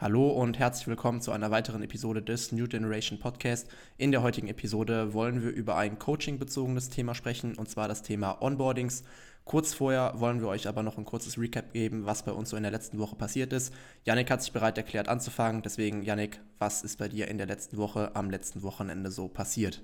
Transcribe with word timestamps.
Hallo 0.00 0.30
und 0.30 0.58
herzlich 0.58 0.86
willkommen 0.86 1.20
zu 1.20 1.30
einer 1.30 1.50
weiteren 1.50 1.82
Episode 1.82 2.22
des 2.22 2.52
New 2.52 2.66
Generation 2.66 3.18
Podcast. 3.18 3.68
In 3.98 4.12
der 4.12 4.22
heutigen 4.22 4.48
Episode 4.48 5.12
wollen 5.12 5.42
wir 5.42 5.50
über 5.50 5.76
ein 5.76 5.98
coaching-bezogenes 5.98 6.88
Thema 6.88 7.14
sprechen, 7.14 7.54
und 7.56 7.68
zwar 7.68 7.86
das 7.86 8.00
Thema 8.00 8.40
Onboardings. 8.40 9.04
Kurz 9.44 9.74
vorher 9.74 10.14
wollen 10.16 10.40
wir 10.40 10.48
euch 10.48 10.68
aber 10.68 10.82
noch 10.82 10.96
ein 10.96 11.04
kurzes 11.04 11.36
Recap 11.36 11.74
geben, 11.74 12.06
was 12.06 12.22
bei 12.22 12.32
uns 12.32 12.48
so 12.48 12.56
in 12.56 12.62
der 12.62 12.72
letzten 12.72 12.98
Woche 12.98 13.14
passiert 13.14 13.52
ist. 13.52 13.74
Yannick 14.06 14.30
hat 14.30 14.40
sich 14.40 14.54
bereit 14.54 14.78
erklärt 14.78 15.06
anzufangen, 15.06 15.60
deswegen 15.60 16.02
Yannick, 16.02 16.40
was 16.58 16.82
ist 16.82 16.98
bei 16.98 17.08
dir 17.08 17.28
in 17.28 17.36
der 17.36 17.46
letzten 17.46 17.76
Woche 17.76 18.12
am 18.14 18.30
letzten 18.30 18.62
Wochenende 18.62 19.10
so 19.10 19.28
passiert? 19.28 19.82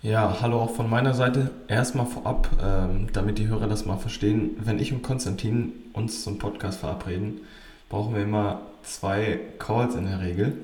Ja, 0.00 0.38
hallo 0.40 0.60
auch 0.60 0.74
von 0.74 0.88
meiner 0.88 1.12
Seite. 1.12 1.50
Erstmal 1.68 2.06
vorab, 2.06 2.48
ähm, 2.64 3.08
damit 3.12 3.36
die 3.36 3.48
Hörer 3.48 3.66
das 3.66 3.84
mal 3.84 3.98
verstehen, 3.98 4.56
wenn 4.60 4.78
ich 4.78 4.94
und 4.94 5.02
Konstantin 5.02 5.74
uns 5.92 6.24
zum 6.24 6.38
Podcast 6.38 6.80
verabreden, 6.80 7.42
brauchen 7.90 8.14
wir 8.14 8.22
immer 8.22 8.62
zwei 8.88 9.38
Calls 9.58 9.94
in 9.94 10.06
der 10.06 10.20
Regel, 10.20 10.56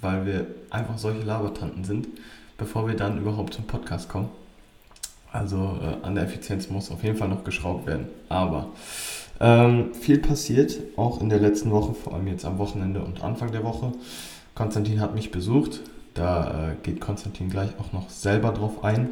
weil 0.00 0.26
wir 0.26 0.46
einfach 0.70 0.98
solche 0.98 1.22
Labertanten 1.22 1.84
sind, 1.84 2.08
bevor 2.58 2.86
wir 2.86 2.94
dann 2.94 3.18
überhaupt 3.18 3.54
zum 3.54 3.64
Podcast 3.64 4.08
kommen. 4.08 4.28
Also 5.32 5.78
äh, 5.82 6.06
an 6.06 6.14
der 6.14 6.24
Effizienz 6.24 6.70
muss 6.70 6.90
auf 6.90 7.02
jeden 7.02 7.16
Fall 7.16 7.28
noch 7.28 7.44
geschraubt 7.44 7.86
werden. 7.86 8.06
Aber 8.28 8.70
ähm, 9.40 9.94
viel 9.94 10.18
passiert, 10.18 10.78
auch 10.96 11.20
in 11.20 11.28
der 11.28 11.40
letzten 11.40 11.70
Woche, 11.70 11.94
vor 11.94 12.14
allem 12.14 12.26
jetzt 12.28 12.44
am 12.44 12.58
Wochenende 12.58 13.00
und 13.00 13.22
Anfang 13.22 13.52
der 13.52 13.64
Woche. 13.64 13.92
Konstantin 14.54 15.00
hat 15.00 15.14
mich 15.14 15.30
besucht. 15.30 15.80
Da 16.14 16.70
äh, 16.70 16.74
geht 16.82 17.00
Konstantin 17.00 17.50
gleich 17.50 17.70
auch 17.78 17.92
noch 17.92 18.08
selber 18.08 18.52
drauf 18.52 18.82
ein. 18.82 19.10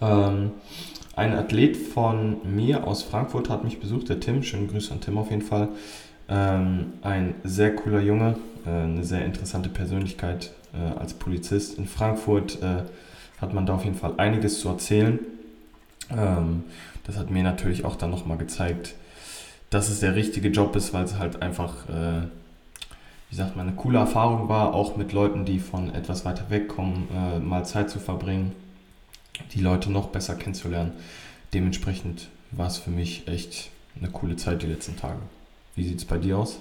Ähm, 0.00 0.52
ein 1.14 1.34
Athlet 1.34 1.76
von 1.76 2.38
mir 2.44 2.86
aus 2.86 3.02
Frankfurt 3.02 3.48
hat 3.50 3.62
mich 3.62 3.78
besucht, 3.78 4.08
der 4.08 4.18
Tim. 4.18 4.42
Schönen 4.42 4.68
Grüße 4.68 4.92
an 4.92 5.00
Tim 5.00 5.18
auf 5.18 5.30
jeden 5.30 5.42
Fall. 5.42 5.68
Ähm, 6.30 6.92
ein 7.02 7.34
sehr 7.42 7.74
cooler 7.74 8.00
Junge, 8.00 8.36
äh, 8.64 8.70
eine 8.70 9.04
sehr 9.04 9.24
interessante 9.24 9.68
Persönlichkeit 9.68 10.52
äh, 10.72 10.98
als 10.98 11.12
Polizist. 11.14 11.76
In 11.76 11.88
Frankfurt 11.88 12.62
äh, 12.62 12.84
hat 13.40 13.52
man 13.52 13.66
da 13.66 13.74
auf 13.74 13.84
jeden 13.84 13.96
Fall 13.96 14.14
einiges 14.16 14.60
zu 14.60 14.68
erzählen. 14.68 15.18
Ähm, 16.16 16.64
das 17.04 17.16
hat 17.16 17.30
mir 17.30 17.42
natürlich 17.42 17.84
auch 17.84 17.96
dann 17.96 18.10
nochmal 18.10 18.38
gezeigt, 18.38 18.94
dass 19.70 19.88
es 19.88 20.00
der 20.00 20.14
richtige 20.14 20.48
Job 20.50 20.76
ist, 20.76 20.94
weil 20.94 21.04
es 21.04 21.18
halt 21.18 21.42
einfach, 21.42 21.88
äh, 21.88 22.22
wie 23.30 23.36
sagt 23.36 23.56
man, 23.56 23.66
eine 23.66 23.76
coole 23.76 23.98
Erfahrung 23.98 24.48
war, 24.48 24.72
auch 24.72 24.96
mit 24.96 25.12
Leuten, 25.12 25.44
die 25.44 25.58
von 25.58 25.92
etwas 25.92 26.24
weiter 26.24 26.48
weg 26.48 26.68
kommen, 26.68 27.08
äh, 27.12 27.40
mal 27.40 27.64
Zeit 27.64 27.90
zu 27.90 27.98
verbringen, 27.98 28.52
die 29.52 29.60
Leute 29.60 29.90
noch 29.90 30.08
besser 30.08 30.36
kennenzulernen. 30.36 30.92
Dementsprechend 31.54 32.28
war 32.52 32.68
es 32.68 32.78
für 32.78 32.90
mich 32.90 33.26
echt 33.26 33.70
eine 33.98 34.10
coole 34.10 34.36
Zeit 34.36 34.62
die 34.62 34.66
letzten 34.66 34.96
Tage. 34.96 35.18
Wie 35.74 35.84
sieht 35.84 35.98
es 35.98 36.04
bei 36.04 36.18
dir 36.18 36.38
aus? 36.38 36.58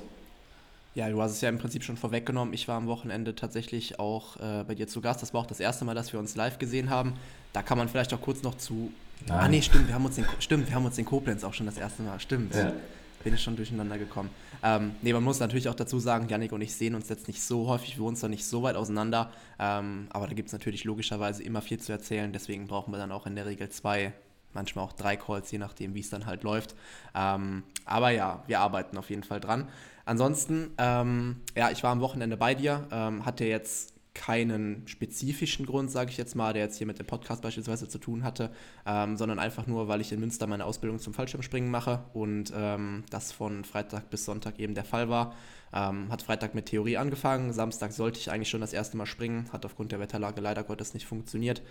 Ja, 0.95 1.09
du 1.09 1.21
hast 1.21 1.31
es 1.31 1.41
ja 1.41 1.49
im 1.49 1.59
Prinzip 1.59 1.83
schon 1.83 1.97
vorweggenommen. 1.97 2.53
Ich 2.53 2.67
war 2.67 2.75
am 2.75 2.88
Wochenende 2.88 3.35
tatsächlich 3.35 3.99
auch 3.99 4.38
äh, 4.38 4.63
bei 4.67 4.75
dir 4.75 4.88
zu 4.88 5.01
Gast. 5.01 5.21
Das 5.21 5.33
war 5.33 5.41
auch 5.41 5.45
das 5.45 5.59
erste 5.59 5.85
Mal, 5.85 5.95
dass 5.95 6.11
wir 6.11 6.19
uns 6.19 6.35
live 6.35 6.57
gesehen 6.57 6.89
haben. 6.89 7.13
Da 7.53 7.61
kann 7.61 7.77
man 7.77 7.88
vielleicht 7.88 8.13
auch 8.13 8.21
kurz 8.21 8.43
noch 8.43 8.55
zu. 8.57 8.91
Nein. 9.27 9.39
Ah, 9.39 9.47
nee, 9.47 9.61
stimmt, 9.61 9.88
wir 9.88 9.95
haben 9.95 10.05
uns 10.05 10.17
in, 10.17 10.25
stimmt, 10.39 10.67
wir 10.67 10.75
haben 10.75 10.85
uns 10.85 10.97
in 10.97 11.05
Koblenz 11.05 11.43
auch 11.43 11.53
schon 11.53 11.66
das 11.66 11.77
erste 11.77 12.03
Mal. 12.03 12.19
Stimmt. 12.19 12.55
Ja. 12.55 12.73
Bin 13.23 13.33
ich 13.33 13.41
schon 13.41 13.55
durcheinander 13.55 13.97
gekommen. 13.97 14.29
Ähm, 14.63 14.91
nee, 15.01 15.13
man 15.13 15.23
muss 15.23 15.39
natürlich 15.39 15.67
auch 15.67 15.75
dazu 15.75 15.99
sagen, 15.99 16.27
Janik 16.29 16.53
und 16.53 16.61
ich 16.61 16.73
sehen 16.73 16.95
uns 16.95 17.09
jetzt 17.09 17.27
nicht 17.27 17.41
so 17.41 17.67
häufig, 17.67 17.97
wir 17.97 18.03
wohnen 18.03 18.16
zwar 18.16 18.29
nicht 18.29 18.45
so 18.45 18.63
weit 18.63 18.75
auseinander, 18.75 19.31
ähm, 19.57 20.07
aber 20.09 20.27
da 20.27 20.33
gibt 20.33 20.47
es 20.47 20.53
natürlich 20.53 20.85
logischerweise 20.85 21.44
immer 21.44 21.61
viel 21.61 21.79
zu 21.79 21.91
erzählen, 21.91 22.31
deswegen 22.31 22.67
brauchen 22.67 22.94
wir 22.94 22.97
dann 22.97 23.11
auch 23.11 23.25
in 23.25 23.35
der 23.35 23.45
Regel 23.45 23.69
zwei 23.69 24.13
manchmal 24.53 24.85
auch 24.85 24.94
drei 24.94 25.16
Calls, 25.16 25.51
je 25.51 25.57
nachdem, 25.57 25.94
wie 25.94 26.00
es 26.00 26.09
dann 26.09 26.25
halt 26.25 26.44
läuft. 26.44 26.75
Ähm, 27.16 27.63
aber 27.85 28.12
ja, 28.12 28.44
wir 28.47 28.59
arbeiten 28.59 28.97
auf 28.97 29.09
jeden 29.09 29.23
Fall 29.23 29.40
dran. 29.40 29.68
Ansonsten, 30.06 30.72
ähm, 30.78 31.41
ja, 31.56 31.69
ich 31.72 31.84
war 31.84 31.91
am 31.91 32.01
Wochenende 32.01 32.38
bei 32.38 32.56
dir, 32.56 32.88
ähm, 32.91 33.25
hatte 33.25 33.46
jetzt 33.46 33.94
keinen 34.19 34.88
spezifischen 34.88 35.66
Grund, 35.66 35.91
sage 35.91 36.12
ich 36.12 36.18
jetzt 36.18 36.35
mal, 36.35 36.51
der 36.51 36.63
jetzt 36.63 36.78
hier 36.78 36.88
mit 36.88 37.00
dem 37.00 37.06
Podcast 37.06 37.41
beispielsweise 37.41 37.88
zu 37.88 38.00
tun 38.00 38.23
hatte, 38.23 38.51
ähm, 38.85 39.16
sondern 39.16 39.40
einfach 39.40 39.66
nur, 39.66 39.88
weil 39.88 40.01
ich 40.01 40.12
in 40.12 40.19
Münster 40.19 40.46
meine 40.46 40.66
Ausbildung 40.66 41.00
zum 41.00 41.13
Fallschirmspringen 41.13 41.72
mache 41.72 42.03
und 42.13 42.52
ähm, 42.53 43.06
das 43.12 43.31
von 43.31 43.63
Freitag 43.63 44.09
bis 44.09 44.25
Sonntag 44.25 44.59
eben 44.59 44.75
der 44.75 44.84
Fall 44.84 45.09
war. 45.09 45.35
Ähm, 45.72 46.12
hat 46.12 46.23
Freitag 46.23 46.56
mit 46.56 46.66
Theorie 46.66 46.97
angefangen, 46.97 47.53
Samstag 47.53 47.94
sollte 47.94 48.19
ich 48.19 48.31
eigentlich 48.31 48.50
schon 48.50 48.62
das 48.62 48.73
erste 48.73 48.97
Mal 48.97 49.06
springen, 49.06 49.47
hat 49.53 49.66
aufgrund 49.66 49.91
der 49.91 50.00
Wetterlage 50.00 50.41
leider 50.41 50.63
Gottes 50.63 50.94
nicht 50.94 51.06
funktioniert. 51.06 51.62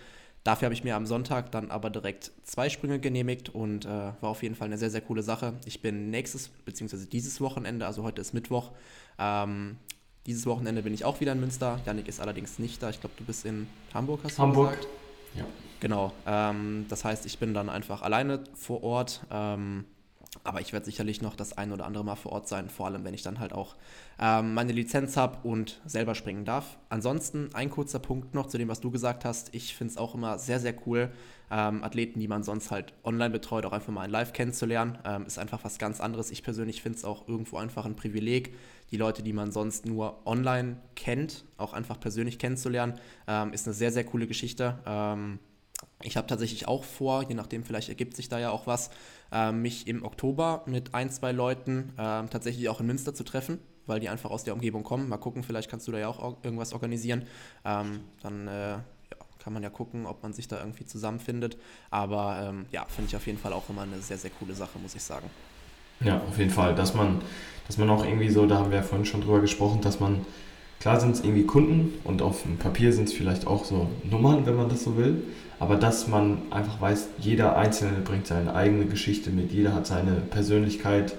Dafür 0.43 0.67
habe 0.67 0.73
ich 0.73 0.83
mir 0.83 0.95
am 0.95 1.05
Sonntag 1.05 1.51
dann 1.51 1.69
aber 1.69 1.89
direkt 1.89 2.31
zwei 2.43 2.69
Sprünge 2.69 2.99
genehmigt 2.99 3.49
und 3.49 3.85
äh, 3.85 3.89
war 3.89 4.15
auf 4.29 4.41
jeden 4.41 4.55
Fall 4.55 4.67
eine 4.67 4.77
sehr, 4.77 4.89
sehr 4.89 5.01
coole 5.01 5.21
Sache. 5.21 5.53
Ich 5.65 5.81
bin 5.81 6.09
nächstes, 6.09 6.47
beziehungsweise 6.49 7.07
dieses 7.07 7.41
Wochenende, 7.41 7.85
also 7.85 8.03
heute 8.03 8.21
ist 8.21 8.33
Mittwoch, 8.33 8.71
ähm, 9.17 9.77
dieses 10.25 10.45
Wochenende 10.45 10.81
bin 10.83 10.93
ich 10.93 11.05
auch 11.05 11.19
wieder 11.19 11.31
in 11.33 11.39
Münster. 11.39 11.79
Janik 11.85 12.07
ist 12.07 12.19
allerdings 12.19 12.59
nicht 12.59 12.81
da. 12.81 12.89
Ich 12.89 12.99
glaube, 13.01 13.15
du 13.17 13.23
bist 13.25 13.45
in 13.45 13.67
Hamburg, 13.93 14.21
hast 14.23 14.37
du 14.37 14.43
Hamburg. 14.43 14.71
gesagt? 14.71 14.87
Ja. 15.35 15.45
Genau. 15.79 16.13
Ähm, 16.25 16.85
das 16.89 17.03
heißt, 17.05 17.25
ich 17.25 17.37
bin 17.39 17.53
dann 17.53 17.69
einfach 17.69 18.01
alleine 18.01 18.43
vor 18.53 18.83
Ort. 18.83 19.21
Ähm, 19.31 19.85
aber 20.43 20.61
ich 20.61 20.73
werde 20.73 20.85
sicherlich 20.85 21.21
noch 21.21 21.35
das 21.35 21.57
ein 21.57 21.71
oder 21.71 21.85
andere 21.85 22.03
Mal 22.03 22.15
vor 22.15 22.31
Ort 22.33 22.47
sein, 22.47 22.69
vor 22.69 22.85
allem 22.85 23.03
wenn 23.03 23.13
ich 23.13 23.23
dann 23.23 23.39
halt 23.39 23.51
auch 23.51 23.75
ähm, 24.19 24.53
meine 24.53 24.73
Lizenz 24.73 25.17
habe 25.17 25.39
und 25.43 25.81
selber 25.85 26.13
springen 26.13 26.45
darf. 26.45 26.77
Ansonsten 26.89 27.49
ein 27.53 27.69
kurzer 27.69 27.99
Punkt 27.99 28.35
noch 28.35 28.47
zu 28.47 28.57
dem, 28.57 28.67
was 28.67 28.79
du 28.79 28.91
gesagt 28.91 29.25
hast. 29.25 29.53
Ich 29.55 29.75
finde 29.75 29.91
es 29.91 29.97
auch 29.97 30.13
immer 30.13 30.37
sehr, 30.37 30.59
sehr 30.59 30.75
cool, 30.85 31.11
ähm, 31.49 31.83
Athleten, 31.83 32.19
die 32.19 32.27
man 32.27 32.43
sonst 32.43 32.69
halt 32.69 32.93
online 33.03 33.31
betreut, 33.31 33.65
auch 33.65 33.71
einfach 33.71 33.91
mal 33.91 34.05
in 34.05 34.11
Live 34.11 34.33
kennenzulernen. 34.33 34.99
Ähm, 35.03 35.25
ist 35.25 35.39
einfach 35.39 35.63
was 35.63 35.79
ganz 35.79 35.99
anderes. 35.99 36.29
Ich 36.29 36.43
persönlich 36.43 36.83
finde 36.83 36.99
es 36.99 37.05
auch 37.05 37.27
irgendwo 37.27 37.57
einfach 37.57 37.85
ein 37.85 37.95
Privileg, 37.95 38.53
die 38.91 38.97
Leute, 38.97 39.23
die 39.23 39.33
man 39.33 39.51
sonst 39.51 39.85
nur 39.85 40.25
online 40.27 40.77
kennt, 40.95 41.45
auch 41.57 41.73
einfach 41.73 41.99
persönlich 41.99 42.37
kennenzulernen. 42.37 42.93
Ähm, 43.27 43.51
ist 43.51 43.67
eine 43.67 43.73
sehr, 43.73 43.91
sehr 43.91 44.03
coole 44.03 44.27
Geschichte. 44.27 44.77
Ich 46.01 46.15
habe 46.15 46.27
tatsächlich 46.27 46.67
auch 46.67 46.85
vor, 46.85 47.23
je 47.27 47.35
nachdem, 47.35 47.63
vielleicht 47.63 47.89
ergibt 47.89 48.15
sich 48.15 48.29
da 48.29 48.39
ja 48.39 48.51
auch 48.51 48.67
was, 48.67 48.89
äh, 49.33 49.51
mich 49.51 49.85
im 49.87 50.03
Oktober 50.05 50.63
mit 50.65 50.93
ein, 50.93 51.09
zwei 51.09 51.33
Leuten 51.33 51.91
äh, 51.97 52.25
tatsächlich 52.27 52.69
auch 52.69 52.79
in 52.79 52.87
Münster 52.87 53.13
zu 53.13 53.23
treffen, 53.23 53.59
weil 53.85 53.99
die 53.99 54.07
einfach 54.07 54.31
aus 54.31 54.45
der 54.45 54.53
Umgebung 54.53 54.83
kommen. 54.83 55.09
Mal 55.09 55.17
gucken, 55.17 55.43
vielleicht 55.43 55.69
kannst 55.69 55.87
du 55.87 55.91
da 55.91 55.97
ja 55.97 56.07
auch 56.07 56.37
irgendwas 56.41 56.71
organisieren. 56.71 57.25
Ähm, 57.65 57.99
dann 58.21 58.47
äh, 58.47 58.71
ja, 58.71 58.81
kann 59.39 59.51
man 59.51 59.61
ja 59.61 59.69
gucken, 59.69 60.05
ob 60.05 60.23
man 60.23 60.31
sich 60.31 60.47
da 60.47 60.59
irgendwie 60.59 60.85
zusammenfindet. 60.85 61.57
Aber 61.91 62.47
ähm, 62.47 62.65
ja, 62.71 62.85
finde 62.87 63.09
ich 63.09 63.15
auf 63.17 63.27
jeden 63.27 63.37
Fall 63.37 63.51
auch 63.51 63.69
immer 63.69 63.81
eine 63.81 63.99
sehr, 63.99 64.17
sehr 64.17 64.31
coole 64.31 64.53
Sache, 64.53 64.79
muss 64.79 64.95
ich 64.95 65.03
sagen. 65.03 65.29
Ja, 65.99 66.21
auf 66.29 66.37
jeden 66.37 66.51
Fall, 66.51 66.75
dass 66.75 66.93
man, 66.93 67.21
dass 67.67 67.77
man 67.77 67.89
auch 67.89 68.05
irgendwie 68.05 68.29
so, 68.29 68.45
da 68.45 68.59
haben 68.59 68.71
wir 68.71 68.77
ja 68.77 68.83
vorhin 68.83 69.05
schon 69.05 69.19
drüber 69.19 69.41
gesprochen, 69.41 69.81
dass 69.81 69.99
man 69.99 70.25
Klar 70.79 70.99
sind 70.99 71.15
es 71.15 71.23
irgendwie 71.23 71.45
Kunden 71.45 71.99
und 72.05 72.21
auf 72.21 72.43
dem 72.43 72.57
Papier 72.57 72.93
sind 72.93 73.09
es 73.09 73.13
vielleicht 73.13 73.47
auch 73.47 73.65
so 73.65 73.89
Nummern, 74.03 74.45
wenn 74.45 74.55
man 74.55 74.69
das 74.69 74.83
so 74.83 74.95
will. 74.95 75.23
Aber 75.59 75.75
dass 75.75 76.07
man 76.07 76.41
einfach 76.51 76.79
weiß, 76.79 77.09
jeder 77.17 77.57
Einzelne 77.57 77.99
bringt 77.99 78.27
seine 78.27 78.55
eigene 78.55 78.85
Geschichte 78.85 79.29
mit, 79.29 79.51
jeder 79.51 79.73
hat 79.73 79.85
seine 79.85 80.13
Persönlichkeit. 80.13 81.17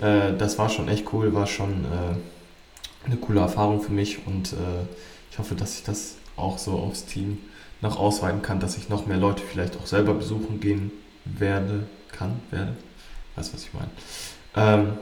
Äh, 0.00 0.36
das 0.38 0.56
war 0.56 0.68
schon 0.68 0.88
echt 0.88 1.12
cool, 1.12 1.34
war 1.34 1.48
schon 1.48 1.84
äh, 1.84 3.06
eine 3.06 3.16
coole 3.16 3.40
Erfahrung 3.40 3.80
für 3.80 3.92
mich 3.92 4.24
und 4.26 4.52
äh, 4.52 4.86
ich 5.32 5.38
hoffe, 5.38 5.56
dass 5.56 5.74
ich 5.74 5.82
das 5.82 6.14
auch 6.36 6.58
so 6.58 6.72
aufs 6.72 7.04
Team 7.04 7.38
noch 7.80 7.98
ausweiten 7.98 8.42
kann, 8.42 8.60
dass 8.60 8.76
ich 8.76 8.88
noch 8.88 9.06
mehr 9.06 9.16
Leute 9.16 9.42
vielleicht 9.42 9.76
auch 9.76 9.86
selber 9.86 10.14
besuchen 10.14 10.60
gehen 10.60 10.92
werde, 11.24 11.84
kann, 12.12 12.40
werde. 12.52 12.76
Weißt 13.34 13.52
was 13.52 13.64
ich 13.64 13.70
meine? 13.74 13.90
Ähm, 14.54 14.92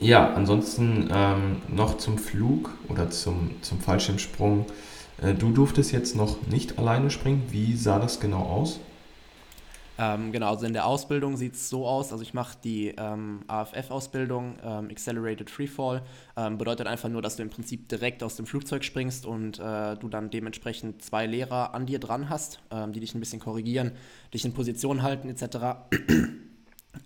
ja, 0.00 0.32
ansonsten 0.34 1.08
ähm, 1.12 1.62
noch 1.68 1.98
zum 1.98 2.18
Flug 2.18 2.70
oder 2.88 3.10
zum, 3.10 3.50
zum 3.62 3.80
Fallschirmsprung. 3.80 4.66
Äh, 5.20 5.34
du 5.34 5.50
durftest 5.50 5.92
jetzt 5.92 6.16
noch 6.16 6.46
nicht 6.46 6.78
alleine 6.78 7.10
springen. 7.10 7.44
Wie 7.50 7.76
sah 7.76 7.98
das 7.98 8.20
genau 8.20 8.42
aus? 8.42 8.80
Ähm, 10.00 10.30
genau, 10.30 10.50
also 10.50 10.64
in 10.64 10.72
der 10.72 10.86
Ausbildung 10.86 11.36
sieht 11.36 11.54
es 11.54 11.68
so 11.68 11.84
aus, 11.84 12.12
also 12.12 12.22
ich 12.22 12.32
mache 12.32 12.56
die 12.62 12.94
ähm, 12.96 13.40
AFF-Ausbildung, 13.48 14.56
ähm, 14.62 14.88
Accelerated 14.90 15.50
Freefall, 15.50 16.02
ähm, 16.36 16.56
bedeutet 16.56 16.86
einfach 16.86 17.08
nur, 17.08 17.20
dass 17.20 17.34
du 17.34 17.42
im 17.42 17.50
Prinzip 17.50 17.88
direkt 17.88 18.22
aus 18.22 18.36
dem 18.36 18.46
Flugzeug 18.46 18.84
springst 18.84 19.26
und 19.26 19.58
äh, 19.58 19.96
du 19.96 20.08
dann 20.08 20.30
dementsprechend 20.30 21.02
zwei 21.02 21.26
Lehrer 21.26 21.74
an 21.74 21.86
dir 21.86 21.98
dran 21.98 22.30
hast, 22.30 22.60
ähm, 22.70 22.92
die 22.92 23.00
dich 23.00 23.16
ein 23.16 23.20
bisschen 23.20 23.40
korrigieren, 23.40 23.90
dich 24.32 24.44
in 24.44 24.54
Position 24.54 25.02
halten 25.02 25.28
etc. 25.28 25.56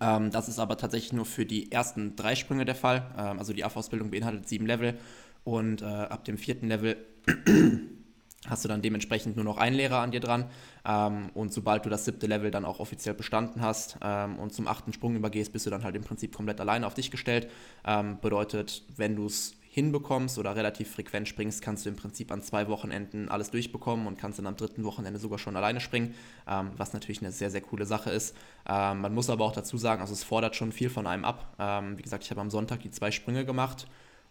Ähm, 0.01 0.31
das 0.31 0.49
ist 0.49 0.59
aber 0.59 0.77
tatsächlich 0.77 1.13
nur 1.13 1.27
für 1.27 1.47
die 1.47 1.71
ersten 1.73 2.17
drei 2.17 2.35
Sprünge 2.35 2.65
der 2.65 2.75
Fall. 2.75 3.07
Ähm, 3.19 3.39
also 3.39 3.53
die 3.53 3.65
AF-Ausbildung 3.65 4.11
beinhaltet 4.11 4.49
sieben 4.49 4.67
Level 4.67 4.99
und 5.45 5.83
äh, 5.83 5.85
ab 5.85 6.25
dem 6.25 6.39
vierten 6.39 6.69
Level 6.69 6.97
hast 8.49 8.65
du 8.65 8.69
dann 8.69 8.83
dementsprechend 8.83 9.37
nur 9.37 9.45
noch 9.45 9.59
einen 9.59 9.77
Lehrer 9.77 9.99
an 9.99 10.11
dir 10.11 10.21
dran. 10.21 10.47
Ähm, 10.85 11.31
und 11.35 11.53
sobald 11.53 11.85
du 11.85 11.91
das 11.91 12.05
siebte 12.05 12.27
Level 12.27 12.51
dann 12.51 12.65
auch 12.65 12.81
offiziell 12.81 13.15
bestanden 13.15 13.61
hast 13.61 13.99
ähm, 14.03 14.39
und 14.39 14.53
zum 14.53 14.67
achten 14.67 14.93
Sprung 14.93 15.15
übergehst, 15.17 15.53
bist 15.53 15.67
du 15.67 15.71
dann 15.71 15.85
halt 15.85 15.97
im 15.97 16.03
Prinzip 16.03 16.35
komplett 16.35 16.61
alleine 16.61 16.87
auf 16.87 16.95
dich 16.95 17.11
gestellt. 17.11 17.49
Ähm, 17.85 18.19
bedeutet, 18.21 18.83
wenn 18.97 19.17
du 19.17 19.27
es 19.27 19.55
hinbekommst 19.75 20.39
oder 20.39 20.55
relativ 20.55 20.95
frequent 20.95 21.27
springst, 21.27 21.63
kannst 21.63 21.87
du 21.87 21.89
im 21.89 21.97
Prinzip 21.97 22.31
an 22.31 22.43
zwei 22.43 22.69
Wochenenden 22.69 23.31
alles 23.31 23.51
durchbekommen 23.51 24.07
und 24.07 24.19
kannst 24.19 24.39
dann 24.39 24.47
am 24.47 24.55
dritten 24.55 24.85
Wochenende 24.85 25.19
sogar 25.19 25.39
schon 25.39 25.57
alleine 25.57 25.81
springen, 25.81 26.15
ähm, 26.47 26.73
was 26.77 26.93
natürlich 26.93 27.23
eine 27.23 27.33
sehr, 27.33 27.51
sehr 27.51 27.63
coole 27.63 27.87
Sache 27.87 28.11
ist. 28.11 28.37
Ähm, 28.69 29.01
man 29.01 29.15
muss 29.15 29.31
aber 29.31 29.47
auch 29.47 29.53
dazu 29.53 29.79
sagen, 29.79 30.03
also 30.03 30.13
es 30.13 30.25
fordert 30.25 30.57
schon 30.57 30.73
viel 30.73 30.91
von 30.91 31.07
einem 31.07 31.25
ab. 31.25 31.55
Ähm, 31.59 31.97
wie 31.97 32.03
gesagt, 32.03 32.23
ich 32.23 32.31
habe 32.31 32.43
am 32.43 32.51
Sonntag 32.51 32.81
die 32.83 32.91
zwei 32.91 33.11
Sprünge 33.11 33.47
gemacht 33.47 33.87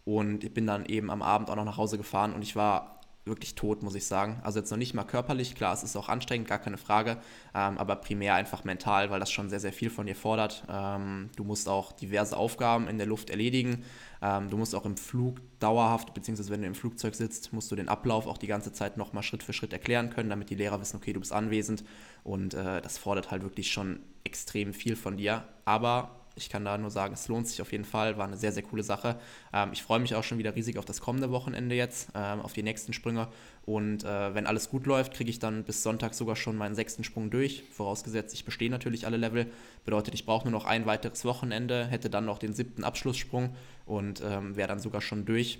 Und 0.05 0.43
ich 0.43 0.53
bin 0.53 0.67
dann 0.67 0.85
eben 0.85 1.09
am 1.11 1.21
Abend 1.21 1.49
auch 1.49 1.55
noch 1.55 1.65
nach 1.65 1.77
Hause 1.77 1.97
gefahren 1.97 2.33
und 2.33 2.41
ich 2.41 2.55
war 2.55 3.00
wirklich 3.23 3.53
tot, 3.55 3.83
muss 3.83 3.95
ich 3.95 4.05
sagen. 4.05 4.39
Also 4.43 4.59
jetzt 4.59 4.71
noch 4.71 4.77
nicht 4.77 4.93
mal 4.93 5.03
körperlich, 5.03 5.55
klar, 5.55 5.73
es 5.73 5.83
ist 5.83 5.95
auch 5.95 6.09
anstrengend, 6.09 6.47
gar 6.47 6.57
keine 6.57 6.77
Frage, 6.77 7.17
ähm, 7.53 7.77
aber 7.77 7.95
primär 7.97 8.33
einfach 8.33 8.63
mental, 8.63 9.11
weil 9.11 9.19
das 9.19 9.31
schon 9.31 9.49
sehr, 9.49 9.59
sehr 9.59 9.73
viel 9.73 9.89
von 9.89 10.07
dir 10.07 10.15
fordert. 10.15 10.63
Ähm, 10.67 11.29
du 11.35 11.43
musst 11.43 11.69
auch 11.69 11.91
diverse 11.91 12.35
Aufgaben 12.35 12.87
in 12.87 12.97
der 12.97 13.07
Luft 13.07 13.29
erledigen. 13.29 13.83
Ähm, 14.23 14.49
du 14.49 14.57
musst 14.57 14.73
auch 14.73 14.85
im 14.85 14.97
Flug 14.97 15.37
dauerhaft, 15.59 16.13
beziehungsweise 16.13 16.51
wenn 16.51 16.61
du 16.61 16.67
im 16.67 16.75
Flugzeug 16.75 17.13
sitzt, 17.13 17.53
musst 17.53 17.71
du 17.71 17.75
den 17.75 17.89
Ablauf 17.89 18.25
auch 18.25 18.37
die 18.39 18.47
ganze 18.47 18.73
Zeit 18.73 18.97
nochmal 18.97 19.23
Schritt 19.23 19.43
für 19.43 19.53
Schritt 19.53 19.73
erklären 19.73 20.09
können, 20.09 20.29
damit 20.29 20.49
die 20.49 20.55
Lehrer 20.55 20.81
wissen, 20.81 20.97
okay, 20.97 21.13
du 21.13 21.19
bist 21.19 21.31
anwesend. 21.31 21.83
Und 22.23 22.55
äh, 22.55 22.81
das 22.81 22.97
fordert 22.97 23.29
halt 23.29 23.43
wirklich 23.43 23.71
schon 23.71 23.99
extrem 24.23 24.73
viel 24.73 24.95
von 24.95 25.17
dir. 25.17 25.43
Aber 25.65 26.20
ich 26.35 26.49
kann 26.49 26.65
da 26.65 26.77
nur 26.77 26.91
sagen, 26.91 27.13
es 27.13 27.27
lohnt 27.27 27.47
sich 27.47 27.61
auf 27.61 27.71
jeden 27.71 27.85
Fall, 27.85 28.17
war 28.17 28.27
eine 28.27 28.37
sehr, 28.37 28.51
sehr 28.51 28.63
coole 28.63 28.83
Sache. 28.83 29.19
Ähm, 29.53 29.69
ich 29.73 29.83
freue 29.83 29.99
mich 29.99 30.15
auch 30.15 30.23
schon 30.23 30.37
wieder 30.37 30.55
riesig 30.55 30.77
auf 30.77 30.85
das 30.85 31.01
kommende 31.01 31.31
Wochenende 31.31 31.75
jetzt, 31.75 32.09
ähm, 32.15 32.41
auf 32.41 32.53
die 32.53 32.63
nächsten 32.63 32.93
Sprünge. 32.93 33.27
Und 33.65 34.03
äh, 34.03 34.33
wenn 34.33 34.47
alles 34.47 34.69
gut 34.69 34.85
läuft, 34.85 35.13
kriege 35.13 35.29
ich 35.29 35.39
dann 35.39 35.63
bis 35.63 35.83
Sonntag 35.83 36.13
sogar 36.13 36.35
schon 36.35 36.55
meinen 36.55 36.75
sechsten 36.75 37.03
Sprung 37.03 37.29
durch. 37.29 37.63
Vorausgesetzt, 37.71 38.33
ich 38.33 38.45
bestehe 38.45 38.69
natürlich 38.69 39.05
alle 39.05 39.17
Level. 39.17 39.47
Bedeutet, 39.85 40.13
ich 40.13 40.25
brauche 40.25 40.45
nur 40.45 40.51
noch 40.51 40.65
ein 40.65 40.85
weiteres 40.85 41.25
Wochenende, 41.25 41.85
hätte 41.85 42.09
dann 42.09 42.25
noch 42.25 42.39
den 42.39 42.53
siebten 42.53 42.83
Abschlusssprung 42.83 43.55
und 43.85 44.21
ähm, 44.25 44.55
wäre 44.55 44.67
dann 44.67 44.79
sogar 44.79 45.01
schon 45.01 45.25
durch, 45.25 45.59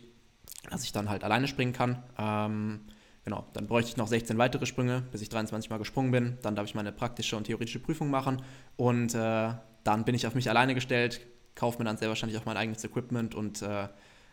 dass 0.69 0.83
ich 0.83 0.91
dann 0.91 1.09
halt 1.09 1.24
alleine 1.24 1.47
springen 1.47 1.74
kann. 1.74 2.01
Ähm, 2.17 2.81
genau, 3.24 3.45
dann 3.53 3.67
bräuchte 3.67 3.91
ich 3.91 3.97
noch 3.97 4.07
16 4.07 4.38
weitere 4.38 4.65
Sprünge, 4.65 5.03
bis 5.12 5.21
ich 5.21 5.29
23 5.29 5.69
Mal 5.69 5.77
gesprungen 5.77 6.12
bin. 6.12 6.38
Dann 6.41 6.56
darf 6.56 6.65
ich 6.65 6.75
meine 6.75 6.91
praktische 6.91 7.38
und 7.38 7.44
theoretische 7.44 7.79
Prüfung 7.79 8.09
machen 8.09 8.41
und 8.77 9.13
äh, 9.13 9.53
dann 9.83 10.06
bin 10.06 10.16
ich 10.16 10.28
auf 10.28 10.36
mich 10.36 10.50
alleine 10.50 10.75
gestellt, 10.75 11.22
kaufe 11.56 11.80
mir 11.80 11.86
dann 11.86 11.98
sehr 11.98 12.10
wahrscheinlich 12.10 12.39
auch 12.39 12.45
mein 12.45 12.57
eigenes 12.57 12.83
Equipment 12.83 13.36
und 13.36 13.62
äh, 13.62 13.88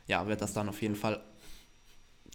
ja, 0.06 0.26
werde 0.26 0.40
das 0.40 0.52
dann 0.52 0.68
auf 0.68 0.80
jeden 0.82 0.96
Fall, 0.96 1.20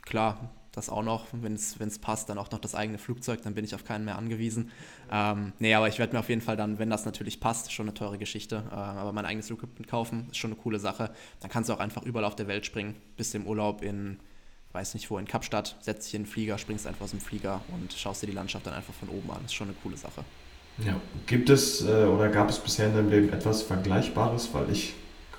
klar, 0.03 0.51
das 0.73 0.89
auch 0.89 1.03
noch, 1.03 1.27
wenn 1.31 1.53
es 1.53 1.99
passt, 1.99 2.29
dann 2.29 2.37
auch 2.37 2.49
noch 2.51 2.59
das 2.59 2.73
eigene 2.73 2.97
Flugzeug, 2.97 3.41
dann 3.43 3.53
bin 3.53 3.63
ich 3.63 3.75
auf 3.75 3.85
keinen 3.85 4.05
mehr 4.05 4.17
angewiesen. 4.17 4.71
Ähm, 5.11 5.53
nee, 5.59 5.73
aber 5.75 5.87
ich 5.87 5.99
werde 5.99 6.13
mir 6.13 6.19
auf 6.19 6.29
jeden 6.29 6.41
Fall 6.41 6.57
dann, 6.57 6.79
wenn 6.79 6.89
das 6.89 7.05
natürlich 7.05 7.39
passt, 7.39 7.71
schon 7.71 7.87
eine 7.87 7.93
teure 7.93 8.17
Geschichte, 8.17 8.63
äh, 8.71 8.73
aber 8.73 9.13
mein 9.13 9.25
eigenes 9.25 9.49
Equipment 9.51 9.87
kaufen, 9.87 10.27
ist 10.31 10.37
schon 10.37 10.51
eine 10.51 10.59
coole 10.59 10.79
Sache. 10.79 11.13
Dann 11.41 11.51
kannst 11.51 11.69
du 11.69 11.73
auch 11.73 11.79
einfach 11.79 12.01
überall 12.03 12.25
auf 12.25 12.35
der 12.35 12.47
Welt 12.47 12.65
springen, 12.65 12.95
bis 13.17 13.35
im 13.35 13.45
Urlaub 13.45 13.83
in, 13.83 14.19
weiß 14.71 14.95
nicht 14.95 15.11
wo, 15.11 15.19
in 15.19 15.27
Kapstadt, 15.27 15.77
setzt 15.79 16.07
dich 16.07 16.15
in 16.15 16.23
den 16.23 16.27
Flieger, 16.27 16.57
springst 16.57 16.87
einfach 16.87 17.01
aus 17.01 17.11
dem 17.11 17.21
Flieger 17.21 17.61
und 17.71 17.93
schaust 17.93 18.23
dir 18.23 18.27
die 18.27 18.33
Landschaft 18.33 18.65
dann 18.65 18.73
einfach 18.73 18.95
von 18.95 19.09
oben 19.09 19.29
an. 19.29 19.45
ist 19.45 19.53
schon 19.53 19.67
eine 19.67 19.77
coole 19.83 19.97
Sache. 19.97 20.23
Ja. 20.79 20.99
Gibt 21.27 21.49
es 21.49 21.85
äh, 21.85 22.05
oder 22.05 22.29
gab 22.29 22.49
es 22.49 22.59
bisher 22.59 22.87
in 22.87 22.95
deinem 22.95 23.09
Leben 23.09 23.33
etwas 23.33 23.61
Vergleichbares? 23.61 24.53
Weil 24.53 24.71
ich 24.71 24.93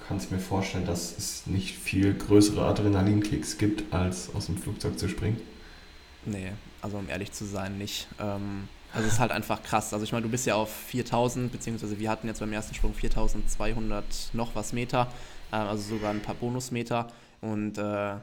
kann 0.06 0.19
es 0.19 0.31
mir 0.31 0.38
vorstellen, 0.38 0.86
dass 0.86 1.16
es 1.16 1.46
nicht 1.46 1.75
viel 1.76 2.14
größere 2.14 2.64
Adrenalinkicks 2.64 3.58
gibt, 3.58 3.92
als 3.92 4.34
aus 4.34 4.46
dem 4.46 4.58
Flugzeug 4.58 4.98
zu 4.98 5.08
springen. 5.08 5.40
Nee, 6.26 6.52
also 6.81 6.98
um 6.98 7.08
ehrlich 7.08 7.32
zu 7.32 7.44
sein, 7.44 7.78
nicht. 7.78 8.06
Ähm, 8.20 8.69
also 8.92 9.06
es 9.08 9.14
ist 9.14 9.20
halt 9.20 9.32
einfach 9.32 9.62
krass. 9.62 9.92
Also 9.92 10.04
ich 10.04 10.12
meine, 10.12 10.22
du 10.22 10.31
bist 10.31 10.46
ja 10.46 10.54
auf 10.54 10.72
4000, 10.72 11.50
beziehungsweise 11.50 11.98
wir 11.98 12.10
hatten 12.10 12.28
jetzt 12.28 12.40
beim 12.40 12.52
ersten 12.52 12.75
Sprung 12.75 12.94
4200 12.94 14.04
noch 14.32 14.54
was 14.54 14.72
Meter, 14.72 15.08
äh, 15.50 15.56
also 15.56 15.96
sogar 15.96 16.10
ein 16.10 16.22
paar 16.22 16.36
Bonusmeter. 16.36 17.08
Und 17.40 17.76
äh, 17.76 18.14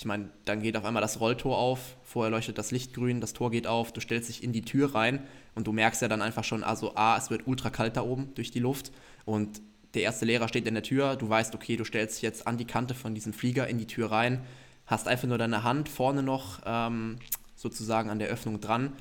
ich 0.00 0.06
meine, 0.06 0.30
dann 0.46 0.62
geht 0.62 0.78
auf 0.78 0.86
einmal 0.86 1.02
das 1.02 1.20
Rolltor 1.20 1.58
auf, 1.58 1.98
vorher 2.04 2.30
leuchtet 2.30 2.56
das 2.56 2.70
Licht 2.70 2.94
grün, 2.94 3.20
das 3.20 3.34
Tor 3.34 3.50
geht 3.50 3.66
auf, 3.66 3.92
du 3.92 4.00
stellst 4.00 4.30
dich 4.30 4.42
in 4.42 4.50
die 4.50 4.62
Tür 4.62 4.94
rein 4.94 5.22
und 5.54 5.66
du 5.66 5.72
merkst 5.72 6.00
ja 6.00 6.08
dann 6.08 6.22
einfach 6.22 6.42
schon, 6.42 6.64
also 6.64 6.96
A, 6.96 7.18
es 7.18 7.28
wird 7.28 7.46
ultra 7.46 7.68
kalt 7.68 7.98
da 7.98 8.00
oben 8.00 8.32
durch 8.34 8.50
die 8.50 8.60
Luft 8.60 8.92
und 9.26 9.60
der 9.92 10.00
erste 10.00 10.24
Lehrer 10.24 10.48
steht 10.48 10.66
in 10.66 10.72
der 10.72 10.82
Tür, 10.82 11.16
du 11.16 11.28
weißt, 11.28 11.54
okay, 11.54 11.76
du 11.76 11.84
stellst 11.84 12.16
dich 12.16 12.22
jetzt 12.22 12.46
an 12.46 12.56
die 12.56 12.64
Kante 12.64 12.94
von 12.94 13.14
diesem 13.14 13.34
Flieger 13.34 13.68
in 13.68 13.76
die 13.76 13.86
Tür 13.86 14.10
rein, 14.10 14.42
hast 14.86 15.06
einfach 15.06 15.28
nur 15.28 15.36
deine 15.36 15.64
Hand 15.64 15.90
vorne 15.90 16.22
noch 16.22 16.62
ähm, 16.64 17.18
sozusagen 17.54 18.08
an 18.08 18.18
der 18.18 18.28
Öffnung 18.28 18.58
dran, 18.58 18.94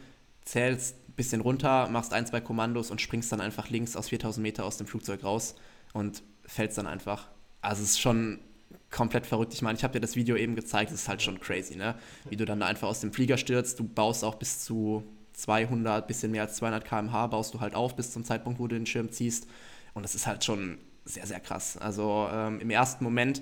zählst 0.44 0.98
ein 1.08 1.14
bisschen 1.14 1.40
runter, 1.40 1.88
machst 1.88 2.12
ein, 2.12 2.28
zwei 2.28 2.42
Kommandos 2.42 2.92
und 2.92 3.00
springst 3.00 3.32
dann 3.32 3.40
einfach 3.40 3.70
links 3.70 3.96
aus 3.96 4.10
4000 4.10 4.44
Meter 4.44 4.66
aus 4.66 4.76
dem 4.76 4.86
Flugzeug 4.86 5.24
raus 5.24 5.56
und 5.94 6.24
fällst 6.44 6.78
dann 6.78 6.88
einfach. 6.88 7.30
Also 7.62 7.84
es 7.84 7.92
ist 7.92 8.02
schon 8.02 8.40
komplett 8.92 9.26
verrückt. 9.26 9.54
Ich 9.54 9.62
meine, 9.62 9.78
ich 9.78 9.84
habe 9.84 9.94
dir 9.94 10.00
das 10.00 10.16
Video 10.16 10.36
eben 10.36 10.56
gezeigt, 10.56 10.92
es 10.92 11.02
ist 11.02 11.10
halt 11.10 11.22
schon 11.22 11.40
crazy, 11.40 11.76
ne? 11.76 11.96
Wie 12.30 12.36
du 12.36 12.46
dann 12.46 12.60
da 12.60 12.66
einfach 12.66 12.88
aus 12.88 13.02
dem 13.02 13.14
Flieger 13.14 13.38
stürzt, 13.38 13.80
du 13.80 13.84
baust 13.84 14.24
auch 14.24 14.36
bis 14.36 14.60
zu 14.64 15.04
200, 15.34 16.08
bisschen 16.08 16.32
mehr 16.32 16.44
als 16.44 16.56
200 16.56 16.86
km/h, 16.86 17.28
baust 17.28 17.54
du 17.54 17.60
halt 17.60 17.76
auf 17.76 17.96
bis 17.96 18.12
zum 18.12 18.26
Zeitpunkt, 18.26 18.60
wo 18.60 18.68
du 18.68 18.76
den 18.76 18.86
Schirm 18.86 19.12
ziehst. 19.12 19.48
Und 19.94 20.04
das 20.04 20.16
ist 20.16 20.28
halt 20.28 20.44
schon 20.44 20.78
sehr, 21.06 21.26
sehr 21.26 21.40
krass. 21.40 21.78
Also 21.78 22.28
ähm, 22.32 22.60
im 22.60 22.70
ersten 22.70 23.04
Moment, 23.04 23.42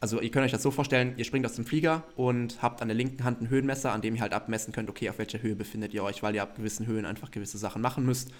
also 0.00 0.20
ihr 0.20 0.30
könnt 0.30 0.44
euch 0.44 0.52
das 0.52 0.62
so 0.62 0.70
vorstellen, 0.70 1.14
ihr 1.16 1.24
springt 1.24 1.46
aus 1.46 1.54
dem 1.54 1.64
Flieger 1.64 2.04
und 2.16 2.62
habt 2.62 2.82
an 2.82 2.88
der 2.88 2.96
linken 2.96 3.24
Hand 3.24 3.40
ein 3.40 3.48
Höhenmesser, 3.48 3.92
an 3.92 4.00
dem 4.00 4.16
ihr 4.16 4.20
halt 4.20 4.32
abmessen 4.32 4.72
könnt, 4.72 4.88
okay, 4.90 5.08
auf 5.08 5.18
welcher 5.18 5.42
Höhe 5.42 5.54
befindet 5.54 5.94
ihr 5.94 6.02
euch, 6.02 6.22
weil 6.22 6.34
ihr 6.34 6.42
ab 6.42 6.56
gewissen 6.56 6.86
Höhen 6.86 7.04
einfach 7.04 7.30
gewisse 7.30 7.58
Sachen 7.58 7.82
machen 7.82 8.04
müsst. 8.04 8.30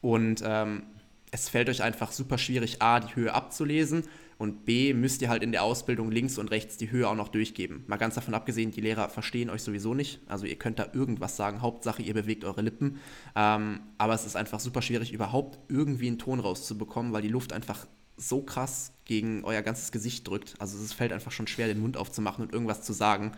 Und 0.00 0.42
ähm, 0.44 0.84
es 1.32 1.48
fällt 1.48 1.68
euch 1.70 1.82
einfach 1.82 2.12
super 2.12 2.38
schwierig, 2.38 2.82
A, 2.82 3.00
die 3.00 3.16
Höhe 3.16 3.34
abzulesen 3.34 4.04
und 4.36 4.66
B, 4.66 4.92
müsst 4.92 5.22
ihr 5.22 5.30
halt 5.30 5.42
in 5.42 5.50
der 5.50 5.64
Ausbildung 5.64 6.10
links 6.10 6.36
und 6.36 6.50
rechts 6.50 6.76
die 6.76 6.90
Höhe 6.90 7.08
auch 7.08 7.14
noch 7.14 7.28
durchgeben. 7.28 7.84
Mal 7.86 7.96
ganz 7.96 8.14
davon 8.16 8.34
abgesehen, 8.34 8.70
die 8.70 8.82
Lehrer 8.82 9.08
verstehen 9.08 9.48
euch 9.48 9.62
sowieso 9.62 9.94
nicht. 9.94 10.20
Also 10.26 10.44
ihr 10.44 10.56
könnt 10.56 10.78
da 10.78 10.88
irgendwas 10.92 11.36
sagen, 11.36 11.62
Hauptsache 11.62 12.02
ihr 12.02 12.12
bewegt 12.12 12.44
eure 12.44 12.60
Lippen. 12.60 12.98
Ähm, 13.34 13.80
aber 13.96 14.12
es 14.12 14.26
ist 14.26 14.36
einfach 14.36 14.60
super 14.60 14.82
schwierig, 14.82 15.12
überhaupt 15.12 15.58
irgendwie 15.68 16.08
einen 16.08 16.18
Ton 16.18 16.38
rauszubekommen, 16.38 17.14
weil 17.14 17.22
die 17.22 17.28
Luft 17.28 17.54
einfach 17.54 17.86
so 18.18 18.42
krass 18.42 18.92
gegen 19.06 19.42
euer 19.44 19.62
ganzes 19.62 19.90
Gesicht 19.90 20.28
drückt. 20.28 20.54
Also 20.58 20.76
es 20.76 20.92
fällt 20.92 21.12
einfach 21.12 21.32
schon 21.32 21.46
schwer, 21.46 21.66
den 21.66 21.80
Mund 21.80 21.96
aufzumachen 21.96 22.44
und 22.44 22.52
irgendwas 22.52 22.82
zu 22.82 22.92
sagen. 22.92 23.32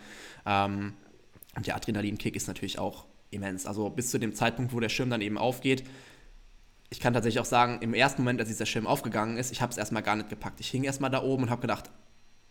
Ähm, 0.47 0.95
und 1.55 1.67
der 1.69 1.77
Adrenalinkick 1.77 2.35
ist 2.35 2.49
natürlich 2.49 2.81
auch 2.81 3.07
immens. 3.31 3.67
Also 3.67 3.89
bis 3.89 4.11
zu 4.11 4.19
dem 4.19 4.35
Zeitpunkt, 4.35 4.73
wo 4.73 4.81
der 4.81 4.89
Schirm 4.89 5.11
dann 5.11 5.21
eben 5.21 5.39
aufgeht, 5.39 5.85
ich 6.95 7.01
kann 7.01 7.13
tatsächlich 7.13 7.41
auch 7.41 7.45
sagen, 7.45 7.79
im 7.81 7.93
ersten 7.93 8.23
Moment, 8.23 8.39
als 8.39 8.49
dieser 8.49 8.67
Schirm 8.67 8.87
aufgegangen 8.87 9.37
ist, 9.37 9.51
ich 9.51 9.61
habe 9.61 9.73
es 9.73 9.77
erstmal 9.79 10.05
gar 10.05 10.15
nicht 10.15 10.29
gepackt. 10.29 10.61
Ich 10.61 10.69
hing 10.69 10.85
erstmal 10.85 11.11
da 11.11 11.25
oben 11.25 11.43
und 11.43 11.51
habe 11.51 11.61
gedacht, 11.61 11.91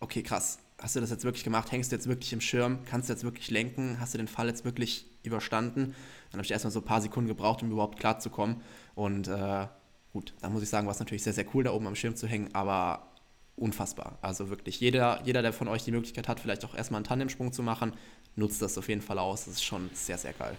okay, 0.01 0.21
krass, 0.21 0.59
hast 0.81 0.97
du 0.97 0.99
das 0.99 1.11
jetzt 1.11 1.23
wirklich 1.23 1.45
gemacht? 1.45 1.71
Hängst 1.71 1.93
du 1.93 1.95
jetzt 1.95 2.07
wirklich 2.07 2.33
im 2.33 2.41
Schirm? 2.41 2.79
Kannst 2.83 3.07
du 3.07 3.13
jetzt 3.13 3.23
wirklich 3.23 3.49
lenken? 3.51 4.01
Hast 4.01 4.13
du 4.13 4.17
den 4.17 4.27
Fall 4.27 4.47
jetzt 4.47 4.65
wirklich 4.65 5.05
überstanden? 5.23 5.95
Dann 6.29 6.39
habe 6.39 6.43
ich 6.43 6.51
erstmal 6.51 6.71
so 6.71 6.81
ein 6.81 6.85
paar 6.85 6.99
Sekunden 6.99 7.29
gebraucht, 7.29 7.63
um 7.63 7.71
überhaupt 7.71 7.97
klarzukommen. 7.97 8.57
Und 8.95 9.29
äh, 9.29 9.67
gut, 10.11 10.33
dann 10.41 10.51
muss 10.51 10.61
ich 10.61 10.67
sagen, 10.67 10.87
war 10.87 10.93
es 10.93 10.99
natürlich 10.99 11.23
sehr, 11.23 11.31
sehr 11.31 11.45
cool, 11.53 11.63
da 11.63 11.71
oben 11.71 11.87
am 11.87 11.95
Schirm 11.95 12.17
zu 12.17 12.27
hängen, 12.27 12.49
aber 12.53 13.07
unfassbar. 13.55 14.17
Also 14.21 14.49
wirklich, 14.49 14.77
jeder, 14.81 15.21
jeder, 15.23 15.41
der 15.41 15.53
von 15.53 15.69
euch 15.69 15.85
die 15.85 15.91
Möglichkeit 15.91 16.27
hat, 16.27 16.41
vielleicht 16.41 16.65
auch 16.65 16.75
erstmal 16.75 16.97
einen 16.97 17.05
Tandemsprung 17.05 17.53
zu 17.53 17.63
machen, 17.63 17.93
nutzt 18.35 18.61
das 18.61 18.77
auf 18.77 18.89
jeden 18.89 19.01
Fall 19.01 19.19
aus. 19.19 19.45
Das 19.45 19.53
ist 19.53 19.63
schon 19.63 19.89
sehr, 19.93 20.17
sehr 20.17 20.33
geil. 20.33 20.57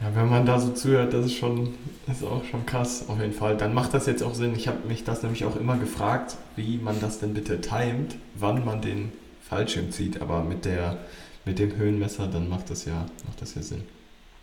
Ja, 0.00 0.14
wenn 0.14 0.28
man 0.28 0.46
da 0.46 0.60
so 0.60 0.72
zuhört, 0.72 1.12
das 1.12 1.26
ist 1.26 1.34
schon, 1.34 1.74
ist 2.06 2.22
auch 2.22 2.44
schon 2.44 2.64
krass, 2.66 3.08
auf 3.08 3.18
jeden 3.20 3.32
Fall. 3.32 3.56
Dann 3.56 3.74
macht 3.74 3.94
das 3.94 4.06
jetzt 4.06 4.22
auch 4.22 4.34
Sinn. 4.34 4.54
Ich 4.54 4.68
habe 4.68 4.86
mich 4.86 5.02
das 5.02 5.22
nämlich 5.22 5.44
auch 5.44 5.56
immer 5.56 5.76
gefragt, 5.76 6.36
wie 6.54 6.78
man 6.78 7.00
das 7.00 7.18
denn 7.18 7.34
bitte 7.34 7.60
timet, 7.60 8.14
wann 8.36 8.64
man 8.64 8.80
den 8.80 9.12
Fallschirm 9.42 9.90
zieht. 9.90 10.22
Aber 10.22 10.44
mit 10.44 10.64
der, 10.64 10.98
mit 11.44 11.58
dem 11.58 11.76
Höhenmesser, 11.76 12.28
dann 12.28 12.48
macht 12.48 12.70
das 12.70 12.84
ja, 12.84 13.06
macht 13.26 13.42
das 13.42 13.56
ja 13.56 13.62
Sinn. 13.62 13.82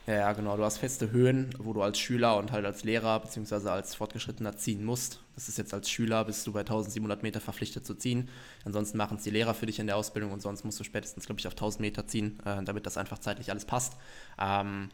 Ja, 0.08 0.16
ja, 0.16 0.34
genau. 0.34 0.56
Du 0.56 0.64
hast 0.64 0.78
feste 0.78 1.12
Höhen, 1.12 1.50
wo 1.58 1.74
du 1.74 1.82
als 1.82 1.98
Schüler 1.98 2.38
und 2.38 2.52
halt 2.52 2.64
als 2.66 2.84
Lehrer 2.84 3.20
bzw. 3.22 3.70
als 3.70 3.96
Fortgeschrittener 3.96 4.56
ziehen 4.58 4.84
musst. 4.84 5.22
Das 5.34 5.48
ist 5.48 5.58
jetzt 5.58 5.74
als 5.74 5.90
Schüler, 5.90 6.26
bist 6.26 6.46
du 6.46 6.54
bei 6.54 6.60
1700 6.60 7.24
Meter 7.24 7.40
verpflichtet 7.40 7.88
zu 7.88 7.96
ziehen. 7.96 8.30
Ansonsten 8.66 8.98
machen 8.98 9.18
es 9.18 9.24
die 9.24 9.32
Lehrer 9.32 9.56
für 9.56 9.66
dich 9.66 9.80
in 9.80 9.88
der 9.88 9.96
Ausbildung 9.96 10.32
und 10.32 10.42
sonst 10.42 10.64
musst 10.64 10.80
du 10.80 10.84
spätestens, 10.84 11.26
glaube 11.26 11.40
ich, 11.40 11.48
auf 11.48 11.54
1000 11.54 11.82
Meter 11.82 12.06
ziehen, 12.06 12.40
äh, 12.46 12.62
damit 12.64 12.86
das 12.86 12.98
einfach 12.98 13.18
zeitlich 13.18 13.50
alles 13.50 13.66
passt. 13.66 13.94
Ähm, 14.40 14.90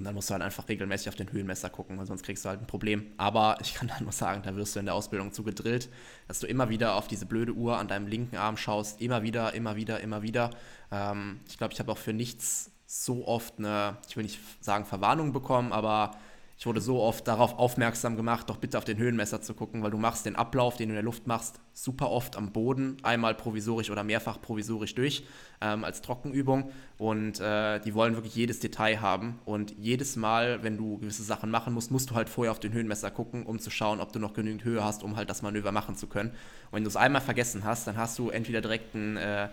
und 0.00 0.04
dann 0.04 0.14
musst 0.14 0.30
du 0.30 0.32
halt 0.32 0.42
einfach 0.42 0.66
regelmäßig 0.66 1.10
auf 1.10 1.14
den 1.14 1.30
Höhenmesser 1.30 1.68
gucken, 1.68 1.98
weil 1.98 2.06
sonst 2.06 2.22
kriegst 2.22 2.42
du 2.42 2.48
halt 2.48 2.58
ein 2.58 2.66
Problem. 2.66 3.12
Aber 3.18 3.58
ich 3.60 3.74
kann 3.74 3.88
dann 3.88 4.04
nur 4.04 4.12
sagen, 4.12 4.40
da 4.42 4.56
wirst 4.56 4.74
du 4.74 4.80
in 4.80 4.86
der 4.86 4.94
Ausbildung 4.94 5.30
zu 5.30 5.42
gedrillt, 5.42 5.90
dass 6.26 6.40
du 6.40 6.46
immer 6.46 6.70
wieder 6.70 6.94
auf 6.94 7.06
diese 7.06 7.26
blöde 7.26 7.52
Uhr 7.52 7.76
an 7.76 7.86
deinem 7.86 8.06
linken 8.06 8.36
Arm 8.36 8.56
schaust. 8.56 9.02
Immer 9.02 9.22
wieder, 9.22 9.52
immer 9.52 9.76
wieder, 9.76 10.00
immer 10.00 10.22
wieder. 10.22 10.52
Ähm, 10.90 11.40
ich 11.46 11.58
glaube, 11.58 11.74
ich 11.74 11.80
habe 11.80 11.92
auch 11.92 11.98
für 11.98 12.14
nichts 12.14 12.70
so 12.86 13.28
oft 13.28 13.58
eine, 13.58 13.98
ich 14.08 14.16
will 14.16 14.22
nicht 14.22 14.40
sagen 14.62 14.86
Verwarnung 14.86 15.34
bekommen, 15.34 15.70
aber 15.70 16.12
ich 16.60 16.66
wurde 16.66 16.82
so 16.82 17.00
oft 17.00 17.26
darauf 17.26 17.58
aufmerksam 17.58 18.16
gemacht, 18.16 18.50
doch 18.50 18.58
bitte 18.58 18.76
auf 18.76 18.84
den 18.84 18.98
Höhenmesser 18.98 19.40
zu 19.40 19.54
gucken, 19.54 19.82
weil 19.82 19.90
du 19.90 19.96
machst 19.96 20.26
den 20.26 20.36
Ablauf, 20.36 20.76
den 20.76 20.90
du 20.90 20.92
in 20.92 20.96
der 20.96 21.02
Luft 21.02 21.26
machst, 21.26 21.58
super 21.72 22.10
oft 22.10 22.36
am 22.36 22.52
Boden, 22.52 22.98
einmal 23.02 23.34
provisorisch 23.34 23.88
oder 23.88 24.04
mehrfach 24.04 24.42
provisorisch 24.42 24.94
durch, 24.94 25.24
ähm, 25.62 25.84
als 25.84 26.02
Trockenübung. 26.02 26.70
Und 26.98 27.40
äh, 27.40 27.80
die 27.80 27.94
wollen 27.94 28.14
wirklich 28.14 28.34
jedes 28.34 28.60
Detail 28.60 29.00
haben. 29.00 29.38
Und 29.46 29.74
jedes 29.78 30.16
Mal, 30.16 30.62
wenn 30.62 30.76
du 30.76 30.98
gewisse 30.98 31.22
Sachen 31.22 31.50
machen 31.50 31.72
musst, 31.72 31.90
musst 31.90 32.10
du 32.10 32.14
halt 32.14 32.28
vorher 32.28 32.52
auf 32.52 32.60
den 32.60 32.74
Höhenmesser 32.74 33.10
gucken, 33.10 33.46
um 33.46 33.58
zu 33.58 33.70
schauen, 33.70 33.98
ob 33.98 34.12
du 34.12 34.18
noch 34.18 34.34
genügend 34.34 34.62
Höhe 34.62 34.84
hast, 34.84 35.02
um 35.02 35.16
halt 35.16 35.30
das 35.30 35.40
Manöver 35.40 35.72
machen 35.72 35.96
zu 35.96 36.08
können. 36.08 36.28
Und 36.28 36.72
wenn 36.72 36.84
du 36.84 36.90
es 36.90 36.96
einmal 36.96 37.22
vergessen 37.22 37.64
hast, 37.64 37.86
dann 37.86 37.96
hast 37.96 38.18
du 38.18 38.28
entweder 38.28 38.60
direkt 38.60 38.94
einen 38.94 39.16
äh, 39.16 39.48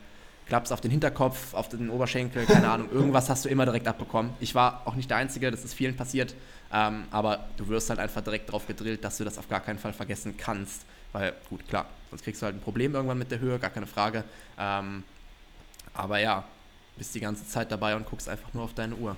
klappst 0.48 0.74
auf 0.74 0.82
den 0.82 0.92
Hinterkopf, 0.92 1.54
auf 1.54 1.70
den 1.70 1.90
Oberschenkel, 1.90 2.46
keine 2.46 2.70
Ahnung, 2.70 2.90
irgendwas 2.92 3.30
hast 3.30 3.46
du 3.46 3.50
immer 3.50 3.66
direkt 3.66 3.88
abbekommen. 3.88 4.32
Ich 4.40 4.56
war 4.56 4.82
auch 4.86 4.96
nicht 4.96 5.10
der 5.10 5.18
Einzige, 5.18 5.52
das 5.52 5.64
ist 5.64 5.74
vielen 5.74 5.96
passiert, 5.96 6.36
ähm, 6.74 7.06
aber 7.12 7.46
du 7.58 7.68
wirst 7.68 7.90
halt 7.90 8.00
einfach 8.00 8.22
direkt 8.22 8.50
darauf 8.50 8.68
gedrillt, 8.68 9.04
dass 9.04 9.18
du 9.18 9.24
das 9.24 9.38
auf 9.38 9.48
gar 9.48 9.60
keinen 9.60 9.80
Fall 9.80 9.94
vergessen 9.94 10.36
kannst, 10.38 10.86
weil 11.14 11.34
gut, 11.50 11.68
klar, 11.68 11.86
sonst 12.10 12.24
kriegst 12.24 12.42
du 12.42 12.46
halt 12.46 12.56
ein 12.56 12.62
Problem 12.62 12.94
irgendwann 12.94 13.18
mit 13.18 13.32
der 13.32 13.40
Höhe, 13.40 13.58
gar 13.60 13.70
keine 13.70 13.88
Frage. 13.88 14.24
Ähm, 14.60 15.04
aber 15.94 16.20
ja, 16.20 16.44
bist 16.98 17.16
die 17.16 17.20
ganze 17.20 17.48
Zeit 17.48 17.72
dabei 17.72 17.96
und 17.96 18.06
guckst 18.06 18.28
einfach 18.30 18.54
nur 18.54 18.64
auf 18.64 18.74
deine 18.74 18.96
Uhr. 18.96 19.16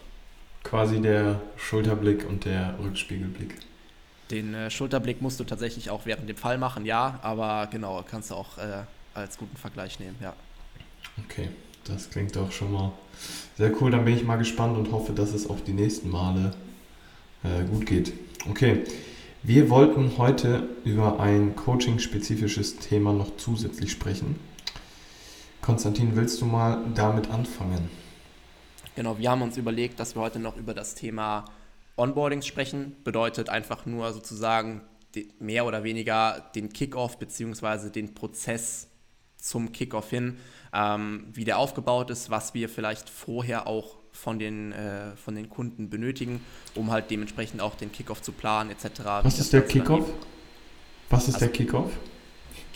Quasi 0.63 1.01
der 1.01 1.41
Schulterblick 1.55 2.27
und 2.27 2.45
der 2.45 2.75
Rückspiegelblick. 2.79 3.55
Den 4.29 4.53
äh, 4.53 4.69
Schulterblick 4.69 5.21
musst 5.21 5.39
du 5.39 5.43
tatsächlich 5.43 5.89
auch 5.89 6.05
während 6.05 6.29
dem 6.29 6.37
Fall 6.37 6.57
machen, 6.57 6.85
ja, 6.85 7.19
aber 7.23 7.67
genau, 7.71 8.03
kannst 8.09 8.31
du 8.31 8.35
auch 8.35 8.57
äh, 8.57 8.83
als 9.13 9.37
guten 9.37 9.57
Vergleich 9.57 9.99
nehmen, 9.99 10.17
ja. 10.21 10.33
Okay, 11.25 11.49
das 11.85 12.09
klingt 12.09 12.35
doch 12.35 12.51
schon 12.51 12.71
mal 12.71 12.91
sehr 13.57 13.71
cool. 13.81 13.91
Dann 13.91 14.05
bin 14.05 14.15
ich 14.15 14.23
mal 14.23 14.37
gespannt 14.37 14.77
und 14.77 14.91
hoffe, 14.91 15.13
dass 15.13 15.33
es 15.33 15.49
auch 15.49 15.59
die 15.61 15.73
nächsten 15.73 16.09
Male 16.09 16.53
äh, 17.43 17.63
gut 17.65 17.85
geht. 17.85 18.13
Okay, 18.49 18.83
wir 19.43 19.69
wollten 19.69 20.17
heute 20.17 20.67
über 20.83 21.19
ein 21.19 21.55
coaching-spezifisches 21.55 22.77
Thema 22.77 23.13
noch 23.13 23.37
zusätzlich 23.37 23.91
sprechen. 23.91 24.39
Konstantin, 25.61 26.15
willst 26.15 26.41
du 26.41 26.45
mal 26.45 26.83
damit 26.95 27.29
anfangen? 27.29 27.89
Genau, 28.95 29.17
wir 29.17 29.29
haben 29.29 29.41
uns 29.41 29.55
überlegt, 29.55 29.99
dass 29.99 30.15
wir 30.15 30.21
heute 30.21 30.39
noch 30.39 30.57
über 30.57 30.73
das 30.73 30.95
Thema 30.95 31.45
Onboardings 31.95 32.47
sprechen. 32.47 32.97
Bedeutet 33.03 33.49
einfach 33.49 33.85
nur 33.85 34.11
sozusagen 34.11 34.81
mehr 35.39 35.65
oder 35.65 35.83
weniger 35.83 36.51
den 36.55 36.69
Kickoff 36.69 37.17
bzw. 37.17 37.89
den 37.89 38.13
Prozess 38.13 38.89
zum 39.37 39.71
Kickoff 39.71 40.09
hin, 40.09 40.37
ähm, 40.73 41.27
wie 41.31 41.45
der 41.45 41.59
aufgebaut 41.59 42.09
ist, 42.09 42.29
was 42.29 42.53
wir 42.53 42.67
vielleicht 42.67 43.09
vorher 43.09 43.67
auch 43.67 43.98
von 44.11 44.39
den, 44.39 44.71
äh, 44.71 45.15
von 45.15 45.35
den 45.35 45.49
Kunden 45.49 45.89
benötigen, 45.89 46.41
um 46.75 46.91
halt 46.91 47.09
dementsprechend 47.11 47.61
auch 47.61 47.75
den 47.75 47.91
Kickoff 47.91 48.21
zu 48.21 48.31
planen 48.31 48.71
etc. 48.71 49.01
Was 49.23 49.39
ist 49.39 49.53
der 49.53 49.61
Kickoff? 49.61 50.05
Was 51.09 51.27
ist 51.27 51.35
also, 51.35 51.45
der 51.45 51.53
Kickoff? 51.53 51.91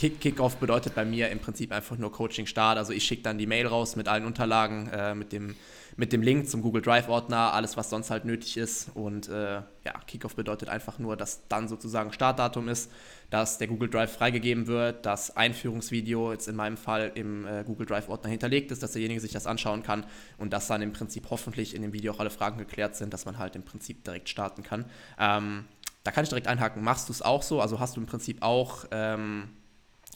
Kick, 0.03 0.19
Kickoff 0.19 0.57
bedeutet 0.57 0.95
bei 0.95 1.05
mir 1.05 1.29
im 1.29 1.39
Prinzip 1.39 1.71
einfach 1.71 1.97
nur 1.97 2.11
Coaching-Start. 2.11 2.77
Also 2.77 2.91
ich 2.91 3.05
schicke 3.05 3.23
dann 3.23 3.37
die 3.37 3.47
Mail 3.47 3.67
raus 3.67 3.95
mit 3.95 4.09
allen 4.09 4.25
Unterlagen, 4.25 4.89
äh, 4.89 5.15
mit, 5.15 5.31
dem, 5.31 5.55
mit 5.95 6.11
dem 6.11 6.21
Link 6.21 6.49
zum 6.49 6.61
Google 6.61 6.81
Drive-Ordner, 6.81 7.53
alles, 7.53 7.77
was 7.77 7.89
sonst 7.89 8.11
halt 8.11 8.25
nötig 8.25 8.57
ist. 8.57 8.89
Und 8.95 9.29
äh, 9.29 9.61
ja, 9.85 9.93
Kickoff 10.05 10.35
bedeutet 10.35 10.67
einfach 10.67 10.99
nur, 10.99 11.15
dass 11.15 11.47
dann 11.47 11.69
sozusagen 11.69 12.11
Startdatum 12.11 12.67
ist, 12.67 12.91
dass 13.29 13.59
der 13.59 13.69
Google 13.69 13.89
Drive 13.89 14.11
freigegeben 14.11 14.67
wird, 14.67 15.05
das 15.05 15.37
Einführungsvideo 15.37 16.33
jetzt 16.33 16.49
in 16.49 16.57
meinem 16.57 16.75
Fall 16.75 17.13
im 17.15 17.47
äh, 17.47 17.63
Google 17.65 17.85
Drive-Ordner 17.85 18.29
hinterlegt 18.29 18.71
ist, 18.73 18.83
dass 18.83 18.91
derjenige 18.91 19.21
sich 19.21 19.31
das 19.31 19.47
anschauen 19.47 19.83
kann 19.83 20.05
und 20.37 20.51
dass 20.51 20.67
dann 20.67 20.81
im 20.81 20.91
Prinzip 20.91 21.27
hoffentlich 21.29 21.73
in 21.73 21.81
dem 21.81 21.93
Video 21.93 22.11
auch 22.11 22.19
alle 22.19 22.29
Fragen 22.29 22.57
geklärt 22.57 22.97
sind, 22.97 23.13
dass 23.13 23.23
man 23.23 23.37
halt 23.37 23.55
im 23.55 23.63
Prinzip 23.63 24.03
direkt 24.03 24.27
starten 24.27 24.63
kann. 24.63 24.83
Ähm, 25.17 25.63
da 26.03 26.11
kann 26.11 26.25
ich 26.25 26.29
direkt 26.29 26.47
einhaken. 26.47 26.83
Machst 26.83 27.07
du 27.07 27.13
es 27.13 27.21
auch 27.21 27.41
so? 27.41 27.61
Also 27.61 27.79
hast 27.79 27.95
du 27.95 28.01
im 28.01 28.05
Prinzip 28.05 28.41
auch 28.41 28.83
ähm, 28.91 29.47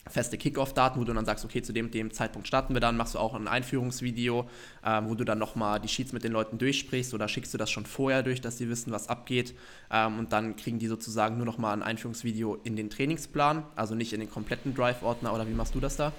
feste 0.09 0.37
Kickoff-Daten, 0.37 0.99
wo 0.99 1.03
du 1.03 1.13
dann 1.13 1.25
sagst, 1.25 1.45
okay, 1.45 1.61
zu 1.61 1.73
dem, 1.73 1.91
dem 1.91 2.11
Zeitpunkt 2.11 2.47
starten 2.47 2.73
wir 2.73 2.81
dann, 2.81 2.97
machst 2.97 3.15
du 3.15 3.19
auch 3.19 3.33
ein 3.33 3.47
Einführungsvideo, 3.47 4.49
ähm, 4.85 5.09
wo 5.09 5.15
du 5.15 5.23
dann 5.23 5.39
nochmal 5.39 5.79
die 5.79 5.87
Sheets 5.87 6.13
mit 6.13 6.23
den 6.23 6.31
Leuten 6.31 6.57
durchsprichst 6.57 7.13
oder 7.13 7.27
schickst 7.27 7.53
du 7.53 7.57
das 7.57 7.71
schon 7.71 7.85
vorher 7.85 8.23
durch, 8.23 8.41
dass 8.41 8.57
sie 8.57 8.69
wissen, 8.69 8.91
was 8.91 9.09
abgeht 9.09 9.55
ähm, 9.91 10.19
und 10.19 10.33
dann 10.33 10.55
kriegen 10.55 10.79
die 10.79 10.87
sozusagen 10.87 11.37
nur 11.37 11.45
nochmal 11.45 11.73
ein 11.73 11.83
Einführungsvideo 11.83 12.57
in 12.63 12.75
den 12.75 12.89
Trainingsplan, 12.89 13.63
also 13.75 13.95
nicht 13.95 14.13
in 14.13 14.19
den 14.19 14.29
kompletten 14.29 14.73
Drive-Ordner 14.73 15.33
oder 15.33 15.47
wie 15.47 15.53
machst 15.53 15.75
du 15.75 15.79
das 15.79 15.97
da? 15.97 16.13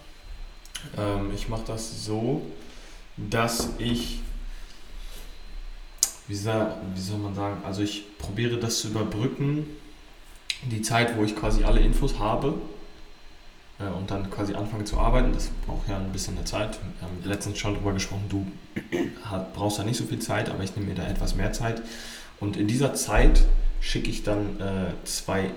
Ähm, 0.97 1.31
ich 1.35 1.49
mache 1.49 1.65
das 1.67 2.05
so, 2.05 2.43
dass 3.17 3.71
ich, 3.79 4.21
wie 6.29 6.35
soll, 6.35 6.73
wie 6.95 7.01
soll 7.01 7.19
man 7.19 7.35
sagen, 7.35 7.63
also 7.65 7.83
ich 7.83 8.05
probiere 8.19 8.59
das 8.59 8.81
zu 8.81 8.89
überbrücken, 8.89 9.67
die 10.63 10.83
Zeit, 10.83 11.17
wo 11.17 11.25
ich 11.25 11.37
quasi 11.37 11.65
alle 11.65 11.81
Infos 11.81 12.19
habe 12.19 12.55
äh, 13.79 13.89
und 13.89 14.11
dann 14.11 14.31
quasi 14.31 14.55
anfange 14.55 14.85
zu 14.85 14.99
arbeiten. 14.99 15.33
Das 15.33 15.51
braucht 15.67 15.89
ja 15.89 15.97
ein 15.97 16.13
bisschen 16.13 16.37
eine 16.37 16.45
Zeit. 16.45 16.79
Wir 17.01 17.09
haben 17.09 17.19
letztens 17.25 17.59
schon 17.59 17.75
darüber 17.75 17.93
gesprochen, 17.93 18.25
du 18.29 18.47
brauchst 19.55 19.79
ja 19.79 19.85
nicht 19.85 19.97
so 19.97 20.05
viel 20.05 20.19
Zeit, 20.19 20.51
aber 20.51 20.63
ich 20.65 20.75
nehme 20.77 20.89
mir 20.89 20.95
da 20.95 21.07
etwas 21.07 21.35
mehr 21.35 21.53
Zeit. 21.53 21.83
Und 22.41 22.57
in 22.57 22.67
dieser 22.67 22.95
Zeit 22.95 23.43
schicke 23.81 24.11
ich 24.11 24.23
dann 24.23 24.61
äh, 24.61 24.93
zwei 25.05 25.51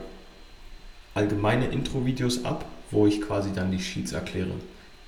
allgemeine 1.13 1.67
Intro-Videos 1.67 2.45
ab, 2.45 2.65
wo 2.89 3.07
ich 3.07 3.21
quasi 3.21 3.51
dann 3.53 3.71
die 3.71 3.79
Sheets 3.79 4.11
erkläre. 4.13 4.51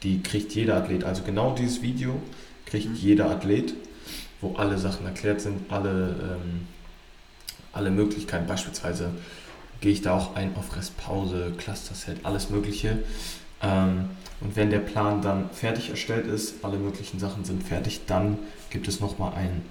Die 0.04 0.22
kriegt 0.22 0.54
jeder 0.54 0.78
Athlet. 0.78 1.04
Also 1.04 1.24
genau 1.24 1.56
dieses 1.56 1.82
Video 1.82 2.20
kriegt 2.66 2.90
mhm. 2.90 2.96
jeder 2.96 3.30
Athlet, 3.30 3.74
wo 4.42 4.56
alle 4.56 4.78
Sachen 4.78 5.06
erklärt 5.06 5.42
sind, 5.42 5.72
alle, 5.72 6.16
ähm, 6.22 6.68
alle 7.72 7.90
Möglichkeiten, 7.92 8.46
beispielsweise 8.48 9.12
gehe 9.84 9.92
ich 9.92 10.02
da 10.02 10.16
auch 10.18 10.38
ein 10.38 10.56
auf 10.56 10.78
Restpause, 10.78 11.52
Cluster-Set, 11.58 12.20
alles 12.24 12.50
Mögliche. 12.50 13.00
Ähm, 13.62 14.12
und 14.40 14.56
wenn 14.56 14.70
der 14.70 14.80
Plan 14.80 15.22
dann 15.22 15.50
fertig 15.50 15.90
erstellt 15.90 16.26
ist, 16.26 16.64
alle 16.64 16.78
möglichen 16.78 17.20
Sachen 17.20 17.44
sind 17.44 17.62
fertig, 17.64 18.02
dann 18.08 18.40
gibt 18.70 18.88
es 18.88 19.02
nochmal 19.02 19.34
ein, 19.34 19.62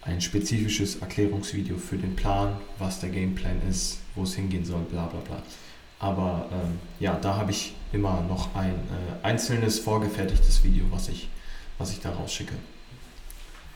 ein 0.00 0.22
spezifisches 0.22 0.96
Erklärungsvideo 0.96 1.76
für 1.76 1.98
den 1.98 2.16
Plan, 2.16 2.56
was 2.78 3.00
der 3.00 3.10
Gameplan 3.10 3.60
ist, 3.68 3.98
wo 4.14 4.22
es 4.22 4.34
hingehen 4.34 4.64
soll, 4.64 4.80
bla 4.80 5.06
bla 5.08 5.20
bla. 5.20 5.42
Aber 5.98 6.48
ähm, 6.50 6.78
ja, 6.98 7.18
da 7.20 7.36
habe 7.36 7.50
ich 7.50 7.74
immer 7.92 8.22
noch 8.22 8.54
ein 8.54 8.72
äh, 8.72 9.26
einzelnes 9.26 9.78
vorgefertigtes 9.78 10.64
Video, 10.64 10.86
was 10.90 11.10
ich, 11.10 11.28
was 11.76 11.90
ich 11.90 12.00
da 12.00 12.10
rausschicke. 12.12 12.54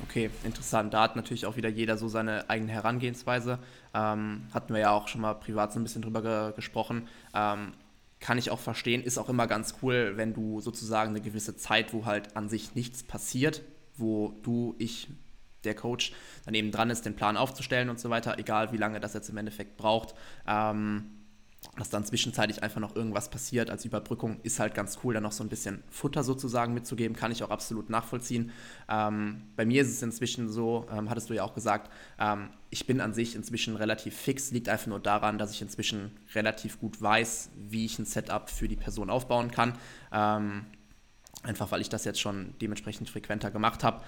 Okay, 0.04 0.30
interessant. 0.44 0.94
Da 0.94 1.02
hat 1.02 1.16
natürlich 1.16 1.44
auch 1.46 1.56
wieder 1.56 1.68
jeder 1.68 1.96
so 1.98 2.08
seine 2.08 2.48
eigene 2.48 2.72
Herangehensweise. 2.72 3.58
Ähm, 3.94 4.46
hatten 4.52 4.72
wir 4.72 4.80
ja 4.80 4.90
auch 4.92 5.08
schon 5.08 5.20
mal 5.20 5.34
privat 5.34 5.72
so 5.72 5.80
ein 5.80 5.82
bisschen 5.82 6.02
drüber 6.02 6.22
ge 6.22 6.52
gesprochen. 6.54 7.08
Ähm, 7.34 7.72
kann 8.20 8.38
ich 8.38 8.50
auch 8.50 8.58
verstehen, 8.58 9.02
ist 9.02 9.18
auch 9.18 9.28
immer 9.28 9.46
ganz 9.46 9.76
cool, 9.82 10.14
wenn 10.16 10.34
du 10.34 10.60
sozusagen 10.60 11.10
eine 11.10 11.20
gewisse 11.20 11.56
Zeit, 11.56 11.92
wo 11.92 12.04
halt 12.04 12.36
an 12.36 12.48
sich 12.48 12.74
nichts 12.74 13.02
passiert, 13.02 13.62
wo 13.96 14.34
du, 14.42 14.74
ich, 14.78 15.08
der 15.64 15.74
Coach 15.74 16.12
daneben 16.44 16.72
dran 16.72 16.90
ist, 16.90 17.06
den 17.06 17.14
Plan 17.14 17.36
aufzustellen 17.36 17.90
und 17.90 18.00
so 18.00 18.10
weiter, 18.10 18.38
egal 18.38 18.72
wie 18.72 18.76
lange 18.76 18.98
das 19.00 19.14
jetzt 19.14 19.28
im 19.28 19.36
Endeffekt 19.36 19.76
braucht. 19.76 20.14
Ähm, 20.46 21.17
dass 21.76 21.90
dann 21.90 22.04
zwischenzeitlich 22.04 22.62
einfach 22.62 22.80
noch 22.80 22.96
irgendwas 22.96 23.28
passiert 23.30 23.70
als 23.70 23.84
Überbrückung, 23.84 24.40
ist 24.42 24.58
halt 24.58 24.74
ganz 24.74 24.98
cool, 25.02 25.14
da 25.14 25.20
noch 25.20 25.32
so 25.32 25.44
ein 25.44 25.48
bisschen 25.48 25.82
Futter 25.90 26.24
sozusagen 26.24 26.74
mitzugeben, 26.74 27.16
kann 27.16 27.32
ich 27.32 27.42
auch 27.42 27.50
absolut 27.50 27.90
nachvollziehen. 27.90 28.50
Ähm, 28.88 29.42
bei 29.56 29.64
mir 29.64 29.82
ist 29.82 29.88
es 29.88 30.02
inzwischen 30.02 30.48
so, 30.48 30.86
ähm, 30.92 31.08
hattest 31.10 31.30
du 31.30 31.34
ja 31.34 31.44
auch 31.44 31.54
gesagt, 31.54 31.90
ähm, 32.18 32.50
ich 32.70 32.86
bin 32.86 33.00
an 33.00 33.14
sich 33.14 33.34
inzwischen 33.34 33.76
relativ 33.76 34.14
fix, 34.16 34.50
liegt 34.50 34.68
einfach 34.68 34.88
nur 34.88 35.00
daran, 35.00 35.38
dass 35.38 35.52
ich 35.52 35.62
inzwischen 35.62 36.16
relativ 36.34 36.80
gut 36.80 37.00
weiß, 37.00 37.50
wie 37.56 37.84
ich 37.84 37.98
ein 37.98 38.04
Setup 38.04 38.50
für 38.50 38.68
die 38.68 38.76
Person 38.76 39.10
aufbauen 39.10 39.50
kann. 39.50 39.74
Ähm, 40.12 40.66
einfach 41.42 41.70
weil 41.70 41.80
ich 41.80 41.88
das 41.88 42.04
jetzt 42.04 42.20
schon 42.20 42.54
dementsprechend 42.60 43.08
frequenter 43.08 43.50
gemacht 43.50 43.84
habe. 43.84 44.02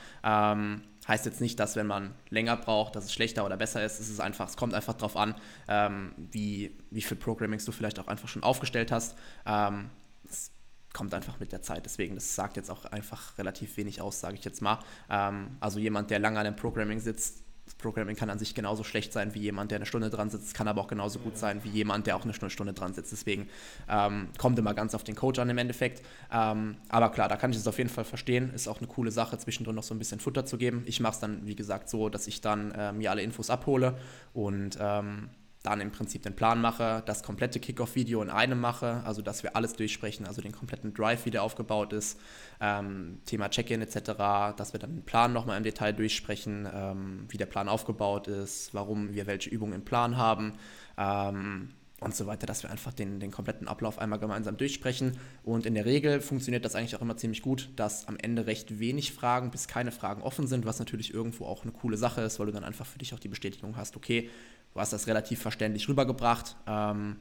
Heißt 1.08 1.24
jetzt 1.26 1.40
nicht, 1.40 1.58
dass 1.58 1.76
wenn 1.76 1.86
man 1.86 2.14
länger 2.28 2.56
braucht, 2.56 2.94
dass 2.94 3.04
es 3.04 3.12
schlechter 3.12 3.44
oder 3.44 3.56
besser 3.56 3.84
ist. 3.84 4.00
Es 4.00 4.10
ist 4.10 4.20
einfach, 4.20 4.48
es 4.48 4.56
kommt 4.56 4.74
einfach 4.74 4.94
darauf 4.94 5.16
an, 5.16 5.34
ähm, 5.66 6.12
wie, 6.16 6.76
wie 6.90 7.02
viel 7.02 7.16
Programmings 7.16 7.64
du 7.64 7.72
vielleicht 7.72 7.98
auch 7.98 8.06
einfach 8.06 8.28
schon 8.28 8.42
aufgestellt 8.42 8.92
hast. 8.92 9.16
Ähm, 9.46 9.90
es 10.28 10.50
kommt 10.92 11.14
einfach 11.14 11.40
mit 11.40 11.52
der 11.52 11.62
Zeit. 11.62 11.84
Deswegen, 11.84 12.14
das 12.14 12.34
sagt 12.34 12.56
jetzt 12.56 12.70
auch 12.70 12.84
einfach 12.84 13.38
relativ 13.38 13.76
wenig 13.76 14.00
aus, 14.00 14.20
sage 14.20 14.34
ich 14.34 14.44
jetzt 14.44 14.60
mal. 14.60 14.78
Ähm, 15.08 15.56
also 15.60 15.78
jemand, 15.78 16.10
der 16.10 16.18
lange 16.18 16.38
an 16.38 16.44
dem 16.44 16.56
Programming 16.56 17.00
sitzt, 17.00 17.42
das 17.70 17.76
Programming 17.76 18.16
kann 18.16 18.30
an 18.30 18.38
sich 18.40 18.52
genauso 18.56 18.82
schlecht 18.82 19.12
sein 19.12 19.32
wie 19.32 19.38
jemand, 19.38 19.70
der 19.70 19.76
eine 19.76 19.86
Stunde 19.86 20.10
dran 20.10 20.28
sitzt, 20.28 20.54
kann 20.54 20.66
aber 20.66 20.80
auch 20.80 20.88
genauso 20.88 21.20
gut 21.20 21.38
sein 21.38 21.62
wie 21.62 21.68
jemand, 21.68 22.08
der 22.08 22.16
auch 22.16 22.24
eine 22.24 22.32
Stunde 22.32 22.72
dran 22.72 22.94
sitzt. 22.94 23.12
Deswegen 23.12 23.48
ähm, 23.88 24.28
kommt 24.38 24.58
immer 24.58 24.74
ganz 24.74 24.92
auf 24.96 25.04
den 25.04 25.14
Coach 25.14 25.38
an 25.38 25.48
im 25.48 25.56
Endeffekt. 25.56 26.02
Ähm, 26.32 26.78
aber 26.88 27.10
klar, 27.10 27.28
da 27.28 27.36
kann 27.36 27.52
ich 27.52 27.56
es 27.56 27.68
auf 27.68 27.78
jeden 27.78 27.88
Fall 27.88 28.04
verstehen. 28.04 28.52
Ist 28.54 28.66
auch 28.66 28.78
eine 28.78 28.88
coole 28.88 29.12
Sache, 29.12 29.38
zwischendrin 29.38 29.76
noch 29.76 29.84
so 29.84 29.94
ein 29.94 30.00
bisschen 30.00 30.18
Futter 30.18 30.44
zu 30.44 30.58
geben. 30.58 30.82
Ich 30.86 30.98
mache 30.98 31.12
es 31.12 31.20
dann, 31.20 31.46
wie 31.46 31.54
gesagt, 31.54 31.88
so, 31.88 32.08
dass 32.08 32.26
ich 32.26 32.40
dann 32.40 32.72
äh, 32.72 32.92
mir 32.92 33.12
alle 33.12 33.22
Infos 33.22 33.50
abhole 33.50 33.96
und 34.34 34.76
ähm, 34.80 35.28
dann 35.62 35.80
im 35.80 35.90
Prinzip 35.90 36.22
den 36.22 36.34
Plan 36.34 36.60
mache, 36.60 37.02
das 37.04 37.22
komplette 37.22 37.60
Kickoff-Video 37.60 38.22
in 38.22 38.30
einem 38.30 38.60
mache, 38.60 39.02
also 39.04 39.20
dass 39.20 39.42
wir 39.42 39.56
alles 39.56 39.74
durchsprechen, 39.74 40.26
also 40.26 40.40
den 40.40 40.52
kompletten 40.52 40.94
Drive, 40.94 41.26
wie 41.26 41.30
der 41.30 41.42
aufgebaut 41.42 41.92
ist, 41.92 42.18
ähm, 42.60 43.20
Thema 43.26 43.50
Check-in 43.50 43.82
etc., 43.82 44.56
dass 44.56 44.72
wir 44.72 44.80
dann 44.80 44.94
den 44.94 45.04
Plan 45.04 45.32
nochmal 45.32 45.58
im 45.58 45.62
Detail 45.64 45.92
durchsprechen, 45.92 46.66
ähm, 46.72 47.26
wie 47.28 47.36
der 47.36 47.46
Plan 47.46 47.68
aufgebaut 47.68 48.26
ist, 48.26 48.72
warum 48.72 49.12
wir 49.12 49.26
welche 49.26 49.50
Übungen 49.50 49.74
im 49.74 49.84
Plan 49.84 50.16
haben 50.16 50.54
ähm, 50.96 51.70
und 52.00 52.16
so 52.16 52.26
weiter, 52.26 52.46
dass 52.46 52.62
wir 52.62 52.70
einfach 52.70 52.94
den, 52.94 53.20
den 53.20 53.30
kompletten 53.30 53.68
Ablauf 53.68 53.98
einmal 53.98 54.18
gemeinsam 54.18 54.56
durchsprechen. 54.56 55.18
Und 55.44 55.66
in 55.66 55.74
der 55.74 55.84
Regel 55.84 56.22
funktioniert 56.22 56.64
das 56.64 56.74
eigentlich 56.74 56.96
auch 56.96 57.02
immer 57.02 57.18
ziemlich 57.18 57.42
gut, 57.42 57.68
dass 57.76 58.08
am 58.08 58.16
Ende 58.16 58.46
recht 58.46 58.78
wenig 58.78 59.12
Fragen 59.12 59.50
bis 59.50 59.68
keine 59.68 59.92
Fragen 59.92 60.22
offen 60.22 60.46
sind, 60.46 60.64
was 60.64 60.78
natürlich 60.78 61.12
irgendwo 61.12 61.44
auch 61.44 61.62
eine 61.62 61.72
coole 61.72 61.98
Sache 61.98 62.22
ist, 62.22 62.38
weil 62.38 62.46
du 62.46 62.52
dann 62.52 62.64
einfach 62.64 62.86
für 62.86 62.98
dich 62.98 63.12
auch 63.12 63.18
die 63.18 63.28
Bestätigung 63.28 63.76
hast, 63.76 63.96
okay, 63.96 64.30
Du 64.72 64.80
hast 64.80 64.92
das 64.92 65.06
relativ 65.06 65.40
verständlich 65.40 65.88
rübergebracht. 65.88 66.56
Ähm, 66.66 67.16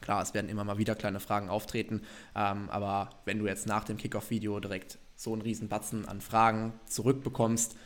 klar, 0.00 0.22
es 0.22 0.34
werden 0.34 0.48
immer 0.48 0.64
mal 0.64 0.78
wieder 0.78 0.94
kleine 0.94 1.20
Fragen 1.20 1.48
auftreten, 1.48 2.02
ähm, 2.34 2.68
aber 2.70 3.10
wenn 3.24 3.38
du 3.38 3.46
jetzt 3.46 3.66
nach 3.66 3.84
dem 3.84 3.96
Kickoff-Video 3.96 4.60
direkt 4.60 4.98
so 5.14 5.32
einen 5.32 5.42
riesen 5.42 5.68
Batzen 5.68 6.08
an 6.08 6.20
Fragen 6.20 6.72
zurückbekommst, 6.86 7.76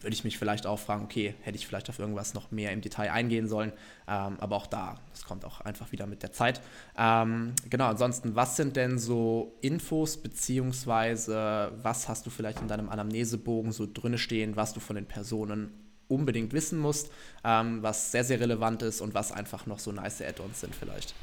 würde 0.00 0.14
ich 0.14 0.22
mich 0.22 0.38
vielleicht 0.38 0.66
auch 0.66 0.78
fragen, 0.78 1.04
okay, 1.04 1.34
hätte 1.40 1.56
ich 1.56 1.66
vielleicht 1.66 1.88
auf 1.88 1.98
irgendwas 1.98 2.34
noch 2.34 2.50
mehr 2.52 2.70
im 2.70 2.80
Detail 2.80 3.10
eingehen 3.10 3.48
sollen. 3.48 3.72
Ähm, 4.06 4.36
aber 4.38 4.56
auch 4.56 4.66
da, 4.66 4.96
das 5.10 5.24
kommt 5.24 5.44
auch 5.44 5.60
einfach 5.62 5.90
wieder 5.90 6.06
mit 6.06 6.22
der 6.22 6.32
Zeit. 6.32 6.60
Ähm, 6.96 7.54
genau, 7.68 7.86
ansonsten, 7.86 8.36
was 8.36 8.56
sind 8.56 8.76
denn 8.76 8.98
so 8.98 9.58
Infos, 9.60 10.16
beziehungsweise 10.16 11.72
was 11.82 12.08
hast 12.08 12.26
du 12.26 12.30
vielleicht 12.30 12.60
in 12.60 12.68
deinem 12.68 12.88
Anamnesebogen 12.90 13.72
so 13.72 13.88
drinne 13.92 14.18
stehen, 14.18 14.54
was 14.54 14.72
du 14.72 14.78
von 14.78 14.94
den 14.94 15.06
Personen 15.06 15.72
unbedingt 16.08 16.52
wissen 16.52 16.78
musst, 16.78 17.10
ähm, 17.44 17.82
was 17.82 18.10
sehr, 18.10 18.24
sehr 18.24 18.40
relevant 18.40 18.82
ist 18.82 19.00
und 19.00 19.14
was 19.14 19.32
einfach 19.32 19.66
noch 19.66 19.78
so 19.78 19.92
nice 19.92 20.22
Add-ons 20.22 20.60
sind 20.60 20.74
vielleicht? 20.74 21.14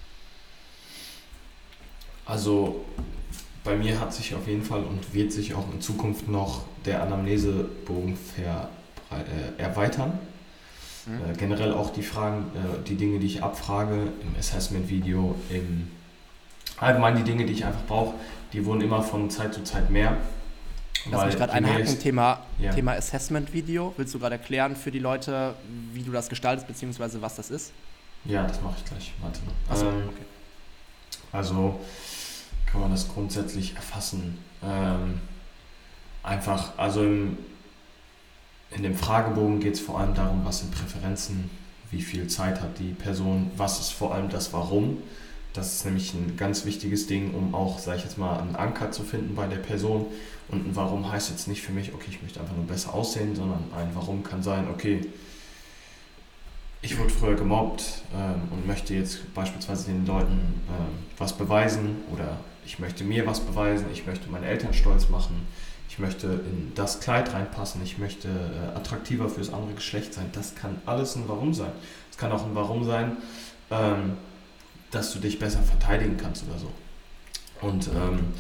Also 2.26 2.86
bei 3.64 3.76
mir 3.76 4.00
hat 4.00 4.14
sich 4.14 4.34
auf 4.36 4.48
jeden 4.48 4.64
Fall 4.64 4.84
und 4.84 5.14
wird 5.14 5.32
sich 5.32 5.54
auch 5.54 5.72
in 5.74 5.82
Zukunft 5.82 6.28
noch 6.28 6.64
der 6.86 7.02
Anamnesebogen 7.02 8.16
ver, 8.16 8.70
äh, 9.12 9.62
erweitern. 9.62 10.18
Mhm. 11.06 11.32
Äh, 11.32 11.38
generell 11.38 11.74
auch 11.74 11.92
die 11.92 12.04
Fragen, 12.04 12.52
äh, 12.56 12.84
die 12.88 12.96
Dinge, 12.96 13.20
die 13.20 13.28
ich 13.28 13.44
abfrage 13.44 13.96
im 14.22 14.36
Assessment-Video, 14.40 15.36
im 15.50 15.90
allgemein 16.78 17.16
die 17.16 17.24
Dinge, 17.24 17.46
die 17.46 17.54
ich 17.54 17.66
einfach 17.66 17.86
brauche, 17.88 18.16
die 18.54 18.66
wurden 18.66 18.82
immer 18.82 19.02
von 19.02 19.30
Zeit 19.30 19.54
zu 19.54 19.64
Zeit 19.64 19.90
mehr. 19.90 20.18
Lass 21.12 21.26
mich 21.26 21.36
gerade 21.36 21.54
einhaken, 21.54 22.00
Thema, 22.00 22.46
ja. 22.58 22.74
Thema 22.74 22.94
Assessment-Video. 22.94 23.94
Willst 23.98 24.14
du 24.14 24.20
gerade 24.20 24.36
erklären 24.36 24.76
für 24.76 24.92
die 24.92 25.00
Leute, 25.00 25.54
wie 25.94 26.04
du 26.04 26.12
das 26.12 26.30
gestaltest, 26.30 26.68
beziehungsweise 26.68 27.22
was 27.22 27.36
das 27.36 27.50
ist? 27.50 27.72
Ja, 28.26 28.48
das 28.48 28.62
mache 28.62 28.76
ich 28.78 28.86
gleich. 28.86 29.14
Warte. 29.22 29.40
Achso, 29.70 29.88
ähm, 29.88 30.10
okay. 30.10 30.26
Also, 31.32 31.80
kann 32.66 32.82
man 32.82 32.92
das 32.92 33.08
grundsätzlich 33.08 33.76
erfassen. 33.76 34.40
Ähm, 34.64 35.22
einfach, 36.24 36.78
also 36.78 37.04
im, 37.04 37.38
in 38.72 38.84
dem 38.84 38.96
Fragebogen 38.96 39.60
geht 39.60 39.76
es 39.76 39.80
vor 39.80 40.00
allem 40.00 40.16
darum, 40.16 40.44
was 40.44 40.60
sind 40.60 40.72
Präferenzen, 40.72 41.50
wie 41.92 42.02
viel 42.02 42.28
Zeit 42.28 42.62
hat 42.62 42.80
die 42.80 42.94
Person, 42.94 43.52
was 43.56 43.80
ist 43.80 43.92
vor 43.92 44.14
allem 44.14 44.30
das 44.30 44.52
Warum. 44.54 44.98
Das 45.56 45.74
ist 45.74 45.86
nämlich 45.86 46.14
ein 46.14 46.36
ganz 46.38 46.66
wichtiges 46.66 47.08
Ding, 47.08 47.34
um 47.34 47.56
auch, 47.56 47.80
sage 47.80 47.98
ich 48.00 48.04
jetzt 48.04 48.18
mal, 48.18 48.40
einen 48.40 48.56
Anker 48.56 48.92
zu 48.92 49.04
finden 49.04 49.36
bei 49.36 49.48
der 49.48 49.58
Person. 49.58 50.08
Und 50.50 50.68
ein 50.68 50.76
Warum 50.76 51.12
heißt 51.12 51.30
jetzt 51.30 51.48
nicht 51.48 51.62
für 51.62 51.72
mich, 51.72 51.94
okay, 51.94 52.08
ich 52.10 52.22
möchte 52.22 52.40
einfach 52.40 52.56
nur 52.56 52.66
besser 52.66 52.94
aussehen, 52.94 53.36
sondern 53.36 53.64
ein 53.76 53.90
Warum 53.94 54.24
kann 54.24 54.44
sein, 54.44 54.68
okay, 54.70 55.02
ich 56.82 57.00
wurde 57.00 57.10
früher 57.10 57.36
gemobbt 57.36 58.04
ähm, 58.14 58.42
und 58.52 58.68
möchte 58.68 58.94
jetzt 58.94 59.34
beispielsweise 59.34 59.86
den 59.86 60.06
Leuten 60.06 60.62
ähm, 60.70 61.00
was 61.18 61.34
beweisen 61.34 61.98
oder 62.14 62.38
ich 62.64 62.78
möchte 62.78 63.04
mir 63.04 63.26
was 63.26 63.40
beweisen, 63.40 63.88
ich 63.92 64.06
möchte 64.06 64.30
meine 64.30 64.46
Eltern 64.46 64.74
stolz 64.74 65.10
machen, 65.10 65.48
ich 65.90 65.98
möchte 65.98 66.28
in 66.28 66.74
das 66.76 67.00
Kleid 67.00 67.34
reinpassen, 67.34 67.82
ich 67.84 67.98
möchte 67.98 68.28
äh, 68.28 68.78
attraktiver 68.78 69.30
fürs 69.30 69.52
andere 69.52 69.74
Geschlecht 69.74 70.14
sein. 70.14 70.30
Das 70.34 70.54
kann 70.54 70.80
alles 70.86 71.16
ein 71.16 71.24
Warum 71.28 71.54
sein. 71.54 71.72
Es 72.12 72.18
kann 72.18 72.32
auch 72.32 72.46
ein 72.46 72.54
Warum 72.54 72.84
sein, 72.84 73.18
ähm, 73.72 74.14
dass 74.92 75.14
du 75.14 75.20
dich 75.20 75.40
besser 75.40 75.62
verteidigen 75.62 76.18
kannst 76.18 76.46
oder 76.48 76.60
so. 76.60 76.72
Und 77.62 77.88
ähm, 77.88 78.34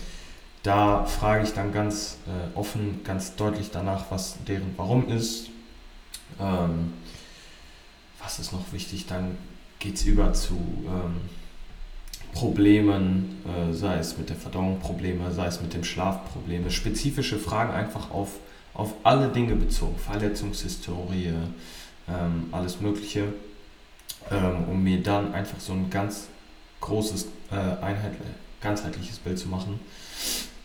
da 0.64 1.06
frage 1.06 1.44
ich 1.44 1.54
dann 1.54 1.72
ganz 1.72 2.18
äh, 2.28 2.58
offen, 2.58 3.02
ganz 3.04 3.36
deutlich 3.36 3.70
danach, 3.72 4.06
was 4.10 4.38
deren 4.48 4.74
Warum 4.78 5.08
ist. 5.10 5.50
Ähm, 6.40 6.94
was 8.22 8.40
ist 8.40 8.52
noch 8.52 8.72
wichtig? 8.72 9.06
Dann 9.06 9.38
geht 9.80 9.96
es 9.96 10.06
über 10.06 10.34
zu 10.34 10.56
ähm, 10.88 11.22
Problemen, 12.34 13.42
äh, 13.46 13.74
sei 13.74 13.98
es 13.98 14.18
mit 14.18 14.30
der 14.30 14.36
Verdauung 14.36 14.80
Probleme, 14.80 15.32
sei 15.32 15.46
es 15.46 15.62
mit 15.62 15.74
dem 15.74 15.84
Schlaf 15.84 16.32
Probleme, 16.34 16.72
spezifische 16.72 17.38
Fragen 17.38 17.72
einfach 17.72 18.12
auf, 18.12 18.32
auf 18.74 18.94
alle 19.04 19.30
Dinge 19.30 19.56
bezogen, 19.56 19.98
Verletzungshistorie, 19.98 21.34
ähm, 22.10 22.48
alles 22.52 22.82
Mögliche, 22.82 23.26
ähm, 24.32 24.66
um 24.70 24.84
mir 24.84 25.02
dann 25.02 25.34
einfach 25.34 25.60
so 25.60 25.74
ein 25.74 25.90
ganz 25.90 26.28
großes, 26.86 27.28
äh, 27.52 27.56
einheit, 27.56 28.14
ganzheitliches 28.62 29.20
Bild 29.20 29.38
zu 29.38 29.48
machen. 29.48 29.80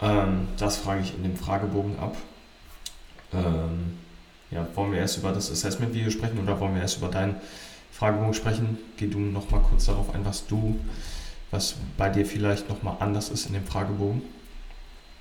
Ähm, 0.01 0.49
das 0.57 0.77
frage 0.77 1.03
ich 1.03 1.15
in 1.15 1.23
dem 1.23 1.37
Fragebogen 1.37 1.99
ab. 1.99 2.17
Ähm, 3.33 3.99
ja, 4.51 4.67
wollen 4.75 4.93
wir 4.93 4.99
erst 4.99 5.19
über 5.19 5.33
das 5.33 5.51
Assessment-Video 5.51 6.11
sprechen 6.11 6.39
oder 6.39 6.59
wollen 6.59 6.75
wir 6.75 6.83
erst 6.83 6.99
über 6.99 7.09
deinen 7.09 7.37
Fragebogen 7.93 8.35
sprechen? 8.35 8.79
Geh 8.97 9.07
du 9.07 9.19
noch 9.19 9.51
mal 9.51 9.61
kurz 9.61 9.87
darauf 9.87 10.15
ein, 10.15 10.25
was 10.25 10.47
du 10.47 10.79
was 11.51 11.75
bei 11.97 12.09
dir 12.09 12.25
vielleicht 12.25 12.69
nochmal 12.69 12.97
anders 13.01 13.29
ist 13.29 13.47
in 13.47 13.55
dem 13.55 13.65
Fragebogen? 13.65 14.23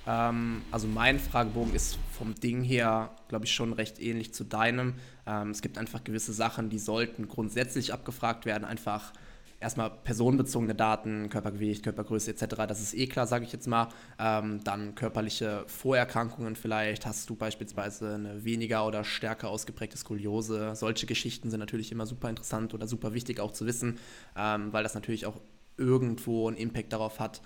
Ähm, 0.06 0.62
also 0.70 0.86
mein 0.86 1.18
Fragebogen 1.18 1.74
ist 1.74 1.98
vom 2.16 2.34
Ding 2.34 2.62
her, 2.62 3.10
glaube 3.28 3.44
ich, 3.44 3.52
schon 3.52 3.72
recht 3.72 4.00
ähnlich 4.00 4.32
zu 4.32 4.44
deinem. 4.44 4.94
Ähm, 5.26 5.50
es 5.50 5.60
gibt 5.60 5.76
einfach 5.76 6.04
gewisse 6.04 6.32
Sachen, 6.32 6.70
die 6.70 6.78
sollten 6.78 7.28
grundsätzlich 7.28 7.92
abgefragt 7.92 8.46
werden, 8.46 8.64
einfach 8.64 9.12
erstmal 9.60 9.90
personenbezogene 9.90 10.74
Daten, 10.74 11.28
Körpergewicht, 11.28 11.84
Körpergröße 11.84 12.30
etc., 12.30 12.56
das 12.66 12.80
ist 12.80 12.94
eh 12.94 13.06
klar, 13.06 13.26
sage 13.26 13.44
ich 13.44 13.52
jetzt 13.52 13.68
mal. 13.68 13.88
Ähm, 14.18 14.64
dann 14.64 14.94
körperliche 14.94 15.64
Vorerkrankungen 15.66 16.56
vielleicht, 16.56 17.06
hast 17.06 17.28
du 17.28 17.36
beispielsweise 17.36 18.14
eine 18.14 18.44
weniger 18.44 18.86
oder 18.86 19.04
stärker 19.04 19.48
ausgeprägte 19.48 19.98
Skoliose. 19.98 20.74
Solche 20.74 21.06
Geschichten 21.06 21.50
sind 21.50 21.60
natürlich 21.60 21.92
immer 21.92 22.06
super 22.06 22.30
interessant 22.30 22.74
oder 22.74 22.86
super 22.86 23.14
wichtig 23.14 23.38
auch 23.38 23.52
zu 23.52 23.66
wissen, 23.66 23.98
ähm, 24.36 24.72
weil 24.72 24.82
das 24.82 24.94
natürlich 24.94 25.26
auch 25.26 25.40
irgendwo 25.76 26.48
einen 26.48 26.56
Impact 26.56 26.92
darauf 26.92 27.20
hat, 27.20 27.42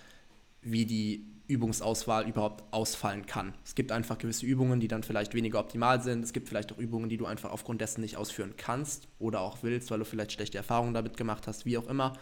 wie 0.62 0.86
die 0.86 1.33
Übungsauswahl 1.46 2.26
überhaupt 2.26 2.64
ausfallen 2.72 3.26
kann. 3.26 3.54
Es 3.64 3.74
gibt 3.74 3.92
einfach 3.92 4.16
gewisse 4.18 4.46
Übungen, 4.46 4.80
die 4.80 4.88
dann 4.88 5.02
vielleicht 5.02 5.34
weniger 5.34 5.58
optimal 5.58 6.02
sind. 6.02 6.24
Es 6.24 6.32
gibt 6.32 6.48
vielleicht 6.48 6.72
auch 6.72 6.78
Übungen, 6.78 7.08
die 7.08 7.18
du 7.18 7.26
einfach 7.26 7.50
aufgrund 7.50 7.80
dessen 7.80 8.00
nicht 8.00 8.16
ausführen 8.16 8.54
kannst 8.56 9.08
oder 9.18 9.40
auch 9.40 9.58
willst, 9.62 9.90
weil 9.90 9.98
du 9.98 10.04
vielleicht 10.04 10.32
schlechte 10.32 10.56
Erfahrungen 10.56 10.94
damit 10.94 11.16
gemacht 11.16 11.46
hast, 11.46 11.66
wie 11.66 11.76
auch 11.76 11.86
immer. 11.86 12.14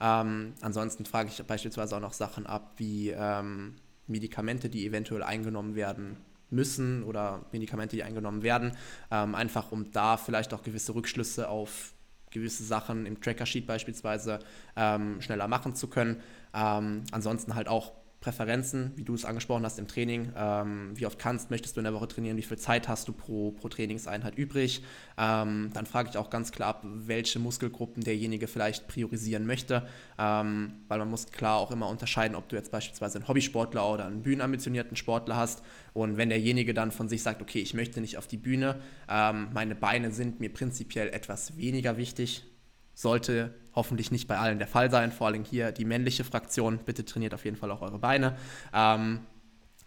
Ähm, 0.00 0.52
ansonsten 0.60 1.06
frage 1.06 1.30
ich 1.30 1.42
beispielsweise 1.42 1.96
auch 1.96 2.00
noch 2.00 2.12
Sachen 2.12 2.46
ab, 2.46 2.74
wie 2.76 3.10
ähm, 3.10 3.76
Medikamente, 4.06 4.68
die 4.68 4.86
eventuell 4.86 5.22
eingenommen 5.22 5.74
werden 5.74 6.18
müssen 6.50 7.02
oder 7.02 7.46
Medikamente, 7.52 7.96
die 7.96 8.02
eingenommen 8.02 8.42
werden, 8.42 8.72
ähm, 9.10 9.34
einfach 9.34 9.72
um 9.72 9.90
da 9.90 10.16
vielleicht 10.16 10.52
auch 10.52 10.62
gewisse 10.62 10.94
Rückschlüsse 10.94 11.48
auf 11.48 11.92
gewisse 12.30 12.64
Sachen 12.64 13.06
im 13.06 13.20
Tracker-Sheet 13.20 13.66
beispielsweise 13.66 14.40
ähm, 14.76 15.22
schneller 15.22 15.48
machen 15.48 15.74
zu 15.74 15.88
können. 15.88 16.20
Ähm, 16.52 17.04
ansonsten 17.10 17.54
halt 17.54 17.68
auch 17.68 17.92
Präferenzen, 18.26 18.90
wie 18.96 19.04
du 19.04 19.14
es 19.14 19.24
angesprochen 19.24 19.64
hast 19.64 19.78
im 19.78 19.86
Training. 19.86 20.32
Ähm, 20.36 20.90
wie 20.94 21.06
oft 21.06 21.16
kannst, 21.16 21.52
möchtest 21.52 21.76
du 21.76 21.80
in 21.80 21.84
der 21.84 21.94
Woche 21.94 22.08
trainieren? 22.08 22.36
Wie 22.36 22.42
viel 22.42 22.58
Zeit 22.58 22.88
hast 22.88 23.06
du 23.06 23.12
pro, 23.12 23.52
pro 23.52 23.68
Trainingseinheit 23.68 24.36
übrig? 24.36 24.82
Ähm, 25.16 25.70
dann 25.72 25.86
frage 25.86 26.08
ich 26.10 26.18
auch 26.18 26.28
ganz 26.28 26.50
klar 26.50 26.70
ab, 26.70 26.80
welche 26.82 27.38
Muskelgruppen 27.38 28.02
derjenige 28.02 28.48
vielleicht 28.48 28.88
priorisieren 28.88 29.46
möchte. 29.46 29.86
Ähm, 30.18 30.72
weil 30.88 30.98
man 30.98 31.08
muss 31.08 31.26
klar 31.26 31.58
auch 31.58 31.70
immer 31.70 31.88
unterscheiden, 31.88 32.34
ob 32.34 32.48
du 32.48 32.56
jetzt 32.56 32.72
beispielsweise 32.72 33.18
einen 33.18 33.28
Hobbysportler 33.28 33.88
oder 33.88 34.06
einen 34.06 34.22
bühnenambitionierten 34.22 34.96
Sportler 34.96 35.36
hast. 35.36 35.62
Und 35.94 36.16
wenn 36.16 36.28
derjenige 36.28 36.74
dann 36.74 36.90
von 36.90 37.08
sich 37.08 37.22
sagt, 37.22 37.40
okay, 37.42 37.60
ich 37.60 37.74
möchte 37.74 38.00
nicht 38.00 38.18
auf 38.18 38.26
die 38.26 38.38
Bühne, 38.38 38.80
ähm, 39.08 39.50
meine 39.54 39.76
Beine 39.76 40.10
sind 40.10 40.40
mir 40.40 40.52
prinzipiell 40.52 41.10
etwas 41.10 41.56
weniger 41.56 41.96
wichtig, 41.96 42.42
sollte 42.96 43.54
hoffentlich 43.74 44.10
nicht 44.10 44.26
bei 44.26 44.38
allen 44.38 44.58
der 44.58 44.66
Fall 44.66 44.90
sein. 44.90 45.12
Vor 45.12 45.28
allem 45.28 45.44
hier 45.44 45.70
die 45.70 45.84
männliche 45.84 46.24
Fraktion. 46.24 46.78
Bitte 46.78 47.04
trainiert 47.04 47.34
auf 47.34 47.44
jeden 47.44 47.56
Fall 47.56 47.70
auch 47.70 47.82
eure 47.82 47.98
Beine. 47.98 48.36
Ähm, 48.72 49.20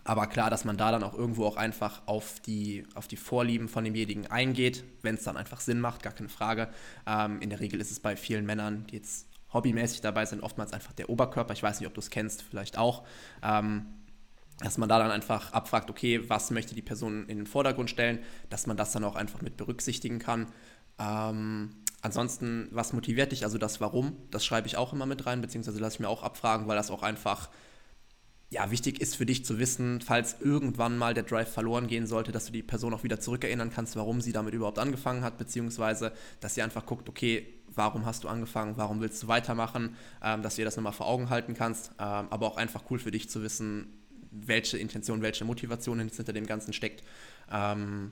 aber 0.05 0.27
klar, 0.27 0.49
dass 0.49 0.63
man 0.63 0.77
da 0.77 0.91
dann 0.91 1.03
auch 1.03 1.15
irgendwo 1.15 1.45
auch 1.45 1.57
einfach 1.57 2.03
auf 2.05 2.39
die, 2.39 2.85
auf 2.93 3.07
die 3.07 3.17
Vorlieben 3.17 3.67
von 3.67 3.83
demjenigen 3.83 4.27
eingeht, 4.27 4.83
wenn 5.01 5.15
es 5.15 5.23
dann 5.23 5.37
einfach 5.37 5.59
Sinn 5.59 5.81
macht, 5.81 6.03
gar 6.03 6.13
keine 6.13 6.29
Frage. 6.29 6.69
Ähm, 7.05 7.41
in 7.41 7.49
der 7.49 7.59
Regel 7.59 7.81
ist 7.81 7.91
es 7.91 7.99
bei 7.99 8.15
vielen 8.15 8.45
Männern, 8.45 8.85
die 8.87 8.97
jetzt 8.97 9.27
hobbymäßig 9.51 10.01
dabei 10.01 10.25
sind, 10.25 10.41
oftmals 10.41 10.71
einfach 10.71 10.93
der 10.93 11.09
Oberkörper. 11.09 11.53
Ich 11.53 11.63
weiß 11.63 11.79
nicht, 11.79 11.87
ob 11.87 11.95
du 11.95 11.99
es 11.99 12.11
kennst, 12.11 12.43
vielleicht 12.43 12.77
auch. 12.77 13.03
Ähm, 13.41 13.87
dass 14.59 14.77
man 14.77 14.89
da 14.89 14.99
dann 14.99 15.09
einfach 15.09 15.53
abfragt, 15.53 15.89
okay, 15.89 16.29
was 16.29 16.51
möchte 16.51 16.75
die 16.75 16.81
Person 16.81 17.25
in 17.27 17.37
den 17.37 17.47
Vordergrund 17.47 17.89
stellen, 17.89 18.19
dass 18.49 18.67
man 18.67 18.77
das 18.77 18.91
dann 18.91 19.03
auch 19.03 19.15
einfach 19.15 19.41
mit 19.41 19.57
berücksichtigen 19.57 20.19
kann. 20.19 20.47
Ähm, 20.99 21.71
ansonsten, 22.01 22.67
was 22.71 22.93
motiviert 22.93 23.31
dich? 23.31 23.43
Also 23.43 23.57
das 23.57 23.81
Warum, 23.81 24.15
das 24.31 24.45
schreibe 24.45 24.67
ich 24.67 24.77
auch 24.77 24.93
immer 24.93 25.05
mit 25.05 25.25
rein, 25.25 25.41
beziehungsweise 25.41 25.79
lasse 25.79 25.95
ich 25.95 25.99
mir 25.99 26.09
auch 26.09 26.23
abfragen, 26.23 26.67
weil 26.67 26.75
das 26.75 26.91
auch 26.91 27.03
einfach 27.03 27.49
ja, 28.51 28.71
wichtig 28.71 28.99
ist 28.99 29.15
für 29.15 29.27
dich 29.27 29.45
zu 29.45 29.59
wissen, 29.59 30.01
falls 30.01 30.37
irgendwann 30.41 30.97
mal 30.97 31.13
der 31.13 31.23
Drive 31.23 31.53
verloren 31.53 31.87
gehen 31.87 32.07
sollte, 32.07 32.31
dass 32.31 32.47
du 32.47 32.51
die 32.51 32.63
Person 32.63 32.93
auch 32.95 33.03
wieder 33.03 33.19
zurückerinnern 33.19 33.69
kannst, 33.69 33.95
warum 33.95 34.21
sie 34.21 34.31
damit 34.31 34.55
überhaupt 34.55 34.79
angefangen 34.79 35.23
hat, 35.23 35.37
beziehungsweise 35.37 36.11
dass 36.39 36.55
sie 36.55 36.63
einfach 36.63 36.85
guckt, 36.85 37.07
okay, 37.09 37.45
warum 37.67 38.05
hast 38.05 38.23
du 38.23 38.27
angefangen, 38.27 38.75
warum 38.75 39.01
willst 39.01 39.21
du 39.21 39.27
weitermachen, 39.27 39.95
ähm, 40.23 40.41
dass 40.41 40.55
du 40.55 40.61
dir 40.61 40.65
das 40.65 40.75
nochmal 40.75 40.93
vor 40.93 41.05
Augen 41.05 41.29
halten 41.29 41.53
kannst, 41.53 41.91
ähm, 41.99 42.27
aber 42.29 42.47
auch 42.47 42.57
einfach 42.57 42.83
cool 42.89 42.97
für 42.97 43.11
dich 43.11 43.29
zu 43.29 43.43
wissen, 43.43 43.93
welche 44.31 44.79
Intention, 44.79 45.21
welche 45.21 45.45
Motivation 45.45 45.99
hinter 45.99 46.33
dem 46.33 46.47
Ganzen 46.47 46.73
steckt. 46.73 47.03
Ähm, 47.51 48.11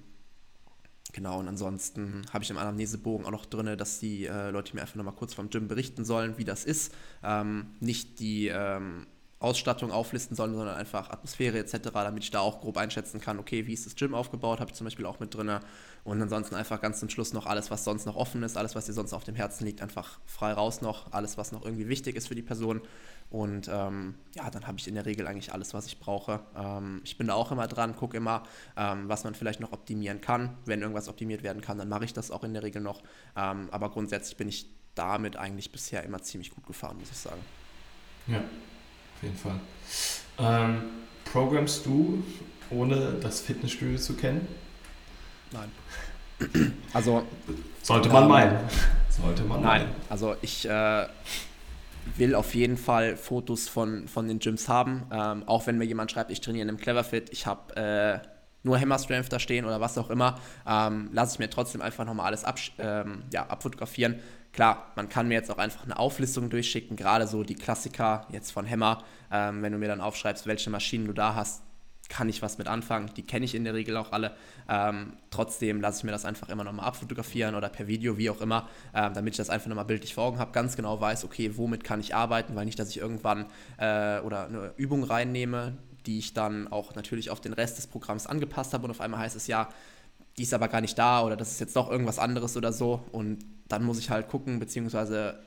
Genau, 1.17 1.39
und 1.39 1.47
ansonsten 1.47 2.27
habe 2.32 2.43
ich 2.43 2.51
im 2.51 2.60
Anamnesebogen 2.60 3.25
auch 3.25 3.32
noch 3.32 3.47
drin, 3.47 3.75
dass 3.75 3.97
die 3.97 4.27
äh, 4.27 4.51
Leute 4.51 4.75
mir 4.75 4.84
einfach 4.84 4.93
nochmal 4.93 5.15
kurz 5.15 5.34
vom 5.34 5.49
Gym 5.49 5.67
berichten 5.67 6.06
sollen, 6.06 6.38
wie 6.38 6.43
das 6.43 6.63
ist. 6.63 6.93
Ähm, 7.23 7.71
nicht 7.80 8.19
die 8.19 8.49
ähm, 8.49 9.08
Ausstattung 9.39 9.91
auflisten 9.91 10.36
sollen, 10.36 10.53
sondern 10.53 10.75
einfach 10.75 11.10
Atmosphäre 11.10 11.58
etc., 11.58 11.89
damit 11.91 12.23
ich 12.23 12.30
da 12.30 12.41
auch 12.41 12.62
grob 12.62 12.77
einschätzen 12.77 13.19
kann, 13.19 13.39
okay, 13.39 13.65
wie 13.65 13.73
ist 13.73 13.88
das 13.88 13.95
Gym 13.95 14.13
aufgebaut, 14.13 14.60
habe 14.60 14.69
ich 14.69 14.75
zum 14.75 14.86
Beispiel 14.86 15.08
auch 15.08 15.19
mit 15.19 15.34
drin. 15.34 15.60
Und 16.03 16.21
ansonsten 16.21 16.53
einfach 16.53 16.82
ganz 16.82 16.99
zum 16.99 17.10
Schluss 17.10 17.34
noch 17.34 17.47
alles, 17.47 17.71
was 17.71 17.84
sonst 17.84 18.06
noch 18.06 18.15
offen 18.15 18.43
ist, 18.43 18.56
alles, 18.56 18.75
was 18.75 18.86
dir 18.86 18.93
sonst 18.93 19.13
auf 19.13 19.23
dem 19.23 19.34
Herzen 19.34 19.65
liegt, 19.65 19.82
einfach 19.82 20.19
frei 20.27 20.53
raus 20.53 20.82
noch, 20.82 21.13
alles, 21.13 21.36
was 21.36 21.51
noch 21.51 21.65
irgendwie 21.65 21.88
wichtig 21.88 22.15
ist 22.15 22.27
für 22.27 22.36
die 22.36 22.43
Person. 22.43 22.82
Und 23.29 23.69
ähm, 23.71 24.15
ja, 24.35 24.49
dann 24.49 24.67
habe 24.67 24.77
ich 24.77 24.87
in 24.87 24.95
der 24.95 25.05
Regel 25.05 25.27
eigentlich 25.27 25.51
alles, 25.53 25.73
was 25.73 25.85
ich 25.85 25.99
brauche. 25.99 26.39
Ähm, 26.55 27.01
ich 27.03 27.17
bin 27.17 27.27
da 27.27 27.33
auch 27.33 27.51
immer 27.51 27.67
dran, 27.67 27.95
gucke 27.95 28.15
immer, 28.15 28.43
ähm, 28.77 29.09
was 29.09 29.25
man 29.25 29.35
vielleicht 29.35 29.59
noch 29.59 29.73
optimieren 29.73 30.21
kann. 30.21 30.57
Wenn 30.65 30.81
irgendwas 30.81 31.09
optimiert 31.09 31.43
werden 31.43 31.61
kann, 31.61 31.77
dann 31.77 31.89
mache 31.89 32.05
ich 32.05 32.13
das 32.13 32.31
auch 32.31 32.43
in 32.43 32.53
der 32.53 32.63
Regel 32.63 32.81
noch. 32.81 33.01
Ähm, 33.35 33.67
aber 33.71 33.89
grundsätzlich 33.89 34.37
bin 34.37 34.47
ich 34.47 34.67
damit 34.95 35.35
eigentlich 35.35 35.71
bisher 35.71 36.03
immer 36.03 36.21
ziemlich 36.21 36.51
gut 36.51 36.65
gefahren, 36.65 36.97
muss 36.99 37.11
ich 37.11 37.17
sagen. 37.17 37.41
Ja, 38.27 38.37
auf 38.37 39.23
jeden 39.23 39.37
Fall. 39.37 39.59
Ähm, 40.39 40.83
programmst 41.25 41.85
du, 41.85 42.23
ohne 42.69 43.13
das 43.21 43.41
Fitnessstudio 43.41 43.97
zu 43.97 44.15
kennen? 44.15 44.47
Nein. 45.51 45.71
Also. 46.93 47.23
Sollte 47.81 48.09
man 48.09 48.23
ähm, 48.23 48.29
meinen. 48.29 48.57
Sollte 49.09 49.43
man 49.43 49.61
Nein, 49.61 49.81
meinen. 49.81 49.95
also 50.09 50.35
ich 50.41 50.67
äh, 50.69 51.07
will 52.15 52.36
auf 52.36 52.56
jeden 52.56 52.78
Fall 52.78 53.17
Fotos 53.17 53.67
von, 53.67 54.08
von 54.08 54.28
den 54.28 54.39
Gyms 54.39 54.70
haben. 54.70 55.04
Ähm, 55.12 55.43
auch 55.48 55.67
wenn 55.67 55.78
mir 55.78 55.86
jemand 55.86 56.12
schreibt, 56.12 56.32
ich 56.32 56.41
trainiere 56.41 56.63
in 56.63 56.70
einem 56.70 56.78
Cleverfit, 56.78 57.30
ich 57.32 57.46
habe 57.46 57.76
äh, 57.76 58.20
nur 58.63 58.80
Hammer 58.80 59.00
Strength 59.00 59.32
da 59.32 59.39
stehen 59.39 59.65
oder 59.65 59.82
was 59.82 59.98
auch 59.98 60.10
immer, 60.10 60.39
ähm, 60.67 61.10
lasse 61.12 61.36
ich 61.36 61.39
mir 61.39 61.50
trotzdem 61.50 61.82
einfach 61.82 62.06
nochmal 62.06 62.28
alles 62.28 62.43
ab, 62.43 62.60
ähm, 62.80 63.24
ja, 63.34 63.48
abfotografieren. 63.48 64.20
Klar, 64.54 64.91
man 64.96 65.10
kann 65.10 65.28
mir 65.28 65.36
jetzt 65.36 65.52
auch 65.52 65.58
einfach 65.58 65.84
eine 65.84 65.98
Auflistung 65.98 66.50
durchschicken, 66.50 66.96
gerade 66.96 67.28
so 67.28 67.43
die 67.43 67.56
Klassiker 67.56 68.28
jetzt 68.32 68.52
von 68.52 68.70
Hammer. 68.70 69.04
Ähm, 69.32 69.62
wenn 69.62 69.72
du 69.72 69.78
mir 69.78 69.88
dann 69.88 70.02
aufschreibst, 70.02 70.48
welche 70.48 70.70
Maschinen 70.70 71.06
du 71.06 71.13
da 71.13 71.36
hast, 71.36 71.63
kann 72.10 72.30
ich 72.30 72.41
was 72.41 72.58
mit 72.58 72.67
anfangen. 72.67 73.12
Die 73.15 73.24
kenne 73.24 73.46
ich 73.46 73.56
in 73.56 73.63
der 73.63 73.74
Regel 73.74 73.98
auch 73.98 74.12
alle. 74.12 74.36
Ähm, 74.70 75.13
trotzdem 75.30 75.82
lasse 75.82 76.00
ich 76.00 76.04
mir 76.04 76.12
das 76.12 76.26
einfach 76.26 76.50
immer 76.50 76.63
nochmal 76.63 76.86
abfotografieren 76.86 77.56
oder 77.56 77.70
per 77.70 77.88
Video, 77.88 78.17
wie 78.17 78.30
auch 78.30 78.41
immer, 78.41 78.70
ähm, 78.93 79.13
damit 79.13 79.34
ich 79.34 79.38
das 79.38 79.50
einfach 79.50 79.67
nochmal 79.67 79.86
bildlich 79.86 80.13
vor 80.13 80.26
Augen 80.26 80.39
habe, 80.39 80.52
ganz 80.52 80.76
genau 80.76 81.00
weiß, 81.00 81.26
okay, 81.26 81.52
womit 81.56 81.84
kann 81.84 82.00
ich 82.00 82.15
arbeiten, 82.15 82.56
weil 82.56 82.65
nicht, 82.65 82.80
dass 82.80 82.89
ich 82.89 82.98
irgendwann 82.98 83.46
äh, 83.78 84.20
oder 84.20 84.48
eine 84.48 84.74
Übung 84.78 85.04
reinnehme, 85.04 85.78
die 86.06 86.20
ich 86.20 86.34
dann 86.34 86.67
auch 86.70 86.96
natürlich 86.96 87.30
auf 87.30 87.41
den 87.41 87.54
Rest 87.54 87.78
des 87.78 87.88
Programms 87.88 88.28
angepasst 88.28 88.74
habe 88.74 88.86
und 88.86 88.91
auf 88.91 89.02
einmal 89.02 89.20
heißt 89.20 89.36
es 89.36 89.48
ja, 89.48 89.70
die 90.38 90.43
ist 90.43 90.54
aber 90.54 90.67
gar 90.67 90.82
nicht 90.82 90.98
da 90.98 91.24
oder 91.24 91.36
das 91.36 91.52
ist 91.52 91.60
jetzt 91.60 91.76
doch 91.76 91.89
irgendwas 91.89 92.20
anderes 92.20 92.56
oder 92.56 92.72
so 92.72 93.04
und 93.12 93.39
dann 93.67 93.84
muss 93.84 94.00
ich 94.00 94.10
halt 94.10 94.30
gucken, 94.30 94.60
beziehungsweise 94.60 95.39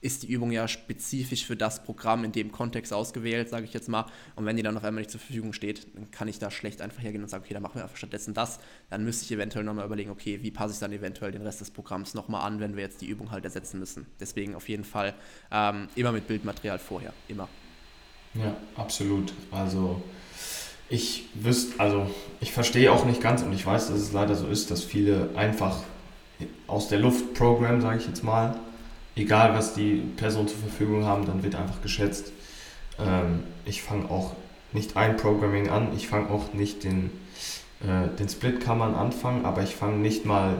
ist 0.00 0.22
die 0.22 0.28
Übung 0.30 0.52
ja 0.52 0.68
spezifisch 0.68 1.46
für 1.46 1.56
das 1.56 1.82
Programm 1.82 2.22
in 2.24 2.32
dem 2.32 2.52
Kontext 2.52 2.92
ausgewählt, 2.92 3.48
sage 3.48 3.64
ich 3.64 3.72
jetzt 3.72 3.88
mal. 3.88 4.06
Und 4.36 4.44
wenn 4.44 4.56
die 4.56 4.62
dann 4.62 4.76
auf 4.76 4.84
einmal 4.84 5.00
nicht 5.00 5.10
zur 5.10 5.20
Verfügung 5.20 5.52
steht, 5.52 5.86
dann 5.96 6.10
kann 6.10 6.28
ich 6.28 6.38
da 6.38 6.50
schlecht 6.50 6.82
einfach 6.82 7.02
hergehen 7.02 7.22
und 7.22 7.28
sagen, 7.28 7.44
okay, 7.44 7.54
dann 7.54 7.62
machen 7.62 7.76
wir 7.76 7.82
einfach 7.82 7.96
stattdessen 7.96 8.34
das. 8.34 8.60
Dann 8.90 9.04
müsste 9.04 9.24
ich 9.24 9.32
eventuell 9.32 9.64
nochmal 9.64 9.86
überlegen, 9.86 10.10
okay, 10.10 10.40
wie 10.42 10.50
passe 10.50 10.74
ich 10.74 10.78
dann 10.78 10.92
eventuell 10.92 11.32
den 11.32 11.42
Rest 11.42 11.60
des 11.60 11.70
Programms 11.70 12.14
nochmal 12.14 12.46
an, 12.46 12.60
wenn 12.60 12.76
wir 12.76 12.82
jetzt 12.82 13.00
die 13.00 13.06
Übung 13.06 13.30
halt 13.30 13.44
ersetzen 13.44 13.80
müssen. 13.80 14.06
Deswegen 14.20 14.54
auf 14.54 14.68
jeden 14.68 14.84
Fall 14.84 15.14
ähm, 15.50 15.88
immer 15.94 16.12
mit 16.12 16.28
Bildmaterial 16.28 16.78
vorher, 16.78 17.12
immer. 17.28 17.48
Ja, 18.34 18.54
absolut. 18.76 19.32
Also 19.50 20.02
ich 20.90 21.24
wüsste, 21.34 21.80
also 21.80 22.08
ich 22.40 22.52
verstehe 22.52 22.92
auch 22.92 23.06
nicht 23.06 23.20
ganz 23.22 23.42
und 23.42 23.52
ich 23.52 23.64
weiß, 23.64 23.88
dass 23.88 23.98
es 23.98 24.12
leider 24.12 24.36
so 24.36 24.46
ist, 24.46 24.70
dass 24.70 24.84
viele 24.84 25.30
einfach 25.34 25.82
aus 26.66 26.88
der 26.88 26.98
Luft 26.98 27.34
Programm, 27.34 27.80
sage 27.80 27.98
ich 27.98 28.06
jetzt 28.06 28.22
mal, 28.22 28.56
egal 29.16 29.54
was 29.54 29.74
die 29.74 30.02
Personen 30.16 30.48
zur 30.48 30.58
Verfügung 30.58 31.04
haben, 31.04 31.26
dann 31.26 31.42
wird 31.42 31.54
einfach 31.54 31.82
geschätzt. 31.82 32.32
Ähm, 32.98 33.42
ich 33.64 33.82
fange 33.82 34.10
auch 34.10 34.36
nicht 34.72 34.96
ein 34.96 35.16
Programming 35.16 35.68
an, 35.68 35.88
ich 35.96 36.06
fange 36.06 36.30
auch 36.30 36.52
nicht 36.52 36.84
den, 36.84 37.10
äh, 37.80 38.14
den 38.18 38.28
Split 38.28 38.60
kann 38.60 38.78
man 38.78 38.94
anfangen, 38.94 39.44
aber 39.44 39.62
ich 39.62 39.74
fange 39.74 39.96
nicht 39.96 40.24
mal 40.26 40.54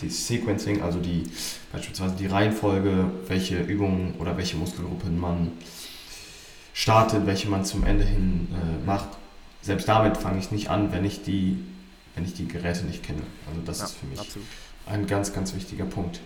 die 0.00 0.08
Sequencing, 0.08 0.82
also 0.82 1.00
die 1.00 1.24
beispielsweise 1.72 2.14
die 2.14 2.26
Reihenfolge, 2.26 3.10
welche 3.26 3.58
Übungen 3.58 4.14
oder 4.18 4.36
welche 4.36 4.56
Muskelgruppen 4.56 5.18
man 5.18 5.52
startet, 6.72 7.26
welche 7.26 7.48
man 7.48 7.64
zum 7.64 7.84
Ende 7.84 8.04
hin 8.04 8.48
äh, 8.52 8.86
macht. 8.86 9.08
Selbst 9.62 9.88
damit 9.88 10.16
fange 10.16 10.38
ich 10.38 10.52
nicht 10.52 10.70
an, 10.70 10.92
wenn 10.92 11.04
ich 11.04 11.22
die, 11.22 11.58
wenn 12.14 12.24
ich 12.24 12.34
die 12.34 12.46
Geräte 12.46 12.84
nicht 12.84 13.02
kenne. 13.02 13.22
Also 13.48 13.60
das 13.64 13.78
ja, 13.80 13.84
ist 13.86 13.96
für 13.96 14.06
mich 14.06 14.20
absolut 14.20 14.46
ein 14.86 15.06
ganz, 15.06 15.32
ganz 15.32 15.54
wichtiger 15.54 15.84
Punkt. 15.84 16.20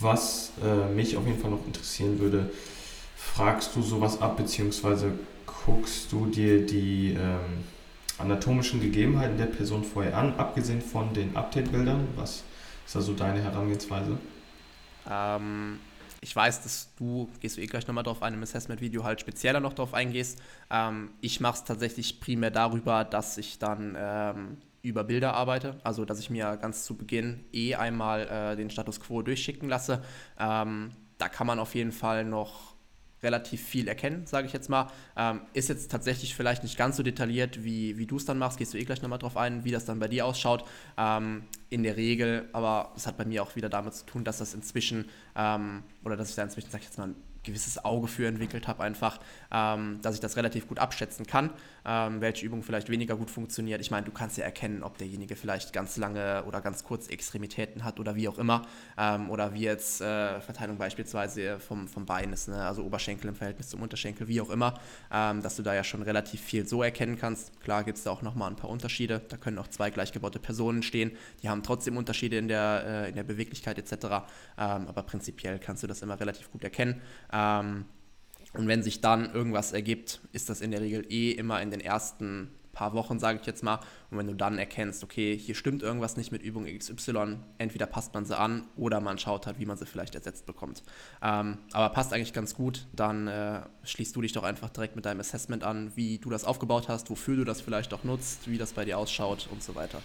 Was 0.00 0.52
äh, 0.62 0.92
mich 0.92 1.16
auf 1.16 1.26
jeden 1.26 1.38
Fall 1.38 1.50
noch 1.50 1.66
interessieren 1.66 2.18
würde, 2.18 2.50
fragst 3.16 3.76
du 3.76 3.82
sowas 3.82 4.20
ab, 4.20 4.38
beziehungsweise 4.38 5.12
guckst 5.46 6.10
du 6.10 6.26
dir 6.26 6.64
die 6.64 7.12
ähm, 7.12 7.64
anatomischen 8.16 8.80
Gegebenheiten 8.80 9.36
der 9.36 9.46
Person 9.46 9.84
vorher 9.84 10.16
an, 10.16 10.34
abgesehen 10.36 10.80
von 10.80 11.12
den 11.12 11.36
Update-Bildern? 11.36 12.08
Was 12.16 12.44
ist 12.86 12.94
da 12.94 13.00
so 13.00 13.12
deine 13.12 13.42
Herangehensweise? 13.42 14.18
Ähm, 15.08 15.78
ich 16.22 16.34
weiß, 16.34 16.62
dass 16.62 16.88
du, 16.98 17.28
gehst 17.40 17.56
du 17.56 17.60
eh 17.60 17.66
gleich 17.66 17.86
nochmal 17.86 18.04
drauf 18.04 18.22
ein, 18.22 18.34
im 18.34 18.42
Assessment-Video 18.42 19.04
halt 19.04 19.20
spezieller 19.20 19.60
noch 19.60 19.74
drauf 19.74 19.94
eingehst. 19.94 20.40
Ähm, 20.70 21.10
ich 21.20 21.40
mache 21.40 21.56
es 21.56 21.64
tatsächlich 21.64 22.20
primär 22.20 22.50
darüber, 22.50 23.04
dass 23.04 23.38
ich 23.38 23.58
dann 23.58 23.96
ähm, 23.98 24.56
über 24.82 25.04
Bilder 25.04 25.34
arbeite, 25.34 25.78
also 25.84 26.04
dass 26.04 26.20
ich 26.20 26.30
mir 26.30 26.56
ganz 26.56 26.84
zu 26.84 26.96
Beginn 26.96 27.44
eh 27.52 27.74
einmal 27.74 28.28
äh, 28.28 28.56
den 28.56 28.70
Status 28.70 29.00
quo 29.00 29.22
durchschicken 29.22 29.68
lasse. 29.68 30.02
Ähm, 30.38 30.90
da 31.18 31.28
kann 31.28 31.46
man 31.46 31.58
auf 31.58 31.74
jeden 31.74 31.92
Fall 31.92 32.24
noch 32.24 32.74
relativ 33.22 33.62
viel 33.62 33.88
erkennen, 33.88 34.26
sage 34.26 34.46
ich 34.46 34.52
jetzt 34.52 34.68
mal. 34.68 34.90
Ähm, 35.16 35.42
ist 35.52 35.68
jetzt 35.68 35.90
tatsächlich 35.90 36.34
vielleicht 36.34 36.62
nicht 36.62 36.78
ganz 36.78 36.96
so 36.96 37.02
detailliert, 37.02 37.62
wie, 37.62 37.98
wie 37.98 38.06
du 38.06 38.16
es 38.16 38.24
dann 38.24 38.38
machst. 38.38 38.58
Gehst 38.58 38.74
du 38.74 38.78
eh 38.78 38.84
gleich 38.84 39.02
nochmal 39.02 39.18
drauf 39.18 39.36
ein, 39.36 39.64
wie 39.64 39.70
das 39.70 39.84
dann 39.84 39.98
bei 39.98 40.08
dir 40.08 40.26
ausschaut. 40.26 40.64
Ähm, 40.96 41.44
in 41.68 41.82
der 41.82 41.96
Regel, 41.96 42.48
aber 42.52 42.92
es 42.96 43.06
hat 43.06 43.16
bei 43.18 43.24
mir 43.24 43.42
auch 43.42 43.56
wieder 43.56 43.68
damit 43.68 43.94
zu 43.94 44.06
tun, 44.06 44.24
dass 44.24 44.38
das 44.38 44.54
inzwischen, 44.54 45.08
ähm, 45.36 45.82
oder 46.04 46.16
dass 46.16 46.30
ich 46.30 46.36
da 46.36 46.42
inzwischen, 46.42 46.70
sag 46.70 46.80
ich 46.80 46.86
jetzt 46.86 46.98
mal, 46.98 47.14
gewisses 47.42 47.82
Auge 47.84 48.06
für 48.06 48.26
entwickelt 48.26 48.68
habe, 48.68 48.82
einfach, 48.82 49.18
ähm, 49.50 49.98
dass 50.02 50.14
ich 50.14 50.20
das 50.20 50.36
relativ 50.36 50.68
gut 50.68 50.78
abschätzen 50.78 51.26
kann, 51.26 51.50
ähm, 51.84 52.20
welche 52.20 52.46
Übung 52.46 52.62
vielleicht 52.62 52.88
weniger 52.88 53.16
gut 53.16 53.30
funktioniert. 53.30 53.80
Ich 53.80 53.90
meine, 53.90 54.06
du 54.06 54.12
kannst 54.12 54.38
ja 54.38 54.44
erkennen, 54.44 54.82
ob 54.82 54.98
derjenige 54.98 55.36
vielleicht 55.36 55.72
ganz 55.72 55.96
lange 55.96 56.44
oder 56.44 56.60
ganz 56.60 56.84
kurz 56.84 57.08
Extremitäten 57.08 57.84
hat 57.84 58.00
oder 58.00 58.16
wie 58.16 58.28
auch 58.28 58.38
immer, 58.38 58.62
ähm, 58.98 59.30
oder 59.30 59.54
wie 59.54 59.62
jetzt 59.62 60.00
äh, 60.00 60.40
Verteilung 60.40 60.78
beispielsweise 60.78 61.58
vom, 61.58 61.88
vom 61.88 62.06
Bein 62.06 62.32
ist, 62.32 62.48
ne? 62.48 62.64
also 62.64 62.82
Oberschenkel 62.82 63.28
im 63.28 63.34
Verhältnis 63.34 63.68
zum 63.68 63.82
Unterschenkel, 63.82 64.28
wie 64.28 64.40
auch 64.40 64.50
immer, 64.50 64.78
ähm, 65.12 65.42
dass 65.42 65.56
du 65.56 65.62
da 65.62 65.74
ja 65.74 65.84
schon 65.84 66.02
relativ 66.02 66.40
viel 66.40 66.66
so 66.66 66.82
erkennen 66.82 67.16
kannst. 67.16 67.60
Klar 67.60 67.84
gibt 67.84 67.98
es 67.98 68.04
da 68.04 68.10
auch 68.10 68.22
nochmal 68.22 68.50
ein 68.50 68.56
paar 68.56 68.70
Unterschiede, 68.70 69.20
da 69.28 69.36
können 69.36 69.58
auch 69.58 69.68
zwei 69.68 69.90
gleichgebaute 69.90 70.38
Personen 70.38 70.82
stehen, 70.82 71.12
die 71.42 71.48
haben 71.48 71.62
trotzdem 71.62 71.96
Unterschiede 71.96 72.38
in 72.38 72.48
der, 72.48 72.84
äh, 72.86 73.08
in 73.08 73.16
der 73.16 73.24
Beweglichkeit 73.24 73.78
etc., 73.78 73.92
ähm, 74.58 74.88
aber 74.88 75.02
prinzipiell 75.02 75.58
kannst 75.58 75.82
du 75.82 75.86
das 75.86 76.02
immer 76.02 76.18
relativ 76.18 76.50
gut 76.50 76.64
erkennen. 76.64 77.00
Und 78.52 78.68
wenn 78.68 78.82
sich 78.82 79.00
dann 79.00 79.32
irgendwas 79.32 79.72
ergibt, 79.72 80.20
ist 80.32 80.48
das 80.50 80.60
in 80.60 80.70
der 80.70 80.80
Regel 80.80 81.06
eh 81.08 81.32
immer 81.32 81.62
in 81.62 81.70
den 81.70 81.80
ersten 81.80 82.50
paar 82.72 82.94
Wochen, 82.94 83.18
sage 83.18 83.38
ich 83.40 83.46
jetzt 83.46 83.62
mal. 83.62 83.80
Und 84.10 84.18
wenn 84.18 84.26
du 84.26 84.34
dann 84.34 84.58
erkennst, 84.58 85.04
okay, 85.04 85.36
hier 85.36 85.54
stimmt 85.54 85.82
irgendwas 85.82 86.16
nicht 86.16 86.32
mit 86.32 86.42
Übung 86.42 86.64
XY, 86.64 87.38
entweder 87.58 87.86
passt 87.86 88.14
man 88.14 88.24
sie 88.24 88.36
an 88.36 88.64
oder 88.76 89.00
man 89.00 89.18
schaut 89.18 89.46
halt, 89.46 89.58
wie 89.58 89.66
man 89.66 89.76
sie 89.76 89.86
vielleicht 89.86 90.14
ersetzt 90.14 90.46
bekommt. 90.46 90.82
Ähm, 91.22 91.58
aber 91.72 91.90
passt 91.90 92.12
eigentlich 92.12 92.32
ganz 92.32 92.54
gut. 92.54 92.86
Dann 92.92 93.26
äh, 93.26 93.60
schließt 93.84 94.14
du 94.16 94.22
dich 94.22 94.32
doch 94.32 94.44
einfach 94.44 94.70
direkt 94.70 94.96
mit 94.96 95.04
deinem 95.04 95.20
Assessment 95.20 95.64
an, 95.64 95.92
wie 95.94 96.18
du 96.18 96.30
das 96.30 96.44
aufgebaut 96.44 96.88
hast, 96.88 97.10
wofür 97.10 97.36
du 97.36 97.44
das 97.44 97.60
vielleicht 97.60 97.92
auch 97.92 98.04
nutzt, 98.04 98.50
wie 98.50 98.58
das 98.58 98.72
bei 98.72 98.84
dir 98.84 98.98
ausschaut 98.98 99.48
und 99.50 99.62
so 99.62 99.74
weiter. 99.74 100.00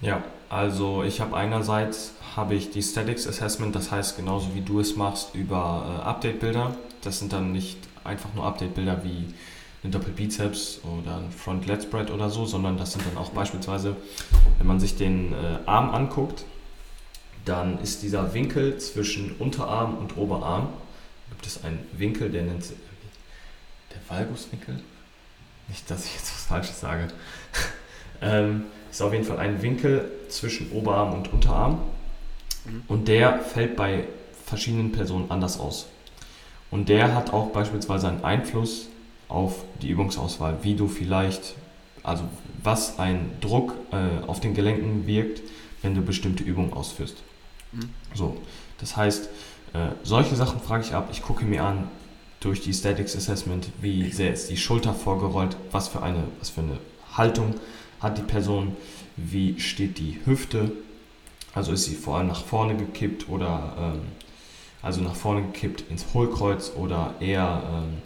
Ja, 0.00 0.22
also 0.48 1.02
ich 1.02 1.20
habe 1.20 1.36
einerseits 1.36 2.12
habe 2.36 2.54
ich 2.54 2.70
die 2.70 2.82
Statics 2.82 3.26
Assessment, 3.26 3.74
das 3.74 3.90
heißt 3.90 4.16
genauso 4.16 4.54
wie 4.54 4.60
du 4.60 4.78
es 4.80 4.94
machst 4.94 5.34
über 5.34 6.00
äh, 6.02 6.02
Update-Bilder. 6.04 6.76
Das 7.02 7.18
sind 7.18 7.32
dann 7.32 7.52
nicht 7.52 7.78
einfach 8.04 8.32
nur 8.34 8.44
Update-Bilder 8.44 9.02
wie 9.04 9.32
ein 9.82 9.90
Doppelbizeps 9.90 10.80
oder 10.84 11.16
ein 11.16 11.30
Front 11.30 11.66
Lat 11.66 11.84
Spread 11.84 12.10
oder 12.10 12.28
so, 12.28 12.44
sondern 12.44 12.76
das 12.76 12.92
sind 12.92 13.06
dann 13.06 13.16
auch 13.16 13.30
beispielsweise, 13.30 13.96
wenn 14.58 14.66
man 14.66 14.80
sich 14.80 14.96
den 14.96 15.32
äh, 15.32 15.58
Arm 15.64 15.90
anguckt, 15.94 16.44
dann 17.44 17.80
ist 17.80 18.02
dieser 18.02 18.34
Winkel 18.34 18.76
zwischen 18.78 19.36
Unterarm 19.38 19.96
und 19.98 20.16
Oberarm, 20.16 20.68
gibt 21.30 21.46
es 21.46 21.64
einen 21.64 21.86
Winkel, 21.92 22.30
der 22.30 22.42
nennt 22.42 22.64
sich 22.64 22.76
der 23.92 24.16
Valguswinkel. 24.16 24.80
Nicht, 25.68 25.90
dass 25.90 26.04
ich 26.04 26.14
jetzt 26.14 26.32
was 26.34 26.44
Falsches 26.44 26.80
sage. 26.80 27.08
ähm, 28.20 28.64
ist 28.90 29.02
auf 29.02 29.12
jeden 29.12 29.24
Fall 29.24 29.38
ein 29.38 29.62
Winkel 29.62 30.10
zwischen 30.28 30.70
Oberarm 30.72 31.14
und 31.14 31.32
Unterarm. 31.32 31.78
Mhm. 32.64 32.82
Und 32.88 33.08
der 33.08 33.38
fällt 33.40 33.76
bei 33.76 34.04
verschiedenen 34.44 34.92
Personen 34.92 35.30
anders 35.30 35.58
aus. 35.58 35.86
Und 36.70 36.88
der 36.88 37.14
hat 37.14 37.32
auch 37.32 37.50
beispielsweise 37.50 38.08
einen 38.08 38.24
Einfluss 38.24 38.88
auf 39.28 39.64
die 39.82 39.88
Übungsauswahl, 39.88 40.58
wie 40.62 40.74
du 40.74 40.88
vielleicht, 40.88 41.54
also 42.02 42.24
was 42.62 42.98
ein 42.98 43.30
Druck 43.40 43.74
äh, 43.92 44.26
auf 44.26 44.40
den 44.40 44.54
Gelenken 44.54 45.06
wirkt, 45.06 45.42
wenn 45.82 45.94
du 45.94 46.02
bestimmte 46.02 46.42
Übungen 46.42 46.72
ausführst. 46.72 47.16
Mhm. 47.72 47.90
So, 48.14 48.36
das 48.78 48.96
heißt, 48.96 49.28
äh, 49.72 49.88
solche 50.02 50.36
Sachen 50.36 50.60
frage 50.60 50.84
ich 50.84 50.94
ab, 50.94 51.08
ich 51.12 51.22
gucke 51.22 51.44
mir 51.44 51.64
an, 51.64 51.88
durch 52.40 52.60
die 52.60 52.72
Statics 52.72 53.16
Assessment, 53.16 53.68
wie 53.80 54.10
sehr 54.10 54.32
ist 54.32 54.50
die 54.50 54.56
Schulter 54.56 54.94
vorgerollt, 54.94 55.56
was 55.72 55.88
für 55.88 56.02
eine, 56.02 56.24
was 56.38 56.50
für 56.50 56.60
eine 56.60 56.78
Haltung 57.16 57.54
hat 58.00 58.18
die 58.18 58.22
Person, 58.22 58.76
wie 59.16 59.58
steht 59.60 59.98
die 59.98 60.18
Hüfte, 60.24 60.72
also 61.54 61.72
ist 61.72 61.84
sie 61.84 61.94
vor 61.94 62.18
allem 62.18 62.28
nach 62.28 62.44
vorne 62.44 62.76
gekippt 62.76 63.28
oder 63.28 63.74
ähm, 63.78 64.02
also 64.82 65.00
nach 65.00 65.14
vorne 65.14 65.42
gekippt 65.42 65.84
ins 65.90 66.06
Hohlkreuz 66.12 66.72
oder 66.76 67.14
eher 67.18 67.62
ähm, 67.66 68.02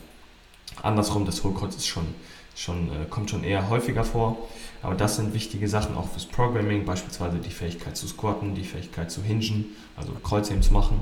andersrum, 0.82 1.24
das 1.26 1.42
Hohlkreuz 1.42 1.76
ist 1.76 1.86
schon, 1.86 2.06
schon, 2.54 2.88
äh, 2.88 3.06
kommt 3.08 3.30
schon 3.30 3.44
eher 3.44 3.68
häufiger 3.68 4.04
vor. 4.04 4.38
Aber 4.82 4.94
das 4.94 5.16
sind 5.16 5.34
wichtige 5.34 5.68
Sachen 5.68 5.96
auch 5.96 6.08
fürs 6.08 6.24
Programming, 6.26 6.84
beispielsweise 6.84 7.38
die 7.38 7.50
Fähigkeit 7.50 7.96
zu 7.96 8.08
squatten, 8.08 8.54
die 8.54 8.64
Fähigkeit 8.64 9.10
zu 9.10 9.22
hingen, 9.22 9.66
also 9.96 10.12
Kreuzheben 10.22 10.62
zu 10.62 10.72
machen. 10.72 11.00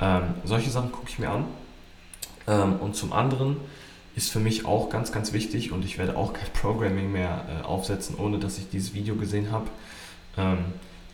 Ähm, 0.00 0.34
solche 0.44 0.70
Sachen 0.70 0.92
gucke 0.92 1.08
ich 1.08 1.18
mir 1.18 1.30
an. 1.30 1.44
Ähm, 2.46 2.76
und 2.80 2.96
zum 2.96 3.12
anderen 3.12 3.56
ist 4.18 4.32
für 4.32 4.40
mich 4.40 4.66
auch 4.66 4.90
ganz, 4.90 5.12
ganz 5.12 5.32
wichtig 5.32 5.70
und 5.70 5.84
ich 5.84 5.96
werde 5.96 6.16
auch 6.16 6.32
kein 6.32 6.48
Programming 6.52 7.12
mehr 7.12 7.44
äh, 7.48 7.64
aufsetzen, 7.64 8.16
ohne 8.18 8.38
dass 8.38 8.58
ich 8.58 8.68
dieses 8.68 8.92
Video 8.92 9.14
gesehen 9.14 9.52
habe, 9.52 9.68
ähm, 10.36 10.58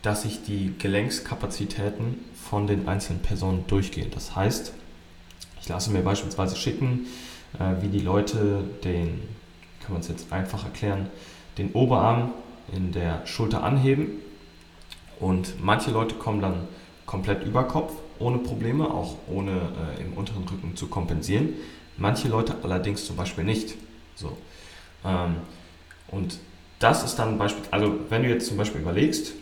dass 0.01 0.25
ich 0.25 0.43
die 0.43 0.73
Gelenkskapazitäten 0.79 2.17
von 2.33 2.65
den 2.67 2.87
einzelnen 2.87 3.21
Personen 3.21 3.65
durchgehe. 3.67 4.07
Das 4.07 4.35
heißt, 4.35 4.73
ich 5.61 5.69
lasse 5.69 5.91
mir 5.91 6.01
beispielsweise 6.01 6.55
schicken, 6.55 7.05
äh, 7.59 7.81
wie 7.83 7.89
die 7.89 7.99
Leute 7.99 8.63
den, 8.83 9.21
kann 9.81 9.93
man 9.93 10.01
es 10.01 10.07
jetzt 10.07 10.33
einfach 10.33 10.65
erklären, 10.65 11.07
den 11.59 11.73
Oberarm 11.73 12.33
in 12.75 12.91
der 12.91 13.25
Schulter 13.27 13.63
anheben 13.63 14.13
und 15.19 15.63
manche 15.63 15.91
Leute 15.91 16.15
kommen 16.15 16.41
dann 16.41 16.67
komplett 17.05 17.43
über 17.45 17.65
Kopf, 17.65 17.93
ohne 18.17 18.39
Probleme, 18.39 18.89
auch 18.89 19.15
ohne 19.27 19.51
äh, 19.51 20.01
im 20.01 20.13
unteren 20.13 20.43
Rücken 20.47 20.75
zu 20.75 20.87
kompensieren. 20.87 21.49
Manche 21.97 22.27
Leute 22.27 22.55
allerdings 22.63 23.05
zum 23.05 23.15
Beispiel 23.15 23.43
nicht. 23.43 23.75
So. 24.15 24.37
Ähm, 25.03 25.37
und 26.07 26.39
das 26.79 27.03
ist 27.03 27.15
dann 27.15 27.37
Beispiel, 27.37 27.63
also 27.71 27.99
wenn 28.09 28.23
du 28.23 28.29
jetzt 28.29 28.47
zum 28.47 28.57
Beispiel 28.57 28.81
überlegst, 28.81 29.33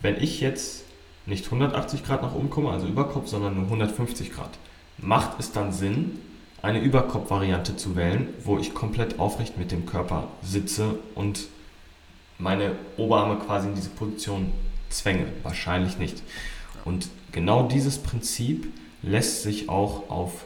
wenn 0.00 0.16
ich 0.16 0.40
jetzt 0.40 0.84
nicht 1.26 1.46
180 1.46 2.04
Grad 2.04 2.22
nach 2.22 2.34
oben 2.34 2.50
komme, 2.50 2.70
also 2.70 2.86
Überkopf, 2.86 3.28
sondern 3.28 3.54
nur 3.54 3.64
150 3.64 4.32
Grad, 4.32 4.50
macht 4.98 5.38
es 5.38 5.52
dann 5.52 5.72
Sinn, 5.72 6.18
eine 6.62 6.80
Überkopfvariante 6.80 7.76
zu 7.76 7.96
wählen, 7.96 8.28
wo 8.42 8.58
ich 8.58 8.74
komplett 8.74 9.18
aufrecht 9.18 9.58
mit 9.58 9.70
dem 9.70 9.86
Körper 9.86 10.28
sitze 10.42 10.98
und 11.14 11.46
meine 12.38 12.72
Oberarme 12.96 13.36
quasi 13.36 13.68
in 13.68 13.74
diese 13.74 13.90
Position 13.90 14.52
zwänge? 14.88 15.26
Wahrscheinlich 15.42 15.98
nicht. 15.98 16.22
Und 16.84 17.08
genau 17.32 17.68
dieses 17.68 17.98
Prinzip 17.98 18.72
lässt 19.02 19.42
sich 19.42 19.68
auch 19.68 20.08
auf 20.10 20.44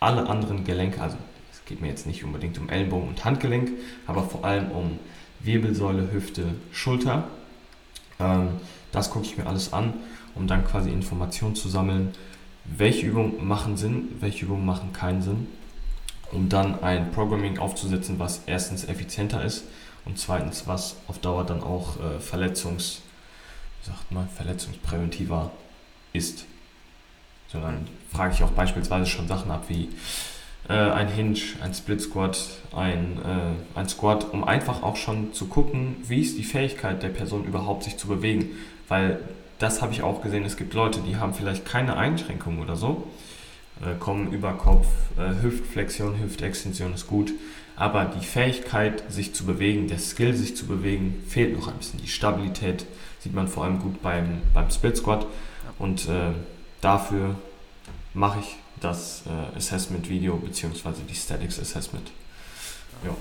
alle 0.00 0.28
anderen 0.28 0.64
Gelenke, 0.64 1.00
also 1.00 1.16
es 1.52 1.64
geht 1.64 1.80
mir 1.80 1.88
jetzt 1.88 2.06
nicht 2.06 2.24
unbedingt 2.24 2.58
um 2.58 2.68
Ellenbogen 2.68 3.08
und 3.08 3.24
Handgelenk, 3.24 3.70
aber 4.06 4.22
vor 4.22 4.44
allem 4.44 4.70
um 4.70 4.98
Wirbelsäule, 5.40 6.12
Hüfte, 6.12 6.54
Schulter. 6.72 7.24
Ähm, 8.18 8.48
das 8.92 9.10
gucke 9.10 9.26
ich 9.26 9.36
mir 9.36 9.46
alles 9.46 9.72
an, 9.72 9.94
um 10.34 10.46
dann 10.46 10.64
quasi 10.64 10.90
Informationen 10.90 11.54
zu 11.54 11.68
sammeln, 11.68 12.12
welche 12.64 13.06
Übungen 13.06 13.46
machen 13.46 13.76
Sinn, 13.76 14.08
welche 14.20 14.44
Übungen 14.46 14.66
machen 14.66 14.92
keinen 14.92 15.22
Sinn, 15.22 15.46
um 16.32 16.48
dann 16.48 16.82
ein 16.82 17.12
Programming 17.12 17.58
aufzusetzen, 17.58 18.18
was 18.18 18.42
erstens 18.46 18.84
effizienter 18.84 19.44
ist 19.44 19.64
und 20.04 20.18
zweitens, 20.18 20.66
was 20.66 20.96
auf 21.08 21.18
Dauer 21.18 21.44
dann 21.44 21.62
auch 21.62 21.96
äh, 22.00 22.18
Verletzungs, 22.20 23.02
sagt 23.82 24.10
man, 24.10 24.28
verletzungspräventiver 24.28 25.52
ist. 26.12 26.46
So, 27.52 27.60
dann 27.60 27.86
frage 28.12 28.34
ich 28.34 28.42
auch 28.42 28.50
beispielsweise 28.50 29.06
schon 29.06 29.28
Sachen 29.28 29.50
ab 29.50 29.64
wie 29.68 29.88
äh, 30.68 30.72
ein 30.72 31.08
Hinge, 31.08 31.38
ein 31.62 31.74
Split 31.74 32.00
Squat, 32.00 32.38
ein, 32.74 33.18
äh, 33.24 33.78
ein 33.78 33.88
Squat, 33.88 34.32
um 34.32 34.44
einfach 34.44 34.82
auch 34.82 34.96
schon 34.96 35.32
zu 35.32 35.46
gucken, 35.46 35.96
wie 36.06 36.20
ist 36.20 36.38
die 36.38 36.44
Fähigkeit 36.44 37.02
der 37.02 37.08
Person 37.08 37.44
überhaupt 37.44 37.84
sich 37.84 37.96
zu 37.96 38.08
bewegen. 38.08 38.50
Weil 38.88 39.20
das 39.58 39.80
habe 39.82 39.92
ich 39.92 40.02
auch 40.02 40.22
gesehen, 40.22 40.44
es 40.44 40.56
gibt 40.56 40.74
Leute, 40.74 41.00
die 41.00 41.16
haben 41.16 41.34
vielleicht 41.34 41.64
keine 41.64 41.96
Einschränkungen 41.96 42.60
oder 42.60 42.76
so, 42.76 43.06
äh, 43.80 43.94
kommen 43.98 44.32
über 44.32 44.52
Kopf, 44.54 44.86
äh, 45.16 45.42
Hüftflexion, 45.42 46.18
Hüftextension 46.20 46.94
ist 46.94 47.06
gut, 47.06 47.32
aber 47.76 48.06
die 48.06 48.24
Fähigkeit, 48.24 49.04
sich 49.10 49.34
zu 49.34 49.44
bewegen, 49.44 49.86
der 49.86 49.98
Skill, 49.98 50.34
sich 50.34 50.56
zu 50.56 50.66
bewegen, 50.66 51.22
fehlt 51.28 51.56
noch 51.56 51.68
ein 51.68 51.76
bisschen. 51.76 52.00
Die 52.00 52.08
Stabilität 52.08 52.86
sieht 53.20 53.34
man 53.34 53.48
vor 53.48 53.64
allem 53.64 53.78
gut 53.78 54.02
beim, 54.02 54.40
beim 54.54 54.70
Split 54.70 54.96
Squat 54.96 55.26
und 55.78 56.08
äh, 56.08 56.32
dafür 56.86 57.34
mache 58.14 58.38
ich 58.38 58.56
das 58.80 59.24
äh, 59.26 59.56
Assessment-Video 59.56 60.36
bzw. 60.36 60.92
die 61.08 61.16
Statics 61.16 61.58
Assessment. 61.58 62.12
Ja. 63.04 63.16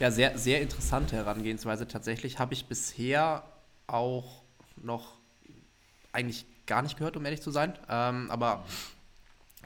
ja, 0.00 0.10
sehr, 0.10 0.38
sehr 0.38 0.62
interessante 0.62 1.16
Herangehensweise. 1.16 1.86
Tatsächlich 1.86 2.38
habe 2.38 2.54
ich 2.54 2.64
bisher 2.64 3.44
auch 3.86 4.42
noch 4.82 5.18
eigentlich 6.12 6.46
gar 6.66 6.80
nicht 6.80 6.96
gehört, 6.96 7.16
um 7.18 7.24
ehrlich 7.26 7.42
zu 7.42 7.50
sein. 7.50 7.74
Ähm, 7.90 8.30
aber 8.30 8.64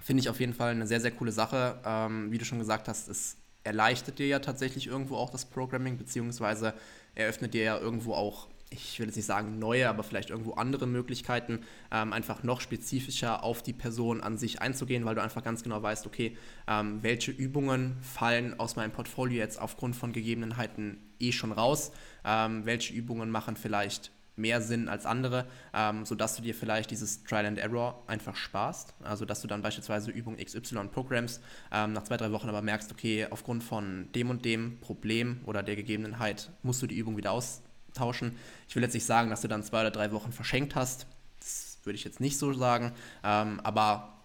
finde 0.02 0.22
ich 0.22 0.28
auf 0.28 0.40
jeden 0.40 0.54
Fall 0.54 0.72
eine 0.72 0.88
sehr, 0.88 1.00
sehr 1.00 1.12
coole 1.12 1.30
Sache. 1.30 1.78
Ähm, 1.84 2.32
wie 2.32 2.38
du 2.38 2.44
schon 2.44 2.58
gesagt 2.58 2.88
hast, 2.88 3.08
es 3.08 3.36
erleichtert 3.62 4.18
dir 4.18 4.26
ja 4.26 4.40
tatsächlich 4.40 4.88
irgendwo 4.88 5.16
auch 5.16 5.30
das 5.30 5.44
Programming, 5.44 5.96
beziehungsweise 5.96 6.74
eröffnet 7.14 7.54
dir 7.54 7.62
ja 7.62 7.78
irgendwo 7.78 8.14
auch 8.14 8.48
ich 8.70 8.98
will 8.98 9.06
jetzt 9.06 9.16
nicht 9.16 9.26
sagen 9.26 9.58
neue, 9.58 9.88
aber 9.88 10.02
vielleicht 10.02 10.30
irgendwo 10.30 10.54
andere 10.54 10.86
Möglichkeiten, 10.86 11.60
ähm, 11.92 12.12
einfach 12.12 12.42
noch 12.42 12.60
spezifischer 12.60 13.44
auf 13.44 13.62
die 13.62 13.72
Person 13.72 14.20
an 14.20 14.38
sich 14.38 14.60
einzugehen, 14.60 15.04
weil 15.04 15.14
du 15.14 15.22
einfach 15.22 15.44
ganz 15.44 15.62
genau 15.62 15.82
weißt, 15.82 16.06
okay, 16.06 16.36
ähm, 16.66 17.02
welche 17.02 17.30
Übungen 17.30 17.96
fallen 18.02 18.58
aus 18.58 18.76
meinem 18.76 18.92
Portfolio 18.92 19.38
jetzt 19.38 19.60
aufgrund 19.60 19.94
von 19.94 20.12
Gegebenheiten 20.12 20.98
eh 21.20 21.32
schon 21.32 21.52
raus, 21.52 21.92
ähm, 22.24 22.66
welche 22.66 22.92
Übungen 22.92 23.30
machen 23.30 23.56
vielleicht 23.56 24.10
mehr 24.38 24.60
Sinn 24.60 24.88
als 24.88 25.06
andere, 25.06 25.46
ähm, 25.72 26.04
sodass 26.04 26.36
du 26.36 26.42
dir 26.42 26.54
vielleicht 26.54 26.90
dieses 26.90 27.24
Trial 27.24 27.46
and 27.46 27.58
Error 27.58 28.02
einfach 28.06 28.36
sparst. 28.36 28.94
Also 29.02 29.24
dass 29.24 29.40
du 29.40 29.48
dann 29.48 29.62
beispielsweise 29.62 30.10
Übung 30.10 30.36
XY 30.36 30.88
programmst, 30.92 31.42
ähm, 31.72 31.94
nach 31.94 32.02
zwei, 32.02 32.18
drei 32.18 32.32
Wochen 32.32 32.48
aber 32.48 32.60
merkst, 32.60 32.92
okay, 32.92 33.26
aufgrund 33.30 33.64
von 33.64 34.10
dem 34.14 34.28
und 34.28 34.44
dem 34.44 34.78
Problem 34.80 35.40
oder 35.46 35.62
der 35.62 35.76
Gegebenheit 35.76 36.50
musst 36.62 36.82
du 36.82 36.86
die 36.86 36.98
Übung 36.98 37.16
wieder 37.16 37.32
aus 37.32 37.62
tauschen. 37.96 38.36
Ich 38.68 38.76
will 38.76 38.82
jetzt 38.82 38.94
nicht 38.94 39.06
sagen, 39.06 39.30
dass 39.30 39.40
du 39.40 39.48
dann 39.48 39.62
zwei 39.62 39.80
oder 39.80 39.90
drei 39.90 40.12
Wochen 40.12 40.32
verschenkt 40.32 40.74
hast. 40.74 41.06
Das 41.40 41.78
würde 41.84 41.96
ich 41.96 42.04
jetzt 42.04 42.20
nicht 42.20 42.38
so 42.38 42.52
sagen. 42.52 42.92
Ähm, 43.24 43.60
aber 43.62 44.16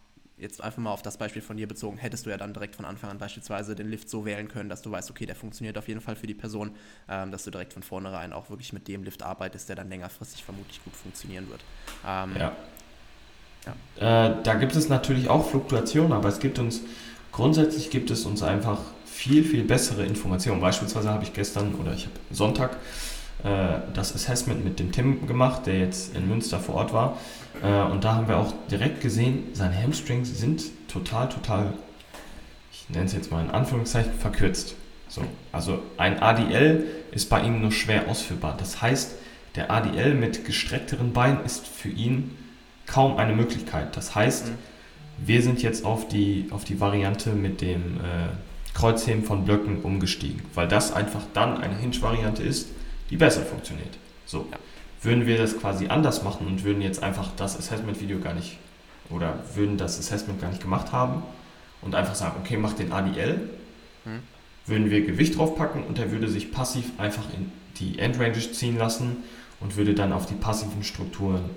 jetzt 0.42 0.62
einfach 0.64 0.80
mal 0.80 0.92
auf 0.92 1.04
das 1.04 1.18
Beispiel 1.18 1.42
von 1.42 1.56
dir 1.56 1.68
bezogen, 1.68 1.98
hättest 1.98 2.26
du 2.26 2.32
ja 2.32 2.38
dann 2.38 2.54
direkt 2.54 2.76
von 2.76 2.84
Anfang 2.84 3.12
an 3.12 3.20
beispielsweise 3.20 3.76
den 3.76 3.90
Lift 3.90 4.10
so 4.10 4.26
wählen 4.26 4.48
können, 4.48 4.70
dass 4.70 4.82
du 4.82 4.90
weißt, 4.90 5.12
okay, 5.12 5.28
der 5.28 5.36
funktioniert 5.36 5.78
auf 5.78 5.88
jeden 5.88 6.02
Fall 6.02 6.16
für 6.16 6.26
die 6.26 6.34
Person, 6.34 6.72
ähm, 7.08 7.32
dass 7.32 7.44
du 7.44 7.52
direkt 7.52 7.74
von 7.74 7.84
vornherein 7.84 8.34
auch 8.34 8.50
wirklich 8.50 8.74
mit 8.74 8.88
dem 8.88 9.04
Lift 9.04 9.22
arbeitest, 9.22 9.70
der 9.70 9.76
dann 9.76 9.90
längerfristig 9.90 10.44
vermutlich 10.44 10.84
gut 10.84 10.96
funktionieren 10.96 11.48
wird. 11.50 11.62
Ähm, 12.08 12.32
ja. 12.38 12.56
ja. 14.00 14.30
Äh, 14.30 14.44
da 14.44 14.56
gibt 14.56 14.76
es 14.76 14.90
natürlich 14.90 15.30
auch 15.30 15.48
Fluktuationen, 15.48 16.12
aber 16.12 16.30
es 16.30 16.40
gibt 16.40 16.58
uns, 16.58 16.82
grundsätzlich 17.32 17.92
gibt 17.92 18.10
es 18.10 18.26
uns 18.26 18.42
einfach 18.42 18.80
viel, 19.06 19.44
viel 19.44 19.64
bessere 19.64 20.06
Informationen. 20.06 20.60
Beispielsweise 20.60 21.10
habe 21.10 21.24
ich 21.24 21.34
gestern 21.34 21.76
oder 21.76 21.94
ich 21.94 22.06
habe 22.06 22.16
Sonntag 22.32 22.78
das 23.44 24.14
Assessment 24.14 24.64
mit 24.64 24.80
dem 24.80 24.92
Tim 24.92 25.28
gemacht, 25.28 25.66
der 25.66 25.80
jetzt 25.80 26.16
in 26.16 26.28
Münster 26.28 26.60
vor 26.60 26.76
Ort 26.76 26.94
war. 26.94 27.18
Äh, 27.64 27.92
und 27.92 28.04
da 28.04 28.16
haben 28.16 28.28
wir 28.28 28.38
auch 28.38 28.54
direkt 28.70 29.02
gesehen, 29.02 29.50
seine 29.54 29.82
Hamstrings 29.82 30.38
sind 30.38 30.64
total, 30.88 31.30
total, 31.30 31.74
ich 32.72 32.90
nenne 32.90 33.06
es 33.06 33.14
jetzt 33.14 33.32
mal 33.32 33.44
in 33.44 33.52
Anführungszeichen, 33.52 34.14
verkürzt. 34.14 34.76
So, 35.08 35.24
also 35.52 35.82
ein 35.98 36.22
ADL 36.22 36.86
ist 37.12 37.30
bei 37.30 37.42
ihm 37.42 37.62
nur 37.62 37.72
schwer 37.72 38.08
ausführbar. 38.08 38.56
Das 38.58 38.82
heißt, 38.82 39.16
der 39.56 39.70
ADL 39.70 40.14
mit 40.14 40.46
gestreckteren 40.46 41.12
Beinen 41.12 41.44
ist 41.44 41.68
für 41.68 41.90
ihn 41.90 42.38
kaum 42.86 43.18
eine 43.18 43.34
Möglichkeit. 43.34 43.98
Das 43.98 44.16
heißt, 44.16 44.48
mhm. 44.48 44.58
wir 45.18 45.42
sind 45.42 45.62
jetzt 45.62 45.84
auf 45.84 46.08
die, 46.08 46.48
auf 46.52 46.64
die 46.64 46.80
Variante 46.80 47.32
mit 47.32 47.60
dem 47.60 47.98
äh, 47.98 48.30
Kreuzheben 48.74 49.24
von 49.24 49.44
Blöcken 49.44 49.82
umgestiegen, 49.82 50.42
weil 50.56 50.70
das 50.70 50.94
einfach 50.94 51.24
dann 51.34 51.58
eine 51.58 51.76
Hinge-Variante 51.76 52.42
ist, 52.42 52.70
die 53.12 53.18
besser 53.18 53.42
funktioniert. 53.42 53.98
So. 54.26 54.48
Ja. 54.50 54.58
Würden 55.04 55.28
wir 55.28 55.38
das 55.38 55.60
quasi 55.60 55.88
anders 55.88 56.24
machen 56.24 56.48
und 56.48 56.64
würden 56.64 56.82
jetzt 56.82 57.04
einfach 57.04 57.32
das 57.36 57.58
Assessment-Video 57.58 58.20
gar 58.20 58.34
nicht 58.34 58.58
oder 59.10 59.40
würden 59.56 59.78
das 59.78 60.00
Assessment 60.00 60.40
gar 60.40 60.50
nicht 60.50 60.62
gemacht 60.62 60.92
haben 60.92 61.24
und 61.82 61.96
einfach 61.96 62.16
sagen, 62.16 62.36
okay, 62.40 62.56
mach 62.58 62.74
den 62.74 62.92
ADL, 62.92 63.50
hm. 64.04 64.20
würden 64.68 64.90
wir 64.90 65.02
Gewicht 65.06 65.38
draufpacken 65.38 65.84
und 65.84 66.00
er 66.00 66.12
würde 66.12 66.28
sich 66.28 66.52
passiv 66.52 66.86
einfach 67.00 67.24
in 67.34 67.52
die 67.80 68.00
Endrange 68.00 68.40
ziehen 68.52 68.78
lassen 68.78 69.18
und 69.60 69.76
würde 69.76 69.96
dann 69.96 70.14
auf 70.14 70.28
die 70.28 70.36
passiven 70.36 70.84
Strukturen 70.84 71.50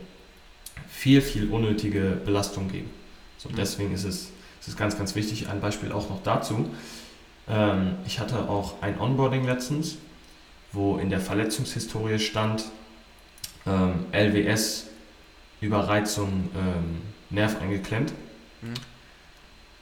viel, 0.89 1.21
viel 1.21 1.51
unnötige 1.51 2.19
Belastung 2.25 2.71
geben. 2.71 2.91
So, 3.37 3.51
hm. 3.51 3.57
deswegen 3.57 3.95
ist 3.95 4.05
es, 4.05 4.31
ist 4.61 4.69
es 4.69 4.77
ganz, 4.77 4.97
ganz 4.97 5.15
wichtig. 5.15 5.49
Ein 5.49 5.61
Beispiel 5.61 5.93
auch 5.93 6.09
noch 6.09 6.23
dazu. 6.23 6.71
Ähm, 7.47 7.97
ich 8.07 8.21
hatte 8.21 8.49
auch 8.49 8.81
ein 8.83 8.99
Onboarding 8.99 9.45
letztens 9.45 9.99
wo 10.75 10.99
in 10.99 11.11
der 11.11 11.21
Verletzungshistorie 11.21 12.19
stand, 12.19 12.65
ähm, 13.67 14.07
LWS, 14.13 14.89
Überreizung, 15.61 16.51
ähm, 16.55 17.03
Nerv 17.31 17.61
eingeklemmt. 17.61 18.13
Mhm. 18.63 18.75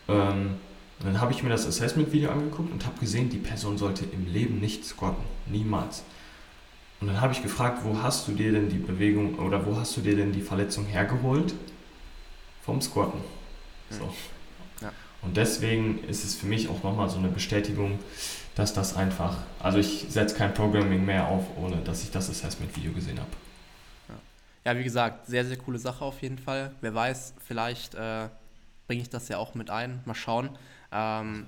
Ähm, 0.09 0.55
Und 1.01 1.07
dann 1.07 1.21
habe 1.21 1.33
ich 1.33 1.43
mir 1.43 1.49
das 1.49 1.67
Assessment-Video 1.67 2.31
angeguckt 2.31 2.71
und 2.73 2.87
habe 2.87 3.01
gesehen, 3.01 3.29
die 3.29 3.39
Person 3.39 3.77
sollte 3.77 4.05
im 4.05 4.33
Leben 4.33 4.61
nicht 4.61 4.85
squatten. 4.85 5.25
Niemals. 5.47 6.05
Und 7.01 7.09
dann 7.09 7.21
habe 7.21 7.33
ich 7.33 7.43
gefragt, 7.43 7.81
wo 7.83 8.01
hast 8.01 8.29
du 8.29 8.33
dir 8.33 8.53
denn 8.53 8.69
die 8.69 8.79
Bewegung 8.79 9.35
oder 9.41 9.67
wo 9.67 9.77
hast 9.77 9.97
du 9.97 10.01
dir 10.01 10.15
denn 10.15 10.31
die 10.31 10.43
Verletzung 10.43 10.85
hergeholt? 10.87 11.55
Vom 12.65 12.81
Squatten. 12.81 13.19
So. 13.91 14.15
Ja. 14.81 14.93
Und 15.23 15.37
deswegen 15.37 16.05
ist 16.05 16.23
es 16.23 16.37
für 16.37 16.47
mich 16.47 16.69
auch 16.69 16.85
nochmal 16.85 17.11
so 17.11 17.19
eine 17.19 17.29
Bestätigung, 17.29 17.99
dass 18.55 18.75
das 18.75 18.97
einfach, 18.97 19.39
also 19.61 19.79
ich 19.79 20.07
setze 20.09 20.37
kein 20.37 20.53
Programming 20.53 21.05
mehr 21.05 21.29
auf, 21.29 21.45
ohne 21.57 21.77
dass 21.77 22.03
ich 22.03 22.11
das 22.11 22.29
Assessment-Video 22.29 22.93
gesehen 22.93 23.19
habe. 23.19 23.31
Ja. 24.65 24.77
wie 24.77 24.85
gesagt, 24.85 25.27
sehr, 25.27 25.45
sehr 25.45 25.57
coole 25.57 25.79
Sache 25.79 26.05
auf 26.05 26.21
jeden 26.23 26.39
Fall. 26.39 26.73
Wer 26.81 26.95
weiß, 26.95 27.35
vielleicht 27.45 27.95
äh, 27.95 28.29
bringe 28.87 29.03
ich 29.03 29.11
das 29.11 29.29
ja 29.29 29.39
auch 29.39 29.55
mit 29.55 29.71
ein. 29.71 30.01
Mal 30.05 30.15
schauen. 30.15 30.51
Ähm, 30.93 31.47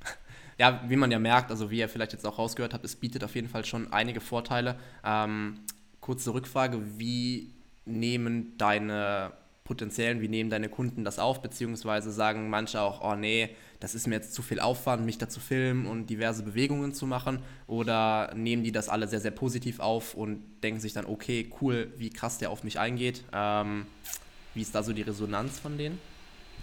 ja, 0.58 0.82
wie 0.88 0.96
man 0.96 1.10
ja 1.10 1.18
merkt, 1.18 1.50
also 1.50 1.70
wie 1.70 1.78
ihr 1.78 1.88
vielleicht 1.88 2.12
jetzt 2.12 2.26
auch 2.26 2.38
rausgehört 2.38 2.74
habt, 2.74 2.84
es 2.84 2.96
bietet 2.96 3.24
auf 3.24 3.34
jeden 3.34 3.48
Fall 3.48 3.64
schon 3.64 3.92
einige 3.92 4.20
Vorteile. 4.20 4.76
Ähm, 5.04 5.60
kurze 6.00 6.34
Rückfrage, 6.34 6.98
wie 6.98 7.54
nehmen 7.86 8.58
deine 8.58 9.32
potenziellen, 9.66 10.22
wie 10.22 10.28
nehmen 10.28 10.48
deine 10.48 10.70
Kunden 10.70 11.04
das 11.04 11.18
auf, 11.18 11.42
beziehungsweise 11.42 12.10
sagen 12.10 12.48
manche 12.48 12.80
auch, 12.80 13.02
oh 13.02 13.14
nee, 13.14 13.50
das 13.80 13.94
ist 13.94 14.06
mir 14.06 14.14
jetzt 14.14 14.32
zu 14.32 14.40
viel 14.40 14.60
Aufwand, 14.60 15.04
mich 15.04 15.18
da 15.18 15.28
zu 15.28 15.40
filmen 15.40 15.86
und 15.86 16.08
diverse 16.08 16.42
Bewegungen 16.42 16.94
zu 16.94 17.06
machen, 17.06 17.40
oder 17.66 18.32
nehmen 18.34 18.64
die 18.64 18.72
das 18.72 18.88
alle 18.88 19.06
sehr, 19.06 19.20
sehr 19.20 19.32
positiv 19.32 19.80
auf 19.80 20.14
und 20.14 20.42
denken 20.62 20.80
sich 20.80 20.94
dann, 20.94 21.04
okay, 21.04 21.50
cool, 21.60 21.92
wie 21.98 22.08
krass 22.08 22.38
der 22.38 22.50
auf 22.50 22.64
mich 22.64 22.78
eingeht. 22.78 23.24
Ähm, 23.34 23.86
wie 24.54 24.62
ist 24.62 24.74
da 24.74 24.82
so 24.82 24.94
die 24.94 25.02
Resonanz 25.02 25.58
von 25.58 25.76
denen? 25.76 25.98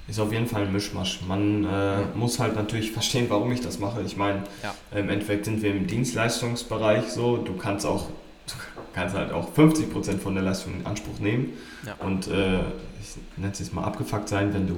ist 0.07 0.19
auf 0.19 0.31
jeden 0.33 0.47
Fall 0.47 0.63
ein 0.63 0.73
Mischmasch. 0.73 1.21
Man 1.27 1.65
äh, 1.65 2.01
muss 2.15 2.39
halt 2.39 2.55
natürlich 2.55 2.91
verstehen, 2.93 3.27
warum 3.29 3.51
ich 3.51 3.61
das 3.61 3.79
mache. 3.79 4.01
Ich 4.01 4.17
meine, 4.17 4.43
ja. 4.61 4.75
im 4.97 5.09
Endeffekt 5.09 5.45
sind 5.45 5.61
wir 5.61 5.71
im 5.71 5.87
Dienstleistungsbereich 5.87 7.05
so. 7.05 7.37
Du 7.37 7.55
kannst 7.55 7.85
auch, 7.85 8.09
du 8.47 8.72
kannst 8.93 9.15
halt 9.15 9.31
auch 9.31 9.53
50% 9.53 10.17
von 10.17 10.35
der 10.35 10.43
Leistung 10.43 10.73
in 10.73 10.85
Anspruch 10.85 11.19
nehmen. 11.19 11.53
Ja. 11.85 11.95
Und 12.05 12.27
äh, 12.27 12.59
ich 13.01 13.17
nenne 13.37 13.51
es 13.51 13.59
jetzt 13.59 13.73
mal 13.73 13.83
abgefuckt 13.83 14.29
sein, 14.29 14.53
wenn 14.53 14.67
du 14.67 14.75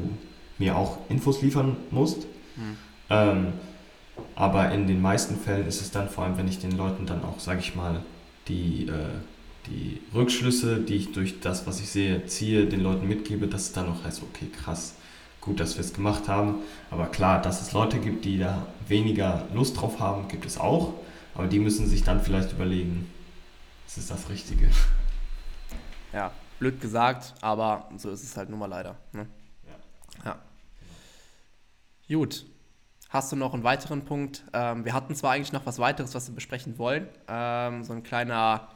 mir 0.57 0.75
auch 0.75 0.97
Infos 1.09 1.41
liefern 1.41 1.75
musst. 1.91 2.23
Mhm. 2.55 2.77
Ähm, 3.09 3.47
aber 4.35 4.71
in 4.71 4.87
den 4.87 5.01
meisten 5.01 5.37
Fällen 5.37 5.67
ist 5.67 5.81
es 5.81 5.91
dann 5.91 6.09
vor 6.09 6.23
allem, 6.23 6.37
wenn 6.37 6.47
ich 6.47 6.59
den 6.59 6.71
Leuten 6.71 7.05
dann 7.05 7.23
auch, 7.23 7.39
sage 7.39 7.59
ich 7.59 7.75
mal, 7.75 8.01
die, 8.47 8.87
äh, 8.87 9.67
die 9.67 9.99
Rückschlüsse, 10.13 10.77
die 10.77 10.95
ich 10.95 11.11
durch 11.11 11.39
das, 11.41 11.67
was 11.67 11.79
ich 11.79 11.89
sehe, 11.89 12.25
ziehe, 12.25 12.65
den 12.65 12.81
Leuten 12.81 13.07
mitgebe, 13.07 13.47
dass 13.47 13.63
es 13.63 13.71
dann 13.73 13.89
auch 13.89 14.03
heißt, 14.03 14.21
okay, 14.23 14.47
krass 14.63 14.95
gut, 15.45 15.59
dass 15.59 15.75
wir 15.75 15.81
es 15.81 15.93
gemacht 15.93 16.27
haben. 16.27 16.55
Aber 16.91 17.05
klar, 17.05 17.41
dass 17.41 17.61
es 17.61 17.71
Leute 17.71 17.99
gibt, 17.99 18.25
die 18.25 18.39
da 18.39 18.65
weniger 18.87 19.43
Lust 19.53 19.79
drauf 19.79 19.99
haben, 19.99 20.27
gibt 20.27 20.45
es 20.45 20.57
auch. 20.57 20.93
Aber 21.35 21.47
die 21.47 21.59
müssen 21.59 21.87
sich 21.87 22.03
dann 22.03 22.21
vielleicht 22.21 22.51
überlegen, 22.51 23.07
ist 23.87 23.97
es 23.97 24.07
das 24.07 24.29
Richtige? 24.29 24.69
Ja, 26.13 26.31
blöd 26.59 26.79
gesagt, 26.81 27.33
aber 27.41 27.89
so 27.97 28.09
ist 28.11 28.23
es 28.23 28.37
halt 28.37 28.49
nun 28.49 28.59
mal 28.59 28.67
leider. 28.67 28.95
Ne? 29.11 29.27
Ja. 30.23 30.37
ja. 32.09 32.15
Gut. 32.15 32.45
Hast 33.09 33.31
du 33.31 33.35
noch 33.35 33.53
einen 33.53 33.63
weiteren 33.63 34.03
Punkt? 34.03 34.43
Ähm, 34.51 34.83
wir 34.83 34.93
hatten 34.93 35.15
zwar 35.15 35.31
eigentlich 35.31 35.53
noch 35.53 35.65
was 35.65 35.79
weiteres, 35.79 36.13
was 36.15 36.27
wir 36.27 36.35
besprechen 36.35 36.77
wollen. 36.77 37.07
Ähm, 37.27 37.83
so 37.83 37.93
ein 37.93 38.03
kleiner, 38.03 38.67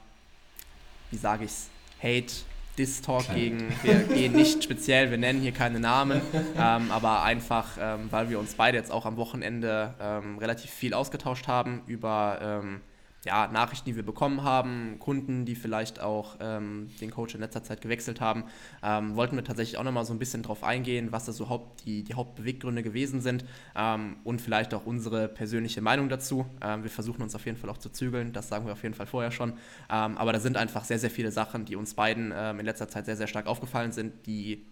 wie 1.12 1.18
sage 1.18 1.46
ich 1.46 1.52
es, 1.52 1.70
Hate 2.02 2.34
Diss-Talk 2.80 3.34
gegen, 3.34 3.74
wir 3.84 4.04
gehen 4.04 4.32
nicht 4.32 4.64
speziell, 4.64 5.12
wir 5.12 5.18
nennen 5.18 5.42
hier 5.42 5.52
keine 5.52 5.82
Namen, 5.82 6.22
ähm, 6.58 6.92
aber 6.92 7.24
einfach, 7.24 7.78
ähm, 7.78 8.08
weil 8.10 8.30
wir 8.30 8.40
uns 8.40 8.56
beide 8.56 8.78
jetzt 8.78 8.92
auch 8.92 9.06
am 9.06 9.18
Wochenende 9.18 9.94
ähm, 10.00 10.38
relativ 10.38 10.72
viel 10.72 10.94
ausgetauscht 10.94 11.48
haben 11.48 11.82
über 11.88 12.40
ähm, 12.42 12.80
ja, 13.26 13.48
Nachrichten, 13.48 13.86
die 13.90 13.96
wir 13.96 14.04
bekommen 14.04 14.44
haben, 14.44 14.98
Kunden, 15.00 15.46
die 15.46 15.56
vielleicht 15.56 16.00
auch 16.00 16.38
ähm, 16.40 16.90
den 17.02 17.12
Coach 17.12 17.36
in 17.36 17.42
letzter 17.42 17.64
Zeit 17.64 17.82
gewechselt 17.82 18.22
haben, 18.22 18.46
ähm, 18.82 19.16
wollten 19.16 19.36
wir 19.36 19.44
tatsächlich 19.44 19.78
auch 19.78 19.84
nochmal 19.84 20.06
so 20.06 20.14
ein 20.14 20.20
bisschen 20.20 20.42
drauf 20.42 20.64
eingehen, 20.64 21.12
was 21.12 21.26
da 21.26 21.34
so 21.34 21.50
Haupt, 21.50 21.86
die, 21.86 22.04
die 22.04 22.14
Hauptbeweggründe 22.14 22.82
gewesen 22.82 23.20
sind 23.20 23.44
ähm, 23.76 24.18
und 24.24 24.42
vielleicht 24.42 24.74
auch 24.74 24.86
unsere 24.86 25.28
persönliche 25.28 25.82
Meinung 25.82 26.08
dazu. 26.08 26.46
Ähm, 26.62 26.84
wir 26.84 26.90
versuchen 26.90 27.22
uns 27.22 27.36
auf 27.36 27.46
jeden 27.46 27.58
Fall 27.58 27.70
auch 27.70 27.78
zu 27.78 27.90
zügeln, 27.90 28.32
das 28.32 28.48
sagen 28.48 28.66
wir 28.66 28.74
auf 28.74 28.84
jeden 28.84 28.96
Fall 28.96 29.08
vorher 29.08 29.32
schon. 29.32 29.54
Ähm, 29.90 30.18
aber 30.18 30.32
da 30.32 30.40
sind 30.40 30.56
einfach 30.56 30.86
sehr, 30.86 31.00
sehr 31.00 31.12
viele 31.12 31.32
Sachen, 31.32 31.66
die 31.66 31.76
uns 31.76 31.96
beiden 31.96 32.34
ähm, 32.36 32.60
in 32.60 32.66
letzter 32.66 32.88
Zeit 32.88 33.06
sehr, 33.06 33.18
sehr 33.18 33.28
stark 33.28 33.48
aufgefallen 33.48 33.92
sind, 33.92 34.26
die 34.28 34.66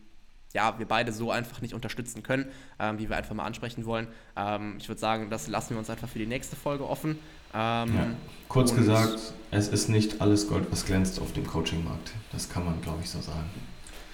ja, 0.53 0.79
wir 0.79 0.88
beide 0.88 1.12
so 1.12 1.31
einfach 1.31 1.62
nicht 1.62 1.73
unterstützen 1.73 2.23
können, 2.23 2.45
ähm, 2.79 2.97
die 2.97 3.10
wir 3.10 3.17
einfach 3.17 3.36
mal 3.36 3.45
ansprechen 3.45 3.86
wollen. 3.86 4.07
Ähm, 4.36 4.75
ich 4.79 4.88
würde 4.88 4.99
sagen, 4.99 5.29
das 5.29 5.47
lassen 5.47 5.71
wir 5.71 5.77
uns 5.77 5.89
einfach 5.89 6.07
für 6.07 6.19
die 6.19 6.25
nächste 6.25 6.55
Folge 6.55 6.88
offen. 6.88 7.19
Ähm, 7.57 7.95
ja. 7.95 8.07
Kurz 8.47 8.75
gesagt, 8.75 9.33
es 9.49 9.67
ist 9.67 9.89
nicht 9.89 10.21
alles 10.21 10.47
Gold, 10.47 10.67
was 10.71 10.85
glänzt 10.85 11.19
auf 11.19 11.33
dem 11.33 11.47
Coaching-Markt. 11.47 12.11
Das 12.31 12.47
kann 12.47 12.63
man, 12.63 12.79
glaube 12.81 12.99
ich, 13.01 13.09
so 13.09 13.19
sagen. 13.19 13.49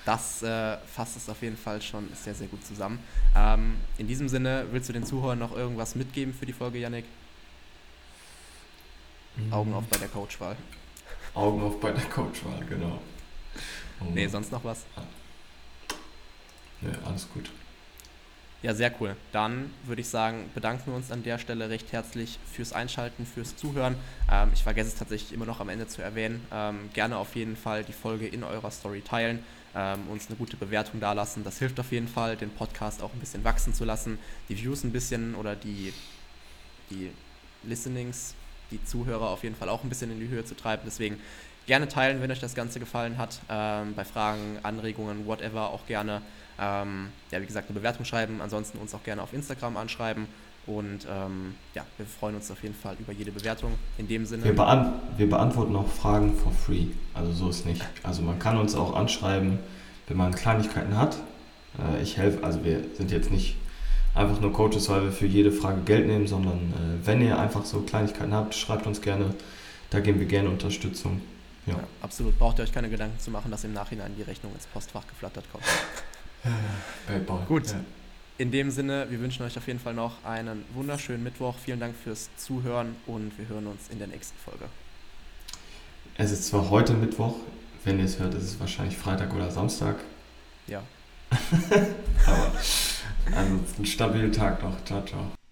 Das 0.06 0.42
äh, 0.44 0.78
fasst 0.78 1.18
es 1.18 1.30
auf 1.30 1.42
jeden 1.42 1.58
Fall 1.58 1.82
schon 1.82 2.08
sehr, 2.14 2.34
sehr 2.34 2.48
gut 2.48 2.66
zusammen. 2.66 3.00
Ähm, 3.36 3.76
in 3.98 4.08
diesem 4.08 4.30
Sinne, 4.30 4.66
willst 4.72 4.88
du 4.88 4.94
den 4.94 5.06
Zuhörern 5.06 5.40
noch 5.40 5.56
irgendwas 5.56 5.96
mitgeben 5.96 6.34
für 6.34 6.46
die 6.46 6.54
Folge, 6.54 6.80
Yannick? 6.80 7.06
Mhm. 9.36 9.54
Augen 9.54 9.74
auf 9.74 9.86
bei 9.86 9.98
der 9.98 10.08
Coachwahl. 10.08 10.56
Augen 11.34 11.62
auf 11.64 11.80
bei 11.80 11.92
der 11.92 12.04
Coachwahl, 12.06 12.64
genau. 12.70 13.00
Oh. 14.00 14.06
Nee, 14.14 14.28
sonst 14.28 14.52
noch 14.52 14.64
was? 14.64 14.86
Nee, 16.82 16.92
alles 17.06 17.28
gut. 17.34 17.50
Ja, 18.64 18.74
sehr 18.74 18.94
cool. 19.02 19.18
Dann 19.34 19.70
würde 19.84 20.00
ich 20.00 20.08
sagen, 20.08 20.50
bedanken 20.56 20.84
wir 20.86 20.96
uns 20.96 21.12
an 21.12 21.22
der 21.22 21.38
Stelle 21.38 21.70
recht 21.70 21.92
herzlich 21.92 22.40
fürs 22.50 22.72
Einschalten, 22.72 23.26
fürs 23.26 23.58
Zuhören. 23.58 23.96
Ähm, 24.32 24.52
ich 24.54 24.64
vergesse 24.64 24.88
es 24.88 24.96
tatsächlich 24.96 25.34
immer 25.34 25.46
noch 25.46 25.60
am 25.60 25.68
Ende 25.68 25.86
zu 25.86 26.02
erwähnen. 26.02 26.48
Ähm, 26.50 26.90
gerne 26.94 27.18
auf 27.18 27.36
jeden 27.36 27.58
Fall 27.58 27.84
die 27.84 27.92
Folge 27.92 28.26
in 28.26 28.42
eurer 28.46 28.72
Story 28.72 29.02
teilen, 29.02 29.44
ähm, 29.76 30.08
uns 30.10 30.28
eine 30.28 30.38
gute 30.38 30.56
Bewertung 30.56 31.02
dalassen. 31.02 31.44
Das 31.44 31.60
hilft 31.60 31.78
auf 31.78 31.92
jeden 31.92 32.08
Fall, 32.08 32.38
den 32.38 32.52
Podcast 32.52 33.04
auch 33.04 33.12
ein 33.12 33.20
bisschen 33.20 33.44
wachsen 33.44 33.74
zu 33.74 33.84
lassen, 33.84 34.18
die 34.48 34.58
Views 34.58 34.86
ein 34.86 34.94
bisschen 34.94 35.36
oder 35.36 35.58
die, 35.58 35.94
die 36.90 37.12
Listenings, 37.64 38.34
die 38.72 38.82
Zuhörer 38.86 39.28
auf 39.28 39.44
jeden 39.44 39.58
Fall 39.58 39.68
auch 39.68 39.84
ein 39.84 39.90
bisschen 39.90 40.10
in 40.10 40.22
die 40.22 40.30
Höhe 40.30 40.46
zu 40.46 40.56
treiben. 40.56 40.84
Deswegen 40.86 41.20
gerne 41.66 41.90
teilen, 41.90 42.22
wenn 42.22 42.32
euch 42.32 42.40
das 42.40 42.56
Ganze 42.56 42.80
gefallen 42.80 43.18
hat. 43.18 43.42
Ähm, 43.50 43.94
bei 43.94 44.06
Fragen, 44.06 44.60
Anregungen, 44.64 45.26
whatever 45.26 45.72
auch 45.72 45.86
gerne 45.86 46.22
ähm, 46.60 47.10
ja, 47.32 47.42
wie 47.42 47.46
gesagt, 47.46 47.70
eine 47.70 47.78
Bewertung 47.78 48.06
schreiben. 48.06 48.42
Ansonsten 48.42 48.78
uns 48.78 48.94
auch 48.94 49.04
gerne 49.04 49.22
auf 49.22 49.34
Instagram 49.34 49.78
anschreiben. 49.78 50.28
Und 50.66 51.06
ähm, 51.12 51.56
ja, 51.74 51.86
wir 51.98 52.06
freuen 52.06 52.36
uns 52.36 52.50
auf 52.50 52.64
jeden 52.64 52.76
Fall 52.76 52.96
über 53.00 53.12
jede 53.12 53.32
Bewertung. 53.32 53.74
In 53.98 54.08
dem 54.08 54.26
Sinne. 54.26 54.46
Wir, 54.46 54.56
beant 54.56 54.94
wir 55.18 55.30
beantworten 55.30 55.76
auch 55.76 55.88
Fragen 55.88 56.36
for 56.36 56.54
free. 56.54 56.88
Also 57.14 57.34
so 57.34 57.50
ist 57.50 57.66
nicht. 57.66 57.84
Also 58.04 58.22
man 58.22 58.40
kann 58.40 58.58
uns 58.58 58.76
auch 58.76 58.96
anschreiben, 58.96 59.60
wenn 60.08 60.18
man 60.18 60.34
Kleinigkeiten 60.34 60.98
hat. 60.98 61.18
Äh, 61.78 62.02
ich 62.02 62.18
helfe, 62.18 62.44
also 62.44 62.64
wir 62.64 62.82
sind 62.96 63.12
jetzt 63.12 63.30
nicht 63.30 63.58
einfach 64.16 64.40
nur 64.40 64.54
Coaches, 64.54 64.88
weil 64.90 65.04
wir 65.04 65.12
für 65.12 65.26
jede 65.26 65.52
Frage 65.52 65.82
Geld 65.82 66.08
nehmen, 66.08 66.28
sondern 66.28 66.74
äh, 66.74 67.06
wenn 67.06 67.22
ihr 67.22 67.38
einfach 67.38 67.66
so 67.66 67.82
Kleinigkeiten 67.82 68.34
habt, 68.34 68.56
schreibt 68.56 68.88
uns 68.88 69.02
gerne. 69.02 69.34
Da 69.90 70.00
geben 70.00 70.20
wir 70.20 70.28
gerne 70.28 70.50
Unterstützung. 70.50 71.22
Ja. 71.66 71.74
ja 71.74 71.84
absolut. 72.02 72.38
Braucht 72.40 72.60
ihr 72.60 72.64
euch 72.64 72.72
keine 72.72 72.90
Gedanken 72.90 73.20
zu 73.20 73.32
machen, 73.32 73.52
dass 73.52 73.64
im 73.64 73.74
Nachhinein 73.74 74.14
die 74.18 74.24
Rechnung 74.24 74.54
ins 74.54 74.66
Postfach 74.68 75.06
geflattert 75.08 75.46
kommt. 75.52 75.66
Baseball. 77.08 77.46
Gut. 77.48 77.68
Ja. 77.68 77.80
In 78.38 78.52
dem 78.52 78.72
Sinne, 78.72 79.06
wir 79.10 79.20
wünschen 79.20 79.46
euch 79.46 79.58
auf 79.58 79.68
jeden 79.68 79.80
Fall 79.80 79.94
noch 79.94 80.24
einen 80.26 80.66
wunderschönen 80.74 81.24
Mittwoch. 81.24 81.56
Vielen 81.64 81.80
Dank 81.80 81.96
fürs 81.96 82.30
Zuhören 82.36 82.96
und 83.06 83.38
wir 83.38 83.48
hören 83.48 83.68
uns 83.68 83.90
in 83.90 84.00
der 84.00 84.08
nächsten 84.08 84.38
Folge. 84.38 84.66
Es 86.18 86.32
ist 86.32 86.48
zwar 86.48 86.70
heute 86.70 86.94
Mittwoch, 86.94 87.36
wenn 87.84 88.00
ihr 88.00 88.06
es 88.06 88.20
hört, 88.20 88.34
ist 88.34 88.44
es 88.44 88.60
wahrscheinlich 88.60 88.98
Freitag 88.98 89.34
oder 89.34 89.52
Samstag. 89.52 89.98
Ja. 90.68 90.84
Aber 92.26 92.52
einen 93.36 93.86
stabilen 93.86 94.32
Tag 94.32 94.62
noch. 94.62 94.84
Ciao, 94.86 95.04
ciao. 95.06 95.43